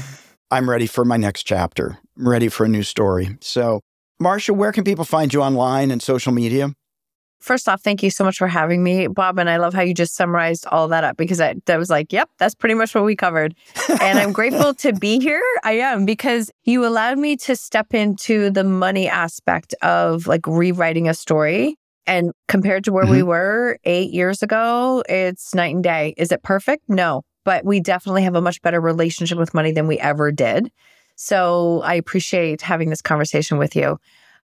I'm 0.52 0.70
ready 0.70 0.88
for 0.88 1.06
my 1.06 1.16
next 1.16 1.44
chapter. 1.44 2.00
I'm 2.18 2.28
ready 2.28 2.50
for 2.50 2.66
a 2.66 2.68
new 2.68 2.84
story. 2.84 3.38
So, 3.40 3.82
Marsha, 4.22 4.54
where 4.54 4.72
can 4.72 4.84
people 4.84 5.06
find 5.06 5.34
you 5.34 5.42
online 5.42 5.92
and 5.92 6.02
social 6.02 6.34
media? 6.34 6.74
First 7.40 7.70
off, 7.70 7.82
thank 7.82 8.04
you 8.04 8.10
so 8.10 8.26
much 8.26 8.38
for 8.38 8.48
having 8.48 8.84
me, 8.84 9.08
Bob. 9.08 9.40
And 9.40 9.50
I 9.50 9.58
love 9.58 9.74
how 9.74 9.82
you 9.82 9.94
just 9.94 10.14
summarized 10.16 10.66
all 10.66 10.90
that 10.90 11.06
up 11.06 11.16
because 11.16 11.40
I, 11.40 11.56
I 11.70 11.78
was 11.78 11.90
like, 11.90 12.12
yep, 12.12 12.30
that's 12.38 12.54
pretty 12.54 12.76
much 12.76 12.94
what 12.94 13.06
we 13.06 13.16
covered. 13.16 13.56
and 14.02 14.20
I'm 14.20 14.34
grateful 14.34 14.74
to 14.74 14.92
be 14.92 15.20
here. 15.20 15.42
I 15.64 15.74
am 15.74 16.06
because 16.06 16.52
you 16.66 16.86
allowed 16.86 17.18
me 17.18 17.38
to 17.38 17.56
step 17.56 17.94
into 17.94 18.50
the 18.50 18.66
money 18.66 19.08
aspect 19.08 19.74
of 19.82 20.28
like 20.28 20.46
rewriting 20.48 21.08
a 21.08 21.14
story. 21.14 21.78
And 22.10 22.32
compared 22.48 22.84
to 22.86 22.92
where 22.92 23.04
mm-hmm. 23.04 23.14
we 23.14 23.24
were 23.24 23.78
eight 23.84 24.12
years 24.12 24.44
ago, 24.44 25.04
it's 25.08 25.56
night 25.56 25.76
and 25.76 25.84
day. 25.84 26.14
Is 26.18 26.32
it 26.32 26.44
perfect? 26.44 26.84
No 26.90 27.24
but 27.50 27.66
we 27.66 27.80
definitely 27.80 28.22
have 28.22 28.36
a 28.36 28.42
much 28.42 28.62
better 28.62 28.80
relationship 28.80 29.36
with 29.36 29.56
money 29.56 29.72
than 29.72 29.88
we 29.88 29.98
ever 29.98 30.32
did. 30.32 30.72
So 31.16 31.82
I 31.84 31.96
appreciate 31.96 32.62
having 32.62 32.92
this 32.92 33.02
conversation 33.02 33.58
with 33.58 33.76
you. 33.76 33.98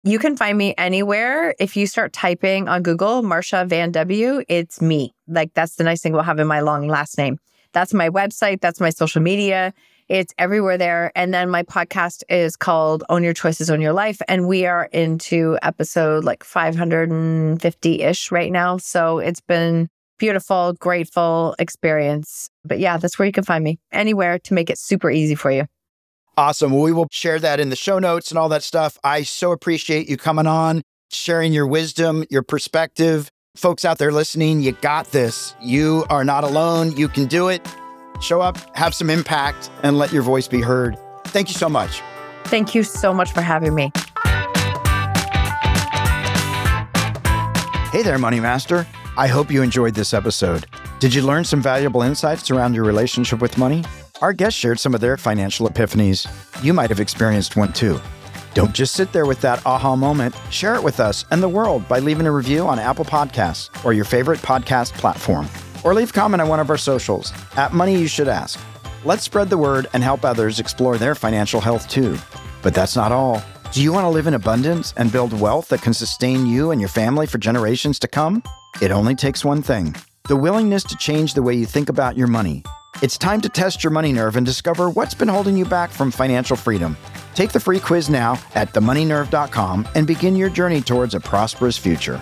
You 0.04 0.18
can 0.18 0.36
find 0.36 0.58
me 0.58 0.74
anywhere. 0.76 1.54
If 1.58 1.78
you 1.78 1.86
start 1.86 2.12
typing 2.12 2.68
on 2.68 2.82
Google, 2.82 3.22
Marsha 3.22 3.66
Van 3.66 3.90
W, 3.92 4.42
it's 4.48 4.82
me. 4.82 5.14
Like 5.26 5.54
that's 5.54 5.76
the 5.76 5.84
nice 5.84 6.02
thing 6.02 6.12
about 6.12 6.26
having 6.26 6.46
my 6.46 6.60
long 6.60 6.88
last 6.88 7.16
name. 7.16 7.38
That's 7.72 7.94
my 7.94 8.10
website. 8.10 8.60
That's 8.60 8.80
my 8.80 8.90
social 8.90 9.22
media. 9.22 9.72
It's 10.10 10.34
everywhere 10.38 10.76
there. 10.76 11.12
And 11.14 11.32
then 11.32 11.50
my 11.50 11.62
podcast 11.62 12.24
is 12.28 12.56
called 12.56 13.04
Own 13.08 13.22
Your 13.22 13.32
Choices, 13.32 13.70
Own 13.70 13.80
Your 13.80 13.92
Life. 13.92 14.20
And 14.26 14.48
we 14.48 14.66
are 14.66 14.86
into 14.86 15.56
episode 15.62 16.24
like 16.24 16.42
550 16.42 18.02
ish 18.02 18.32
right 18.32 18.50
now. 18.50 18.76
So 18.76 19.20
it's 19.20 19.40
been 19.40 19.88
beautiful, 20.18 20.72
grateful 20.80 21.54
experience. 21.60 22.50
But 22.64 22.80
yeah, 22.80 22.96
that's 22.96 23.20
where 23.20 23.26
you 23.26 23.30
can 23.30 23.44
find 23.44 23.62
me 23.62 23.78
anywhere 23.92 24.40
to 24.40 24.52
make 24.52 24.68
it 24.68 24.78
super 24.78 25.12
easy 25.12 25.36
for 25.36 25.52
you. 25.52 25.66
Awesome. 26.36 26.76
We 26.76 26.90
will 26.90 27.06
share 27.12 27.38
that 27.38 27.60
in 27.60 27.70
the 27.70 27.76
show 27.76 28.00
notes 28.00 28.32
and 28.32 28.38
all 28.38 28.48
that 28.48 28.64
stuff. 28.64 28.98
I 29.04 29.22
so 29.22 29.52
appreciate 29.52 30.10
you 30.10 30.16
coming 30.16 30.48
on, 30.48 30.82
sharing 31.12 31.52
your 31.52 31.68
wisdom, 31.68 32.24
your 32.30 32.42
perspective. 32.42 33.30
Folks 33.54 33.84
out 33.84 33.98
there 33.98 34.10
listening, 34.10 34.60
you 34.60 34.72
got 34.72 35.12
this. 35.12 35.54
You 35.62 36.04
are 36.10 36.24
not 36.24 36.42
alone. 36.42 36.96
You 36.96 37.06
can 37.06 37.26
do 37.26 37.46
it. 37.46 37.64
Show 38.20 38.40
up, 38.40 38.58
have 38.76 38.94
some 38.94 39.10
impact, 39.10 39.70
and 39.82 39.98
let 39.98 40.12
your 40.12 40.22
voice 40.22 40.46
be 40.46 40.60
heard. 40.60 40.98
Thank 41.26 41.48
you 41.48 41.54
so 41.54 41.68
much. 41.68 42.02
Thank 42.44 42.74
you 42.74 42.82
so 42.82 43.12
much 43.12 43.32
for 43.32 43.40
having 43.40 43.74
me. 43.74 43.92
Hey 47.90 48.02
there, 48.02 48.18
Money 48.18 48.38
Master. 48.38 48.86
I 49.16 49.26
hope 49.26 49.50
you 49.50 49.62
enjoyed 49.62 49.94
this 49.94 50.14
episode. 50.14 50.66
Did 51.00 51.12
you 51.12 51.22
learn 51.22 51.44
some 51.44 51.60
valuable 51.60 52.02
insights 52.02 52.50
around 52.50 52.74
your 52.74 52.84
relationship 52.84 53.40
with 53.40 53.58
money? 53.58 53.84
Our 54.22 54.32
guests 54.32 54.58
shared 54.58 54.78
some 54.78 54.94
of 54.94 55.00
their 55.00 55.16
financial 55.16 55.68
epiphanies. 55.68 56.28
You 56.62 56.72
might 56.72 56.90
have 56.90 57.00
experienced 57.00 57.56
one 57.56 57.72
too. 57.72 58.00
Don't 58.54 58.72
just 58.74 58.94
sit 58.94 59.12
there 59.12 59.26
with 59.26 59.40
that 59.40 59.64
aha 59.64 59.96
moment. 59.96 60.34
Share 60.50 60.74
it 60.74 60.82
with 60.82 61.00
us 61.00 61.24
and 61.30 61.42
the 61.42 61.48
world 61.48 61.88
by 61.88 61.98
leaving 62.00 62.26
a 62.26 62.32
review 62.32 62.66
on 62.66 62.78
Apple 62.78 63.04
Podcasts 63.04 63.70
or 63.84 63.92
your 63.92 64.04
favorite 64.04 64.40
podcast 64.40 64.92
platform. 64.92 65.48
Or 65.84 65.94
leave 65.94 66.10
a 66.10 66.12
comment 66.12 66.40
on 66.40 66.48
one 66.48 66.60
of 66.60 66.70
our 66.70 66.78
socials 66.78 67.32
at 67.56 67.72
Money 67.72 67.98
You 67.98 68.06
Should 68.06 68.28
Ask. 68.28 68.60
Let's 69.04 69.22
spread 69.22 69.48
the 69.48 69.58
word 69.58 69.86
and 69.92 70.02
help 70.02 70.24
others 70.24 70.60
explore 70.60 70.98
their 70.98 71.14
financial 71.14 71.60
health 71.60 71.88
too. 71.88 72.18
But 72.62 72.74
that's 72.74 72.96
not 72.96 73.12
all. 73.12 73.42
Do 73.72 73.82
you 73.82 73.92
want 73.92 74.04
to 74.04 74.10
live 74.10 74.26
in 74.26 74.34
abundance 74.34 74.92
and 74.96 75.12
build 75.12 75.38
wealth 75.38 75.68
that 75.68 75.80
can 75.80 75.94
sustain 75.94 76.44
you 76.46 76.70
and 76.70 76.80
your 76.80 76.88
family 76.88 77.26
for 77.26 77.38
generations 77.38 77.98
to 78.00 78.08
come? 78.08 78.42
It 78.82 78.90
only 78.90 79.14
takes 79.14 79.44
one 79.44 79.62
thing 79.62 79.94
the 80.28 80.36
willingness 80.36 80.84
to 80.84 80.96
change 80.96 81.34
the 81.34 81.42
way 81.42 81.54
you 81.54 81.66
think 81.66 81.88
about 81.88 82.16
your 82.16 82.26
money. 82.26 82.62
It's 83.02 83.16
time 83.16 83.40
to 83.40 83.48
test 83.48 83.82
your 83.82 83.90
money 83.90 84.12
nerve 84.12 84.36
and 84.36 84.44
discover 84.44 84.90
what's 84.90 85.14
been 85.14 85.28
holding 85.28 85.56
you 85.56 85.64
back 85.64 85.90
from 85.90 86.10
financial 86.10 86.56
freedom. 86.56 86.96
Take 87.34 87.52
the 87.52 87.60
free 87.60 87.80
quiz 87.80 88.10
now 88.10 88.38
at 88.54 88.72
themoneynerve.com 88.72 89.88
and 89.94 90.06
begin 90.06 90.36
your 90.36 90.50
journey 90.50 90.82
towards 90.82 91.14
a 91.14 91.20
prosperous 91.20 91.78
future. 91.78 92.20